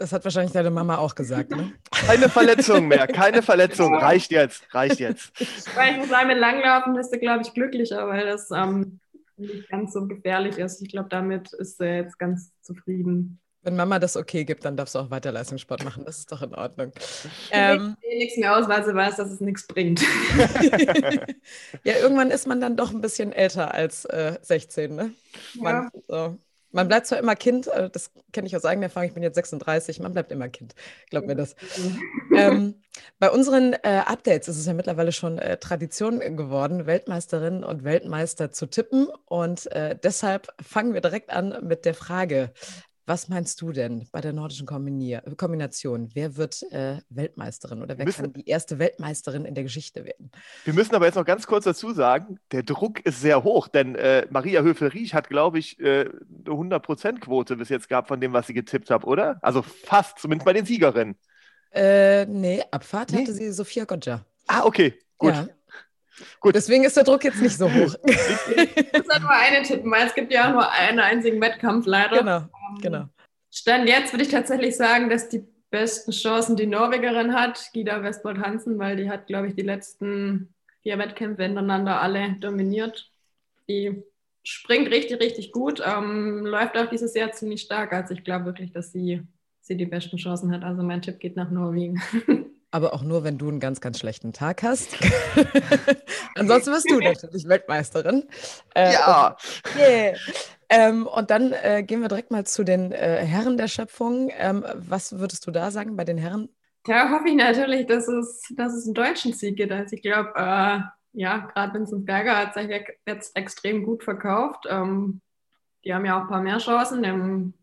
Das 0.00 0.14
hat 0.14 0.24
wahrscheinlich 0.24 0.52
deine 0.52 0.70
Mama 0.70 0.96
auch 0.96 1.14
gesagt, 1.14 1.50
ne? 1.50 1.74
Keine 1.90 2.30
Verletzung 2.30 2.88
mehr, 2.88 3.06
keine 3.06 3.42
Verletzung. 3.42 3.94
Reicht 3.94 4.30
jetzt, 4.30 4.62
reicht 4.74 4.98
jetzt. 4.98 5.30
Weil 5.76 5.92
ich 5.92 5.98
muss 5.98 6.08
sagen, 6.08 6.28
mit 6.28 6.38
Langlaufen 6.38 6.94
bist 6.94 7.12
du, 7.12 7.18
glaube 7.18 7.42
ich, 7.42 7.52
glücklicher, 7.52 8.08
weil 8.08 8.24
das 8.24 8.50
ähm, 8.50 8.98
nicht 9.36 9.68
ganz 9.68 9.92
so 9.92 10.06
gefährlich 10.06 10.56
ist. 10.56 10.80
Ich 10.80 10.88
glaube, 10.88 11.10
damit 11.10 11.52
ist 11.52 11.78
er 11.82 11.96
jetzt 11.98 12.18
ganz 12.18 12.50
zufrieden. 12.62 13.40
Wenn 13.60 13.76
Mama 13.76 13.98
das 13.98 14.16
okay 14.16 14.46
gibt, 14.46 14.64
dann 14.64 14.74
darfst 14.74 14.94
du 14.94 15.00
auch 15.00 15.10
weiter 15.10 15.32
Leistungssport 15.32 15.84
machen. 15.84 16.06
Das 16.06 16.20
ist 16.20 16.32
doch 16.32 16.40
in 16.40 16.54
Ordnung. 16.54 16.92
Ähm, 17.50 17.94
ich 18.00 18.18
nichts 18.18 18.36
mehr 18.38 18.56
aus, 18.56 18.66
weil 18.68 18.82
sie 18.82 18.94
weiß, 18.94 19.16
dass 19.16 19.30
es 19.30 19.40
nichts 19.40 19.66
bringt. 19.66 20.00
ja, 21.84 21.96
irgendwann 22.00 22.30
ist 22.30 22.46
man 22.46 22.58
dann 22.62 22.74
doch 22.74 22.90
ein 22.90 23.02
bisschen 23.02 23.34
älter 23.34 23.74
als 23.74 24.06
äh, 24.06 24.38
16, 24.40 24.94
ne? 24.94 25.12
Man, 25.58 25.90
ja. 25.92 26.00
so. 26.08 26.38
Man 26.72 26.88
bleibt 26.88 27.06
zwar 27.06 27.18
immer 27.18 27.34
Kind, 27.34 27.66
äh, 27.68 27.90
das 27.90 28.10
kenne 28.32 28.46
ich 28.46 28.56
aus 28.56 28.64
eigener 28.64 28.86
Erfahrung, 28.86 29.08
ich 29.08 29.14
bin 29.14 29.22
jetzt 29.22 29.34
36, 29.34 30.00
man 30.00 30.12
bleibt 30.12 30.30
immer 30.32 30.48
Kind, 30.48 30.74
glaub 31.10 31.26
mir 31.26 31.36
das. 31.36 31.56
ähm, 32.36 32.74
bei 33.18 33.30
unseren 33.30 33.72
äh, 33.72 34.02
Updates 34.06 34.48
ist 34.48 34.58
es 34.58 34.66
ja 34.66 34.72
mittlerweile 34.72 35.12
schon 35.12 35.38
äh, 35.38 35.56
Tradition 35.56 36.20
geworden, 36.36 36.86
Weltmeisterinnen 36.86 37.64
und 37.64 37.84
Weltmeister 37.84 38.52
zu 38.52 38.66
tippen. 38.66 39.08
Und 39.26 39.70
äh, 39.72 39.96
deshalb 40.00 40.48
fangen 40.62 40.94
wir 40.94 41.00
direkt 41.00 41.30
an 41.30 41.58
mit 41.62 41.84
der 41.84 41.94
Frage, 41.94 42.52
was 43.10 43.28
meinst 43.28 43.60
du 43.60 43.72
denn 43.72 44.06
bei 44.12 44.20
der 44.20 44.32
nordischen 44.32 44.68
Kombinier 44.68 45.20
Kombination? 45.36 46.10
Wer 46.14 46.36
wird 46.36 46.62
äh, 46.70 46.98
Weltmeisterin 47.08 47.82
oder 47.82 47.98
wer 47.98 48.04
müssen, 48.04 48.22
kann 48.22 48.32
die 48.34 48.48
erste 48.48 48.78
Weltmeisterin 48.78 49.44
in 49.44 49.56
der 49.56 49.64
Geschichte 49.64 50.04
werden? 50.04 50.30
Wir 50.64 50.74
müssen 50.74 50.94
aber 50.94 51.06
jetzt 51.06 51.16
noch 51.16 51.24
ganz 51.24 51.44
kurz 51.48 51.64
dazu 51.64 51.92
sagen, 51.92 52.38
der 52.52 52.62
Druck 52.62 53.04
ist 53.04 53.20
sehr 53.20 53.42
hoch, 53.42 53.66
denn 53.66 53.96
äh, 53.96 54.28
Maria 54.30 54.62
Höfel-Riesch 54.62 55.12
hat, 55.12 55.28
glaube 55.28 55.58
ich, 55.58 55.80
äh, 55.80 56.02
eine 56.02 56.78
100%-Quote 56.78 57.56
bis 57.56 57.68
jetzt 57.68 57.88
gehabt 57.88 58.06
von 58.06 58.20
dem, 58.20 58.32
was 58.32 58.46
sie 58.46 58.54
getippt 58.54 58.90
hat, 58.90 59.02
oder? 59.02 59.40
Also 59.42 59.62
fast, 59.62 60.20
zumindest 60.20 60.44
bei 60.44 60.52
den 60.52 60.64
Siegerinnen. 60.64 61.16
Äh, 61.72 62.26
nee, 62.26 62.62
Abfahrt 62.70 63.10
nee. 63.10 63.22
hatte 63.22 63.32
sie 63.32 63.50
Sophia 63.50 63.86
Goggia. 63.86 64.24
Ah, 64.46 64.64
okay, 64.64 64.94
gut. 65.18 65.34
Ja. 65.34 65.48
Gut. 66.40 66.54
Deswegen 66.54 66.84
ist 66.84 66.96
der 66.96 67.04
Druck 67.04 67.24
jetzt 67.24 67.40
nicht 67.40 67.56
so 67.56 67.70
hoch. 67.70 67.94
ich 68.04 68.16
muss 68.92 69.06
ja 69.08 69.18
nur 69.20 69.30
eine 69.30 69.62
tippen, 69.62 69.90
weil 69.90 70.06
es 70.06 70.14
gibt 70.14 70.32
ja 70.32 70.50
nur 70.50 70.70
einen 70.70 70.98
einzigen 70.98 71.40
Wettkampf 71.40 71.86
leider. 71.86 72.18
Genau, 72.18 72.38
ähm, 72.38 72.80
genau. 72.80 73.08
Stand 73.50 73.88
jetzt 73.88 74.12
würde 74.12 74.24
ich 74.24 74.30
tatsächlich 74.30 74.76
sagen, 74.76 75.10
dass 75.10 75.28
die 75.28 75.44
besten 75.70 76.12
Chancen 76.12 76.56
die 76.56 76.66
Norwegerin 76.66 77.34
hat, 77.34 77.70
Gida 77.72 78.02
Westbold 78.02 78.38
Hansen, 78.38 78.78
weil 78.78 78.96
die 78.96 79.08
hat, 79.08 79.26
glaube 79.26 79.48
ich, 79.48 79.54
die 79.54 79.62
letzten 79.62 80.54
vier 80.82 80.98
Wettkämpfe 80.98 81.42
hintereinander 81.42 82.00
alle 82.00 82.36
dominiert. 82.40 83.10
Die 83.68 84.02
springt 84.42 84.90
richtig, 84.90 85.20
richtig 85.20 85.52
gut, 85.52 85.82
ähm, 85.84 86.44
läuft 86.44 86.76
auch 86.76 86.86
dieses 86.86 87.14
Jahr 87.14 87.32
ziemlich 87.32 87.62
stark. 87.62 87.92
Also 87.92 88.14
ich 88.14 88.24
glaube 88.24 88.46
wirklich, 88.46 88.72
dass 88.72 88.92
sie, 88.92 89.22
sie 89.60 89.76
die 89.76 89.86
besten 89.86 90.16
Chancen 90.16 90.52
hat. 90.52 90.64
Also 90.64 90.82
mein 90.82 91.02
Tipp 91.02 91.18
geht 91.18 91.36
nach 91.36 91.50
Norwegen. 91.50 92.00
aber 92.70 92.94
auch 92.94 93.02
nur, 93.02 93.24
wenn 93.24 93.38
du 93.38 93.48
einen 93.48 93.60
ganz, 93.60 93.80
ganz 93.80 93.98
schlechten 93.98 94.32
Tag 94.32 94.62
hast. 94.62 94.96
Ansonsten 96.36 96.72
wirst 96.72 96.90
du 96.90 96.98
natürlich 97.00 97.48
Weltmeisterin. 97.48 98.28
Äh, 98.74 98.92
ja. 98.92 99.36
Yeah. 99.76 100.16
Ähm, 100.68 101.06
und 101.06 101.30
dann 101.30 101.52
äh, 101.52 101.82
gehen 101.82 102.00
wir 102.00 102.08
direkt 102.08 102.30
mal 102.30 102.46
zu 102.46 102.62
den 102.62 102.92
äh, 102.92 103.24
Herren 103.24 103.56
der 103.56 103.66
Schöpfung. 103.66 104.30
Ähm, 104.36 104.64
was 104.74 105.18
würdest 105.18 105.46
du 105.46 105.50
da 105.50 105.70
sagen 105.70 105.96
bei 105.96 106.04
den 106.04 106.18
Herren? 106.18 106.48
Da 106.84 107.10
hoffe 107.10 107.28
ich 107.28 107.34
natürlich, 107.34 107.86
dass 107.86 108.08
es, 108.08 108.42
dass 108.56 108.72
es 108.72 108.86
einen 108.86 108.94
deutschen 108.94 109.32
Sieg 109.32 109.56
gibt. 109.56 109.72
Also 109.72 109.96
ich 109.96 110.02
glaube, 110.02 110.30
äh, 110.36 110.80
ja, 111.12 111.38
gerade 111.38 111.74
Vincent 111.74 112.06
Berger 112.06 112.36
hat 112.36 112.54
sich 112.54 112.70
jetzt 113.04 113.36
extrem 113.36 113.82
gut 113.82 114.04
verkauft. 114.04 114.66
Ähm, 114.68 115.20
die 115.84 115.92
haben 115.92 116.04
ja 116.04 116.16
auch 116.16 116.22
ein 116.22 116.28
paar 116.28 116.42
mehr 116.42 116.58
Chancen, 116.58 117.06
haben 117.06 117.54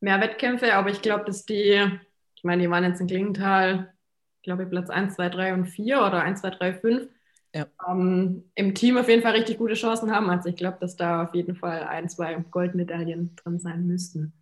mehr 0.00 0.20
Wettkämpfe, 0.20 0.74
aber 0.74 0.90
ich 0.90 1.02
glaube, 1.02 1.24
dass 1.24 1.44
die, 1.44 1.90
ich 2.34 2.44
meine, 2.44 2.62
die 2.62 2.70
waren 2.70 2.84
jetzt 2.84 3.00
in 3.00 3.06
Klingenthal 3.06 3.92
glaube 4.46 4.64
Platz 4.64 4.88
1, 4.88 5.16
2, 5.16 5.28
3 5.28 5.54
und 5.54 5.66
4 5.66 5.98
oder 5.98 6.22
1, 6.22 6.40
2, 6.40 6.50
3, 6.50 6.74
5. 6.74 7.08
Ja. 7.54 7.66
Ähm, 7.88 8.50
im 8.54 8.74
Team 8.74 8.96
auf 8.96 9.08
jeden 9.08 9.22
Fall 9.22 9.32
richtig 9.32 9.58
gute 9.58 9.74
Chancen 9.74 10.10
haben. 10.10 10.30
Also 10.30 10.48
ich 10.48 10.56
glaube, 10.56 10.78
dass 10.80 10.96
da 10.96 11.24
auf 11.24 11.34
jeden 11.34 11.56
Fall 11.56 11.84
ein, 11.84 12.08
zwei 12.08 12.34
Goldmedaillen 12.34 13.34
drin 13.36 13.58
sein 13.58 13.86
müssten. 13.86 14.32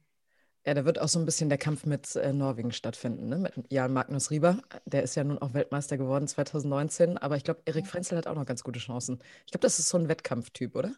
Ja, 0.67 0.75
da 0.75 0.85
wird 0.85 1.01
auch 1.01 1.09
so 1.09 1.19
ein 1.19 1.27
bisschen 1.27 1.49
der 1.49 1.59
Kampf 1.59 1.85
mit 1.85 2.17
äh, 2.17 2.33
Norwegen 2.33 2.73
stattfinden, 2.73 3.29
ne? 3.29 3.39
mit 3.39 3.53
Jan 3.71 3.93
Magnus 3.93 4.31
Rieber. 4.31 4.59
Der 4.87 5.03
ist 5.03 5.15
ja 5.15 5.23
nun 5.23 5.39
auch 5.39 5.53
Weltmeister 5.53 5.99
geworden 5.99 6.27
2019, 6.27 7.19
aber 7.19 7.37
ich 7.37 7.45
glaube, 7.45 7.61
Erik 7.67 7.87
Frenzel 7.87 8.17
hat 8.17 8.27
auch 8.27 8.35
noch 8.35 8.47
ganz 8.47 8.65
gute 8.65 8.81
Chancen. 8.81 9.19
Ich 9.45 9.53
glaube, 9.53 9.63
das 9.63 9.79
ist 9.79 9.91
so 9.91 9.99
ein 9.99 10.09
Wettkampftyp, 10.09 10.75
oder? 10.75 10.93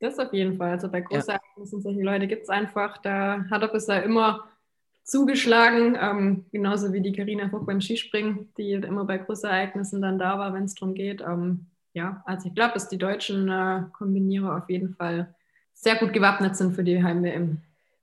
Das 0.00 0.18
auf 0.18 0.32
jeden 0.32 0.58
Fall. 0.58 0.72
Also 0.72 0.88
bei 0.88 1.00
Großereignissen, 1.00 1.78
ja. 1.78 1.82
solche 1.82 2.02
Leute 2.02 2.28
gibt 2.28 2.42
es 2.42 2.48
einfach. 2.50 2.98
Da 2.98 3.44
hat 3.50 3.62
er 3.62 3.68
bisher 3.68 4.02
immer 4.04 4.48
zugeschlagen, 5.08 5.96
ähm, 6.00 6.44
genauso 6.52 6.92
wie 6.92 7.00
die 7.00 7.12
Karina 7.12 7.48
Vogt 7.48 7.66
beim 7.66 7.80
Skispringen, 7.80 8.52
die 8.58 8.72
immer 8.72 9.04
bei 9.04 9.16
Großereignissen 9.16 10.02
dann 10.02 10.18
da 10.18 10.38
war, 10.38 10.52
wenn 10.52 10.64
es 10.64 10.74
darum 10.74 10.94
geht. 10.94 11.22
Ähm, 11.22 11.66
ja, 11.94 12.22
also 12.26 12.48
ich 12.48 12.54
glaube, 12.54 12.74
dass 12.74 12.88
die 12.88 12.98
deutschen 12.98 13.48
äh, 13.48 13.82
Kombinierer 13.94 14.58
auf 14.58 14.68
jeden 14.68 14.94
Fall 14.94 15.34
sehr 15.74 15.96
gut 15.96 16.12
gewappnet 16.12 16.56
sind 16.56 16.74
für 16.74 16.84
die 16.84 17.02
Heim-WM. 17.02 17.58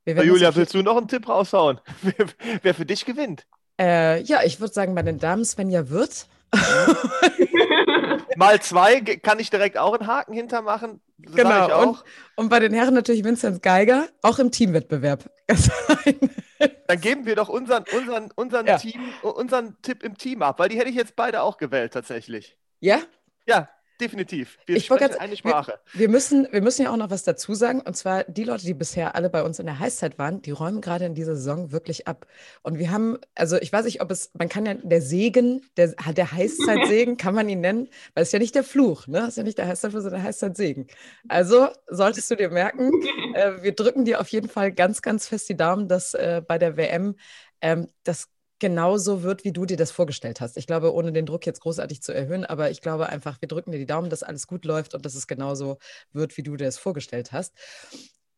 Julia, 0.05 0.55
willst 0.55 0.73
du 0.73 0.81
noch 0.81 0.97
einen 0.97 1.07
Tipp 1.07 1.29
raushauen? 1.29 1.79
wer, 2.01 2.25
wer 2.61 2.73
für 2.73 2.85
dich 2.85 3.05
gewinnt? 3.05 3.45
Äh, 3.79 4.21
ja, 4.23 4.39
ich 4.43 4.59
würde 4.59 4.73
sagen, 4.73 4.95
bei 4.95 5.03
den 5.03 5.19
Damen 5.19 5.45
Svenja 5.45 5.89
Wirth. 5.89 6.27
Mal 8.37 8.61
zwei 8.61 9.01
kann 9.01 9.39
ich 9.39 9.49
direkt 9.49 9.77
auch 9.77 9.93
einen 9.93 10.07
Haken 10.07 10.33
hintermachen. 10.33 11.01
Das 11.17 11.35
genau. 11.35 11.89
Und, 11.89 12.03
und, 12.35 12.49
bei 12.49 12.59
den 12.59 12.73
Herren 12.73 12.93
natürlich 12.93 13.23
Vincent 13.23 13.63
Geiger, 13.63 14.07
auch 14.21 14.39
im 14.39 14.51
Teamwettbewerb. 14.51 15.29
Dann 16.87 17.01
geben 17.01 17.25
wir 17.25 17.35
doch 17.35 17.49
unseren, 17.49 17.85
unseren, 17.95 18.31
unseren, 18.35 18.67
ja. 18.67 18.77
Team, 18.77 18.99
unseren 19.21 19.81
Tipp 19.81 20.03
im 20.03 20.17
Team 20.17 20.41
ab, 20.41 20.59
weil 20.59 20.69
die 20.69 20.77
hätte 20.77 20.89
ich 20.89 20.95
jetzt 20.95 21.15
beide 21.15 21.41
auch 21.41 21.57
gewählt 21.57 21.93
tatsächlich. 21.93 22.57
Ja? 22.79 22.99
Ja, 23.47 23.69
definitiv. 23.99 24.57
Wir 24.65 24.77
ich 24.77 24.85
sprechen 24.85 25.09
ganz, 25.09 25.15
eine 25.15 25.35
Sprache. 25.35 25.79
Wir, 25.93 26.01
wir, 26.01 26.09
müssen, 26.09 26.47
wir 26.51 26.61
müssen 26.61 26.83
ja 26.83 26.91
auch 26.91 26.97
noch 26.97 27.09
was 27.09 27.23
dazu 27.23 27.53
sagen. 27.53 27.81
Und 27.81 27.95
zwar 27.95 28.23
die 28.25 28.43
Leute, 28.43 28.65
die 28.65 28.73
bisher 28.73 29.15
alle 29.15 29.29
bei 29.29 29.43
uns 29.43 29.59
in 29.59 29.65
der 29.65 29.79
Heißzeit 29.79 30.17
waren, 30.17 30.41
die 30.41 30.51
räumen 30.51 30.81
gerade 30.81 31.05
in 31.05 31.15
dieser 31.15 31.35
Saison 31.35 31.71
wirklich 31.71 32.07
ab. 32.07 32.27
Und 32.61 32.77
wir 32.79 32.91
haben, 32.91 33.17
also 33.35 33.57
ich 33.57 33.71
weiß 33.71 33.85
nicht, 33.85 34.01
ob 34.01 34.11
es, 34.11 34.31
man 34.33 34.49
kann 34.49 34.65
ja 34.65 34.73
der 34.75 35.01
Segen, 35.01 35.61
der, 35.77 35.95
der 36.13 36.31
Heißzeitsegen, 36.31 37.17
kann 37.17 37.35
man 37.35 37.49
ihn 37.49 37.61
nennen, 37.61 37.89
weil 38.13 38.23
es 38.23 38.31
ja 38.31 38.39
nicht 38.39 38.55
der 38.55 38.63
Fluch, 38.63 39.07
ne? 39.07 39.19
Es 39.19 39.29
ist 39.29 39.37
ja 39.37 39.43
nicht 39.43 39.57
der 39.57 39.67
Heißzeitfluch, 39.67 40.01
sondern 40.01 40.21
der 40.21 40.27
Heißzeitsegen. 40.27 40.87
Also 41.27 41.69
solltest 41.87 42.29
du 42.31 42.35
dir 42.35 42.49
merken, 42.49 42.91
äh, 43.33 43.61
wir 43.61 43.73
drücken 43.73 44.05
dir 44.05 44.21
auf 44.21 44.29
jeden 44.29 44.49
Fall 44.49 44.71
ganz, 44.71 45.01
ganz 45.01 45.27
fest 45.27 45.49
die 45.49 45.57
Daumen, 45.57 45.87
dass 45.87 46.13
äh, 46.13 46.41
bei 46.45 46.57
der 46.57 46.77
WM 46.77 47.15
ähm, 47.61 47.87
das 48.03 48.29
genauso 48.59 49.23
wird, 49.23 49.43
wie 49.43 49.51
du 49.53 49.65
dir 49.65 49.77
das 49.77 49.91
vorgestellt 49.91 50.41
hast. 50.41 50.57
Ich 50.57 50.67
glaube, 50.67 50.93
ohne 50.93 51.11
den 51.11 51.25
Druck 51.25 51.45
jetzt 51.45 51.61
großartig 51.61 52.01
zu 52.01 52.13
erhöhen, 52.13 52.45
aber 52.45 52.71
ich 52.71 52.81
glaube 52.81 53.09
einfach, 53.09 53.41
wir 53.41 53.47
drücken 53.47 53.71
dir 53.71 53.79
die 53.79 53.85
Daumen, 53.85 54.09
dass 54.09 54.23
alles 54.23 54.47
gut 54.47 54.65
läuft 54.65 54.93
und 54.95 55.05
dass 55.05 55.15
es 55.15 55.27
genauso 55.27 55.77
wird, 56.13 56.37
wie 56.37 56.43
du 56.43 56.55
dir 56.55 56.65
das 56.65 56.77
vorgestellt 56.77 57.31
hast. 57.31 57.53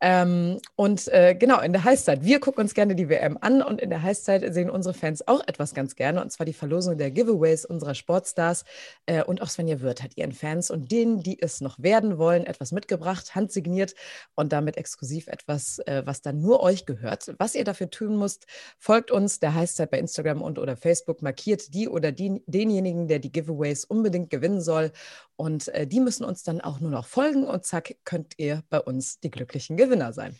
Ähm, 0.00 0.60
und 0.76 1.08
äh, 1.08 1.34
genau, 1.34 1.60
in 1.60 1.72
der 1.72 1.82
Heißzeit. 1.82 2.22
Wir 2.22 2.38
gucken 2.38 2.62
uns 2.62 2.74
gerne 2.74 2.94
die 2.94 3.08
WM 3.08 3.36
an 3.40 3.62
und 3.62 3.80
in 3.80 3.90
der 3.90 4.02
Heißzeit 4.02 4.54
sehen 4.54 4.70
unsere 4.70 4.94
Fans 4.94 5.26
auch 5.26 5.42
etwas 5.48 5.74
ganz 5.74 5.96
gerne, 5.96 6.22
und 6.22 6.30
zwar 6.30 6.46
die 6.46 6.52
Verlosung 6.52 6.96
der 6.96 7.10
Giveaways 7.10 7.64
unserer 7.64 7.94
Sportstars. 7.94 8.64
Äh, 9.06 9.24
und 9.24 9.42
auch 9.42 9.48
Svenja 9.48 9.80
Wirth 9.80 10.02
hat 10.02 10.16
ihren 10.16 10.30
Fans 10.30 10.70
und 10.70 10.92
denen, 10.92 11.22
die 11.22 11.42
es 11.42 11.60
noch 11.60 11.80
werden 11.80 12.16
wollen, 12.16 12.46
etwas 12.46 12.70
mitgebracht, 12.70 13.34
handsigniert 13.34 13.94
und 14.36 14.52
damit 14.52 14.76
exklusiv 14.76 15.26
etwas, 15.26 15.80
äh, 15.80 16.02
was 16.04 16.22
dann 16.22 16.40
nur 16.40 16.62
euch 16.62 16.86
gehört. 16.86 17.34
Was 17.38 17.56
ihr 17.56 17.64
dafür 17.64 17.90
tun 17.90 18.18
müsst, 18.18 18.46
folgt 18.78 19.10
uns 19.10 19.40
der 19.40 19.54
Heißzeit 19.54 19.90
bei 19.90 19.98
Instagram 19.98 20.42
und 20.42 20.60
oder 20.60 20.76
Facebook, 20.76 21.22
markiert 21.22 21.74
die 21.74 21.88
oder 21.88 22.12
die, 22.12 22.40
denjenigen, 22.46 23.08
der 23.08 23.18
die 23.18 23.32
Giveaways 23.32 23.84
unbedingt 23.84 24.30
gewinnen 24.30 24.60
soll. 24.60 24.92
Und 25.34 25.68
äh, 25.68 25.86
die 25.86 26.00
müssen 26.00 26.24
uns 26.24 26.44
dann 26.44 26.60
auch 26.60 26.78
nur 26.78 26.90
noch 26.90 27.06
folgen 27.06 27.44
und 27.44 27.64
zack, 27.64 27.96
könnt 28.04 28.34
ihr 28.38 28.62
bei 28.70 28.80
uns 28.80 29.20
die 29.20 29.30
glücklichen 29.30 29.76
Gewinner 29.76 29.87
Gewinner 29.88 30.12
sein. 30.12 30.36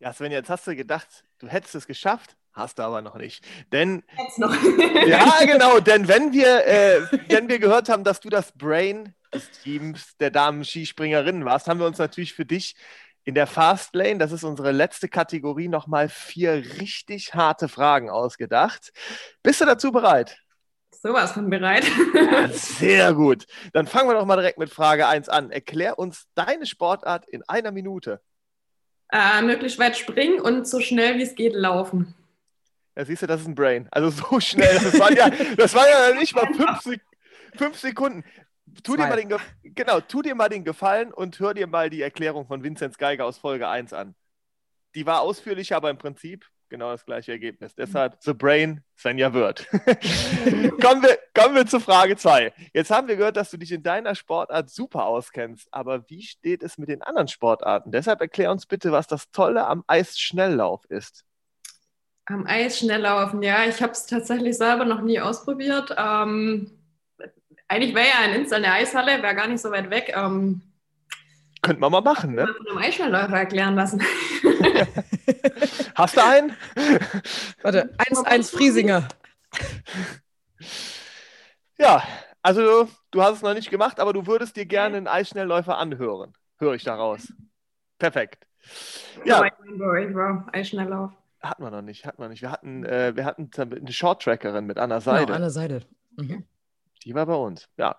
Ja, 0.00 0.12
Sven, 0.12 0.32
jetzt 0.32 0.50
hast 0.50 0.66
du 0.66 0.76
gedacht, 0.76 1.24
du 1.38 1.48
hättest 1.48 1.74
es 1.74 1.86
geschafft. 1.86 2.36
Hast 2.52 2.78
du 2.78 2.82
aber 2.82 3.00
noch 3.00 3.16
nicht. 3.16 3.42
Denn. 3.72 4.02
Jetzt 4.18 4.38
noch. 4.38 4.54
ja, 5.06 5.38
genau. 5.46 5.80
Denn 5.80 6.06
wenn 6.06 6.32
wir, 6.34 6.66
äh, 6.66 7.00
wenn 7.28 7.48
wir 7.48 7.58
gehört 7.58 7.88
haben, 7.88 8.04
dass 8.04 8.20
du 8.20 8.28
das 8.28 8.52
Brain 8.52 9.14
des 9.32 9.50
Teams 9.62 10.16
der 10.18 10.30
Damen-Skispringerinnen 10.30 11.46
warst, 11.46 11.66
haben 11.66 11.80
wir 11.80 11.86
uns 11.86 11.96
natürlich 11.96 12.34
für 12.34 12.44
dich 12.44 12.76
in 13.24 13.34
der 13.34 13.46
Fastlane, 13.46 14.18
das 14.18 14.32
ist 14.32 14.44
unsere 14.44 14.72
letzte 14.72 15.08
Kategorie, 15.08 15.68
nochmal 15.68 16.08
vier 16.08 16.64
richtig 16.80 17.34
harte 17.34 17.68
Fragen 17.68 18.10
ausgedacht. 18.10 18.92
Bist 19.42 19.60
du 19.60 19.64
dazu 19.64 19.92
bereit? 19.92 20.36
Sowas 20.90 21.32
von 21.32 21.48
bereit. 21.48 21.84
Ja, 22.14 22.48
sehr 22.48 23.14
gut. 23.14 23.46
Dann 23.72 23.86
fangen 23.86 24.08
wir 24.08 24.14
doch 24.14 24.26
mal 24.26 24.36
direkt 24.36 24.58
mit 24.58 24.70
Frage 24.70 25.06
1 25.06 25.28
an. 25.28 25.50
Erklär 25.50 25.98
uns 25.98 26.26
deine 26.34 26.66
Sportart 26.66 27.26
in 27.26 27.42
einer 27.48 27.72
Minute. 27.72 28.20
Äh, 29.12 29.42
möglichst 29.42 29.78
weit 29.78 29.96
springen 29.96 30.40
und 30.40 30.66
so 30.66 30.80
schnell 30.80 31.18
wie 31.18 31.22
es 31.22 31.34
geht 31.34 31.54
laufen. 31.54 32.14
Ja, 32.96 33.04
siehst 33.04 33.22
du, 33.22 33.26
das 33.26 33.42
ist 33.42 33.46
ein 33.46 33.54
Brain. 33.54 33.86
Also 33.90 34.10
so 34.10 34.40
schnell. 34.40 34.74
Das 34.74 34.98
war 34.98 35.12
ja, 35.12 35.30
das 35.56 35.74
war 35.74 35.86
ja 35.88 36.14
nicht 36.18 36.34
mal 36.34 36.46
fünf, 36.46 36.80
Sek 36.80 37.00
fünf 37.54 37.78
Sekunden. 37.78 38.24
Tu 38.82 38.96
dir, 38.96 39.06
mal 39.06 39.16
den 39.16 39.34
genau, 39.62 40.00
tu 40.00 40.22
dir 40.22 40.34
mal 40.34 40.48
den 40.48 40.64
Gefallen 40.64 41.12
und 41.12 41.38
hör 41.40 41.52
dir 41.52 41.66
mal 41.66 41.90
die 41.90 42.00
Erklärung 42.00 42.46
von 42.46 42.62
Vinzenz 42.62 42.96
Geiger 42.96 43.26
aus 43.26 43.36
Folge 43.36 43.68
1 43.68 43.92
an. 43.92 44.14
Die 44.94 45.04
war 45.04 45.20
ausführlicher, 45.20 45.76
aber 45.76 45.90
im 45.90 45.98
Prinzip 45.98 46.46
genau 46.72 46.90
das 46.90 47.04
gleiche 47.04 47.32
Ergebnis. 47.32 47.74
Deshalb 47.74 48.16
The 48.20 48.32
Brain 48.32 48.80
Svenja 48.98 49.32
Wirth. 49.34 49.68
kommen, 50.80 51.02
wir, 51.02 51.18
kommen 51.34 51.54
wir 51.54 51.66
zu 51.66 51.78
Frage 51.78 52.16
2. 52.16 52.52
Jetzt 52.72 52.90
haben 52.90 53.06
wir 53.08 53.16
gehört, 53.16 53.36
dass 53.36 53.50
du 53.50 53.58
dich 53.58 53.70
in 53.70 53.82
deiner 53.82 54.14
Sportart 54.14 54.70
super 54.70 55.04
auskennst. 55.04 55.68
Aber 55.70 56.08
wie 56.08 56.22
steht 56.22 56.62
es 56.62 56.78
mit 56.78 56.88
den 56.88 57.02
anderen 57.02 57.28
Sportarten? 57.28 57.92
Deshalb 57.92 58.22
erklär 58.22 58.50
uns 58.50 58.66
bitte, 58.66 58.90
was 58.90 59.06
das 59.06 59.30
Tolle 59.30 59.66
am 59.66 59.84
Eisschnelllauf 59.86 60.84
ist. 60.86 61.24
Am 62.24 62.46
Eisschnelllaufen, 62.46 63.42
ja, 63.42 63.66
ich 63.66 63.82
habe 63.82 63.92
es 63.92 64.06
tatsächlich 64.06 64.56
selber 64.56 64.86
noch 64.86 65.02
nie 65.02 65.20
ausprobiert. 65.20 65.94
Ähm, 65.98 66.70
eigentlich 67.68 67.94
wäre 67.94 68.08
ja 68.08 68.18
ein 68.22 68.34
Insta 68.34 68.56
eine 68.56 68.72
Eishalle, 68.72 69.22
wäre 69.22 69.34
gar 69.34 69.48
nicht 69.48 69.60
so 69.60 69.70
weit 69.70 69.90
weg. 69.90 70.14
Ähm, 70.16 70.62
könnte 71.62 71.80
man 71.80 71.92
mal 71.92 72.00
machen, 72.00 72.34
ne? 72.34 72.46
Von 72.46 72.68
einem 72.68 72.78
Eisschnellläufer 72.78 73.38
erklären 73.38 73.74
lassen. 73.76 74.02
Hast 75.94 76.16
du 76.16 76.24
einen? 76.24 76.56
Warte, 77.62 77.94
1-1 77.98 78.54
Friesinger. 78.54 79.08
Ja, 81.78 82.02
also 82.42 82.88
du 83.10 83.22
hast 83.22 83.36
es 83.36 83.42
noch 83.42 83.54
nicht 83.54 83.70
gemacht, 83.70 84.00
aber 84.00 84.12
du 84.12 84.26
würdest 84.26 84.56
dir 84.56 84.66
gerne 84.66 84.96
einen 84.96 85.08
Eisschnellläufer 85.08 85.78
anhören. 85.78 86.32
Höre 86.58 86.74
ich 86.74 86.84
daraus. 86.84 87.32
Perfekt. 87.98 88.46
Ja. 89.24 89.42
Eisschnelllauf. 90.52 91.12
Hatten 91.40 91.62
wir 91.62 91.70
noch 91.70 91.82
nicht, 91.82 92.06
hatten 92.06 92.22
wir 92.22 92.28
nicht. 92.28 92.42
Wir 92.42 92.52
hatten, 92.52 92.84
äh, 92.84 93.16
wir 93.16 93.24
hatten 93.24 93.50
eine 93.58 93.92
Short-Trackerin 93.92 94.64
mit 94.64 94.78
Anna 94.78 95.00
Seide. 95.00 95.26
Genau, 95.26 95.36
Anna 95.36 95.50
Seide. 95.50 95.82
Mhm. 96.16 96.44
Die 97.04 97.14
war 97.14 97.26
bei 97.26 97.34
uns, 97.34 97.68
ja. 97.76 97.96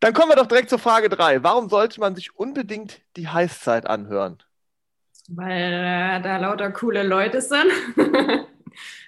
Dann 0.00 0.12
kommen 0.12 0.30
wir 0.30 0.36
doch 0.36 0.46
direkt 0.46 0.70
zur 0.70 0.78
Frage 0.78 1.08
3. 1.08 1.42
Warum 1.42 1.68
sollte 1.68 2.00
man 2.00 2.14
sich 2.16 2.36
unbedingt 2.36 3.00
die 3.16 3.28
Heißzeit 3.28 3.86
anhören? 3.86 4.38
Weil 5.28 5.72
äh, 5.72 6.22
da 6.22 6.38
lauter 6.38 6.72
coole 6.72 7.04
Leute 7.04 7.40
sind 7.40 7.70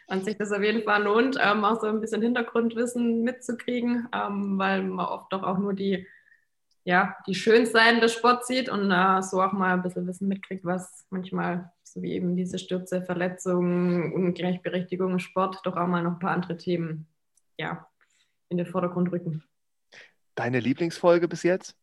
und 0.06 0.24
sich 0.24 0.36
das 0.36 0.52
auf 0.52 0.62
jeden 0.62 0.84
Fall 0.84 1.02
lohnt, 1.02 1.36
ähm, 1.42 1.64
auch 1.64 1.80
so 1.80 1.88
ein 1.88 2.00
bisschen 2.00 2.22
Hintergrundwissen 2.22 3.22
mitzukriegen, 3.22 4.08
ähm, 4.14 4.58
weil 4.58 4.82
man 4.84 5.06
oft 5.06 5.32
doch 5.32 5.42
auch 5.42 5.58
nur 5.58 5.74
die, 5.74 6.06
ja, 6.84 7.16
die 7.26 7.34
schönen 7.34 7.66
Seiten 7.66 8.00
des 8.00 8.12
Sports 8.12 8.46
sieht 8.46 8.68
und 8.68 8.92
äh, 8.92 9.22
so 9.22 9.42
auch 9.42 9.52
mal 9.52 9.74
ein 9.74 9.82
bisschen 9.82 10.06
Wissen 10.06 10.28
mitkriegt, 10.28 10.64
was 10.64 11.06
manchmal, 11.10 11.72
so 11.82 12.02
wie 12.02 12.12
eben 12.12 12.36
diese 12.36 12.58
Stürze, 12.58 13.02
Verletzungen, 13.02 14.12
Ungleichberechtigung 14.12 15.12
im 15.12 15.18
Sport, 15.18 15.60
doch 15.64 15.76
auch 15.76 15.88
mal 15.88 16.02
noch 16.02 16.12
ein 16.12 16.18
paar 16.20 16.32
andere 16.32 16.56
Themen 16.56 17.08
ja, 17.58 17.86
in 18.52 18.58
den 18.58 18.66
Vordergrund 18.66 19.10
rücken. 19.10 19.42
Deine 20.36 20.60
Lieblingsfolge 20.60 21.26
bis 21.26 21.42
jetzt? 21.42 21.74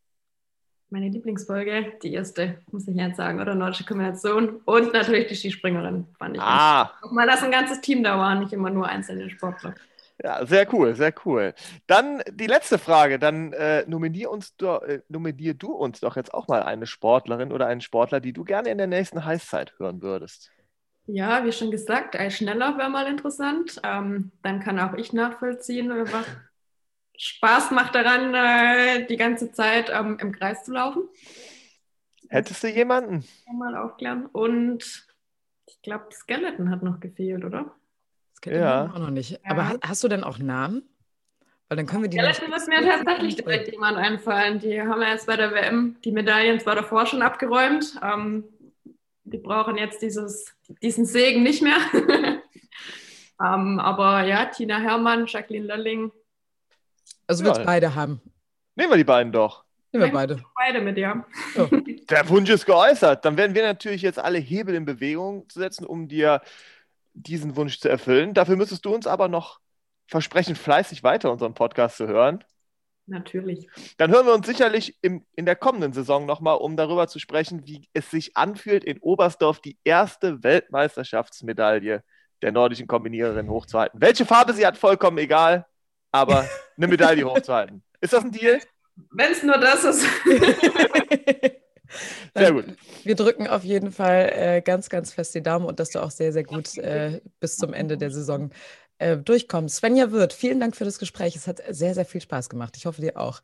Meine 0.91 1.09
Lieblingsfolge, 1.09 1.93
die 2.01 2.13
erste, 2.13 2.61
muss 2.71 2.87
ich 2.87 2.95
jetzt 2.95 3.17
sagen, 3.17 3.39
oder 3.39 3.53
Nordische 3.53 3.85
Kombination 3.85 4.61
und 4.65 4.93
natürlich 4.93 5.27
die 5.27 5.35
Skispringerin, 5.35 6.07
fand 6.17 6.37
ich. 6.37 6.41
Ah. 6.41 6.93
Mal, 7.11 7.27
dass 7.27 7.43
ein 7.43 7.51
ganzes 7.51 7.81
Team 7.81 8.03
da 8.03 8.17
war, 8.17 8.33
nicht 8.35 8.53
immer 8.53 8.71
nur 8.71 8.87
einzelne 8.87 9.29
Sportler. 9.29 9.75
Ja, 10.23 10.45
sehr 10.45 10.67
cool, 10.73 10.95
sehr 10.95 11.13
cool. 11.25 11.53
Dann 11.87 12.21
die 12.29 12.47
letzte 12.47 12.77
Frage. 12.77 13.19
Dann 13.19 13.53
äh, 13.53 13.85
nominier, 13.87 14.31
uns 14.31 14.55
do, 14.57 14.77
äh, 14.79 15.01
nominier 15.07 15.53
du 15.53 15.71
uns 15.71 16.01
doch 16.01 16.15
jetzt 16.15 16.33
auch 16.33 16.47
mal 16.47 16.63
eine 16.63 16.87
Sportlerin 16.87 17.53
oder 17.53 17.67
einen 17.67 17.81
Sportler, 17.81 18.19
die 18.19 18.33
du 18.33 18.43
gerne 18.43 18.69
in 18.69 18.77
der 18.77 18.87
nächsten 18.87 19.23
Heißzeit 19.23 19.75
hören 19.77 20.01
würdest. 20.01 20.51
Ja, 21.05 21.45
wie 21.45 21.51
schon 21.51 21.71
gesagt, 21.71 22.15
ein 22.15 22.31
schneller 22.31 22.77
wäre 22.77 22.89
mal 22.89 23.07
interessant. 23.07 23.79
Ähm, 23.83 24.31
dann 24.41 24.59
kann 24.59 24.79
auch 24.79 24.93
ich 24.93 25.13
nachvollziehen, 25.13 25.89
was 25.89 26.25
Spaß 27.21 27.71
macht 27.71 27.95
daran, 27.95 28.33
äh, 28.33 29.05
die 29.05 29.17
ganze 29.17 29.51
Zeit 29.51 29.91
ähm, 29.93 30.17
im 30.21 30.31
Kreis 30.31 30.63
zu 30.63 30.71
laufen. 30.71 31.03
Hättest 32.29 32.63
du 32.63 32.69
jemanden? 32.69 33.25
Mal 33.51 33.75
aufklären. 33.75 34.25
Und 34.27 35.05
ich 35.65 35.81
glaube, 35.81 36.05
Skeleton 36.11 36.69
hat 36.71 36.81
noch 36.81 37.01
gefehlt, 37.01 37.43
oder? 37.43 37.75
Skeleton 38.37 38.63
ja. 38.63 38.91
auch 38.93 38.99
noch 38.99 39.09
nicht. 39.09 39.45
Aber 39.45 39.63
ja. 39.63 39.75
hast 39.81 40.01
du 40.03 40.07
denn 40.07 40.23
auch 40.23 40.37
Namen? 40.37 40.83
Weil 41.67 41.75
dann 41.75 41.87
können 41.87 42.03
wir 42.03 42.09
die. 42.09 42.17
Skeleton 42.17 42.49
muss 42.51 42.67
mir 42.67 42.81
tatsächlich 42.81 43.35
direkt 43.35 43.69
jemand 43.69 43.97
einfallen. 43.97 44.59
Die 44.59 44.81
haben 44.81 45.01
ja 45.01 45.09
jetzt 45.09 45.27
bei 45.27 45.35
der 45.35 45.51
WM 45.51 45.97
die 46.05 46.13
Medaillen 46.13 46.61
zwar 46.61 46.75
davor 46.75 47.05
schon 47.05 47.21
abgeräumt. 47.21 47.99
Ähm, 48.01 48.45
die 49.25 49.39
brauchen 49.39 49.75
jetzt 49.75 50.01
dieses, 50.01 50.55
diesen 50.81 51.05
Segen 51.05 51.43
nicht 51.43 51.61
mehr. 51.61 51.79
ähm, 53.43 53.79
aber 53.79 54.23
ja, 54.23 54.45
Tina 54.45 54.79
Herrmann, 54.79 55.25
Jacqueline 55.27 55.67
Lölling, 55.67 56.11
also 57.29 57.45
ja. 57.45 57.63
beide 57.63 57.93
haben. 57.93 58.21
Nehmen 58.75 58.91
wir 58.91 58.97
die 58.97 59.03
beiden 59.03 59.31
doch. 59.31 59.63
Nehmen 59.91 60.05
wir 60.05 60.11
beide. 60.11 60.43
Beide 60.55 60.81
mit, 60.81 60.97
ja. 60.97 61.25
Oh. 61.57 61.67
Der 62.09 62.29
Wunsch 62.29 62.49
ist 62.49 62.65
geäußert. 62.65 63.23
Dann 63.23 63.37
werden 63.37 63.55
wir 63.55 63.63
natürlich 63.63 64.01
jetzt 64.01 64.19
alle 64.19 64.39
Hebel 64.39 64.75
in 64.75 64.85
Bewegung 64.85 65.45
setzen, 65.51 65.85
um 65.85 66.07
dir 66.07 66.41
diesen 67.13 67.55
Wunsch 67.55 67.79
zu 67.79 67.89
erfüllen. 67.89 68.33
Dafür 68.33 68.55
müsstest 68.55 68.85
du 68.85 68.93
uns 68.93 69.07
aber 69.07 69.27
noch 69.27 69.59
versprechen, 70.07 70.55
fleißig 70.55 71.03
weiter 71.03 71.31
unseren 71.31 71.53
Podcast 71.53 71.97
zu 71.97 72.07
hören. 72.07 72.43
Natürlich. 73.05 73.67
Dann 73.97 74.11
hören 74.11 74.25
wir 74.27 74.33
uns 74.33 74.45
sicherlich 74.45 74.95
im, 75.01 75.25
in 75.35 75.45
der 75.45 75.55
kommenden 75.55 75.93
Saison 75.93 76.25
nochmal, 76.25 76.57
um 76.57 76.77
darüber 76.77 77.07
zu 77.07 77.19
sprechen, 77.19 77.65
wie 77.65 77.87
es 77.93 78.09
sich 78.11 78.37
anfühlt, 78.37 78.83
in 78.83 78.99
Oberstdorf 78.99 79.59
die 79.59 79.77
erste 79.83 80.43
Weltmeisterschaftsmedaille 80.43 82.03
der 82.41 82.51
nordischen 82.51 82.87
Kombiniererin 82.87 83.49
hochzuhalten. 83.49 83.99
Welche 84.01 84.25
Farbe 84.25 84.53
sie 84.53 84.65
hat, 84.65 84.77
vollkommen 84.77 85.17
egal. 85.17 85.65
Aber 86.11 86.47
eine 86.77 86.87
Medaille 86.87 87.23
hochzuhalten. 87.25 87.83
Ist 88.01 88.13
das 88.13 88.23
ein 88.23 88.31
Deal? 88.31 88.59
Wenn 89.11 89.31
es 89.31 89.43
nur 89.43 89.57
das 89.57 89.83
ist. 89.83 90.05
Sehr 92.35 92.51
gut. 92.51 92.65
Wir 93.03 93.15
drücken 93.15 93.47
auf 93.47 93.63
jeden 93.63 93.91
Fall 93.91 94.31
äh, 94.33 94.61
ganz, 94.61 94.89
ganz 94.89 95.13
fest 95.13 95.33
die 95.35 95.41
Daumen 95.41 95.65
und 95.65 95.79
dass 95.79 95.89
du 95.89 96.01
auch 96.01 96.11
sehr, 96.11 96.31
sehr 96.31 96.43
gut 96.43 96.77
äh, 96.77 97.19
bis 97.39 97.57
zum 97.57 97.73
Ende 97.73 97.97
der 97.97 98.11
Saison 98.11 98.51
äh, 98.99 99.17
durchkommst. 99.17 99.77
Svenja 99.77 100.11
Wirth, 100.11 100.33
vielen 100.33 100.59
Dank 100.59 100.75
für 100.75 100.85
das 100.85 100.99
Gespräch. 100.99 101.35
Es 101.35 101.47
hat 101.47 101.61
sehr, 101.69 101.95
sehr 101.95 102.05
viel 102.05 102.21
Spaß 102.21 102.49
gemacht. 102.49 102.77
Ich 102.77 102.85
hoffe, 102.85 103.01
dir 103.01 103.17
auch. 103.17 103.41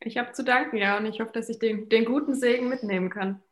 Ich 0.00 0.16
habe 0.16 0.32
zu 0.32 0.42
danken, 0.42 0.76
ja, 0.76 0.96
und 0.96 1.06
ich 1.06 1.20
hoffe, 1.20 1.32
dass 1.32 1.48
ich 1.48 1.58
den, 1.58 1.88
den 1.88 2.04
guten 2.04 2.34
Segen 2.34 2.68
mitnehmen 2.68 3.10
kann. 3.10 3.42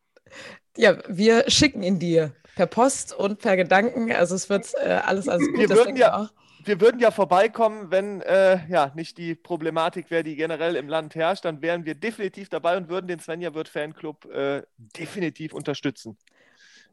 Ja, 0.75 0.97
wir 1.07 1.49
schicken 1.49 1.83
ihn 1.83 1.99
dir 1.99 2.33
per 2.55 2.65
Post 2.65 3.13
und 3.13 3.39
per 3.39 3.55
Gedanken. 3.55 4.11
Also 4.11 4.35
es 4.35 4.49
wird 4.49 4.73
äh, 4.83 4.89
alles, 4.89 5.27
alles 5.27 5.47
gut. 5.47 5.57
Wir 5.57 5.69
würden 5.69 5.95
ja 5.95 6.17
auch 6.17 6.29
wir 6.63 6.81
würden 6.81 6.99
ja 6.99 7.11
vorbeikommen, 7.11 7.91
wenn 7.91 8.21
äh, 8.21 8.65
ja 8.67 8.91
nicht 8.95 9.17
die 9.17 9.35
Problematik 9.35 10.11
wäre, 10.11 10.23
die 10.23 10.35
generell 10.35 10.75
im 10.75 10.87
Land 10.87 11.15
herrscht, 11.15 11.45
dann 11.45 11.61
wären 11.61 11.85
wir 11.85 11.95
definitiv 11.95 12.49
dabei 12.49 12.77
und 12.77 12.89
würden 12.89 13.07
den 13.07 13.19
Svenja 13.19 13.53
Wirt 13.53 13.69
Fanclub 13.69 14.25
äh, 14.25 14.63
definitiv 14.77 15.53
unterstützen. 15.53 16.17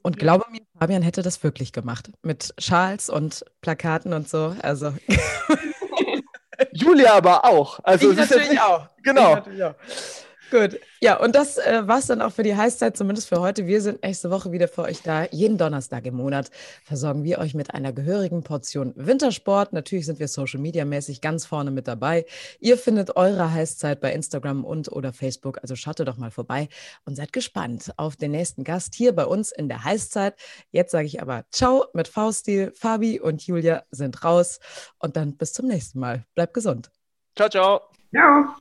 Und 0.02 0.18
glaube 0.18 0.44
mir, 0.50 0.60
Fabian 0.78 1.02
hätte 1.02 1.22
das 1.22 1.42
wirklich 1.42 1.72
gemacht. 1.72 2.12
Mit 2.22 2.54
Schals 2.58 3.10
und 3.10 3.44
Plakaten 3.60 4.12
und 4.12 4.28
so. 4.28 4.54
Also. 4.62 4.94
Julia 6.72 7.14
aber 7.14 7.44
auch. 7.44 7.80
Also 7.82 8.12
ich 8.12 8.18
natürlich 8.18 8.50
nicht, 8.50 8.62
auch. 8.62 8.88
Genau. 9.02 9.30
Ich 9.30 9.36
natürlich 9.36 9.64
auch. 9.64 9.74
Gut. 10.50 10.78
Ja, 11.00 11.18
und 11.18 11.34
das 11.34 11.58
äh, 11.58 11.82
war 11.86 11.98
es 11.98 12.06
dann 12.06 12.22
auch 12.22 12.32
für 12.32 12.44
die 12.44 12.56
Heißzeit, 12.56 12.96
zumindest 12.96 13.28
für 13.28 13.40
heute. 13.40 13.66
Wir 13.66 13.80
sind 13.80 14.02
nächste 14.02 14.30
Woche 14.30 14.52
wieder 14.52 14.68
für 14.68 14.82
euch 14.82 15.02
da. 15.02 15.24
Jeden 15.30 15.58
Donnerstag 15.58 16.06
im 16.06 16.14
Monat 16.14 16.50
versorgen 16.84 17.24
wir 17.24 17.38
euch 17.38 17.54
mit 17.54 17.74
einer 17.74 17.92
gehörigen 17.92 18.42
Portion 18.42 18.92
Wintersport. 18.96 19.72
Natürlich 19.72 20.06
sind 20.06 20.20
wir 20.20 20.28
Social 20.28 20.60
Media 20.60 20.84
mäßig 20.84 21.20
ganz 21.20 21.46
vorne 21.46 21.70
mit 21.70 21.88
dabei. 21.88 22.26
Ihr 22.60 22.78
findet 22.78 23.16
eure 23.16 23.52
Heißzeit 23.52 24.00
bei 24.00 24.12
Instagram 24.12 24.64
und 24.64 24.90
oder 24.92 25.12
Facebook. 25.12 25.58
Also 25.62 25.74
schaut 25.74 25.98
doch 26.00 26.16
mal 26.16 26.30
vorbei 26.30 26.68
und 27.04 27.16
seid 27.16 27.32
gespannt 27.32 27.92
auf 27.96 28.16
den 28.16 28.30
nächsten 28.30 28.62
Gast 28.62 28.94
hier 28.94 29.14
bei 29.14 29.24
uns 29.24 29.50
in 29.50 29.68
der 29.68 29.82
Heißzeit. 29.84 30.34
Jetzt 30.70 30.92
sage 30.92 31.06
ich 31.06 31.20
aber 31.20 31.44
Ciao 31.50 31.86
mit 31.92 32.06
V-Stil. 32.06 32.72
Fabi 32.72 33.18
und 33.18 33.46
Julia 33.46 33.84
sind 33.90 34.22
raus. 34.22 34.60
Und 34.98 35.16
dann 35.16 35.36
bis 35.36 35.52
zum 35.52 35.66
nächsten 35.66 35.98
Mal. 35.98 36.24
Bleibt 36.34 36.54
gesund. 36.54 36.90
Ciao, 37.34 37.48
ciao. 37.48 37.80
Ciao. 38.14 38.56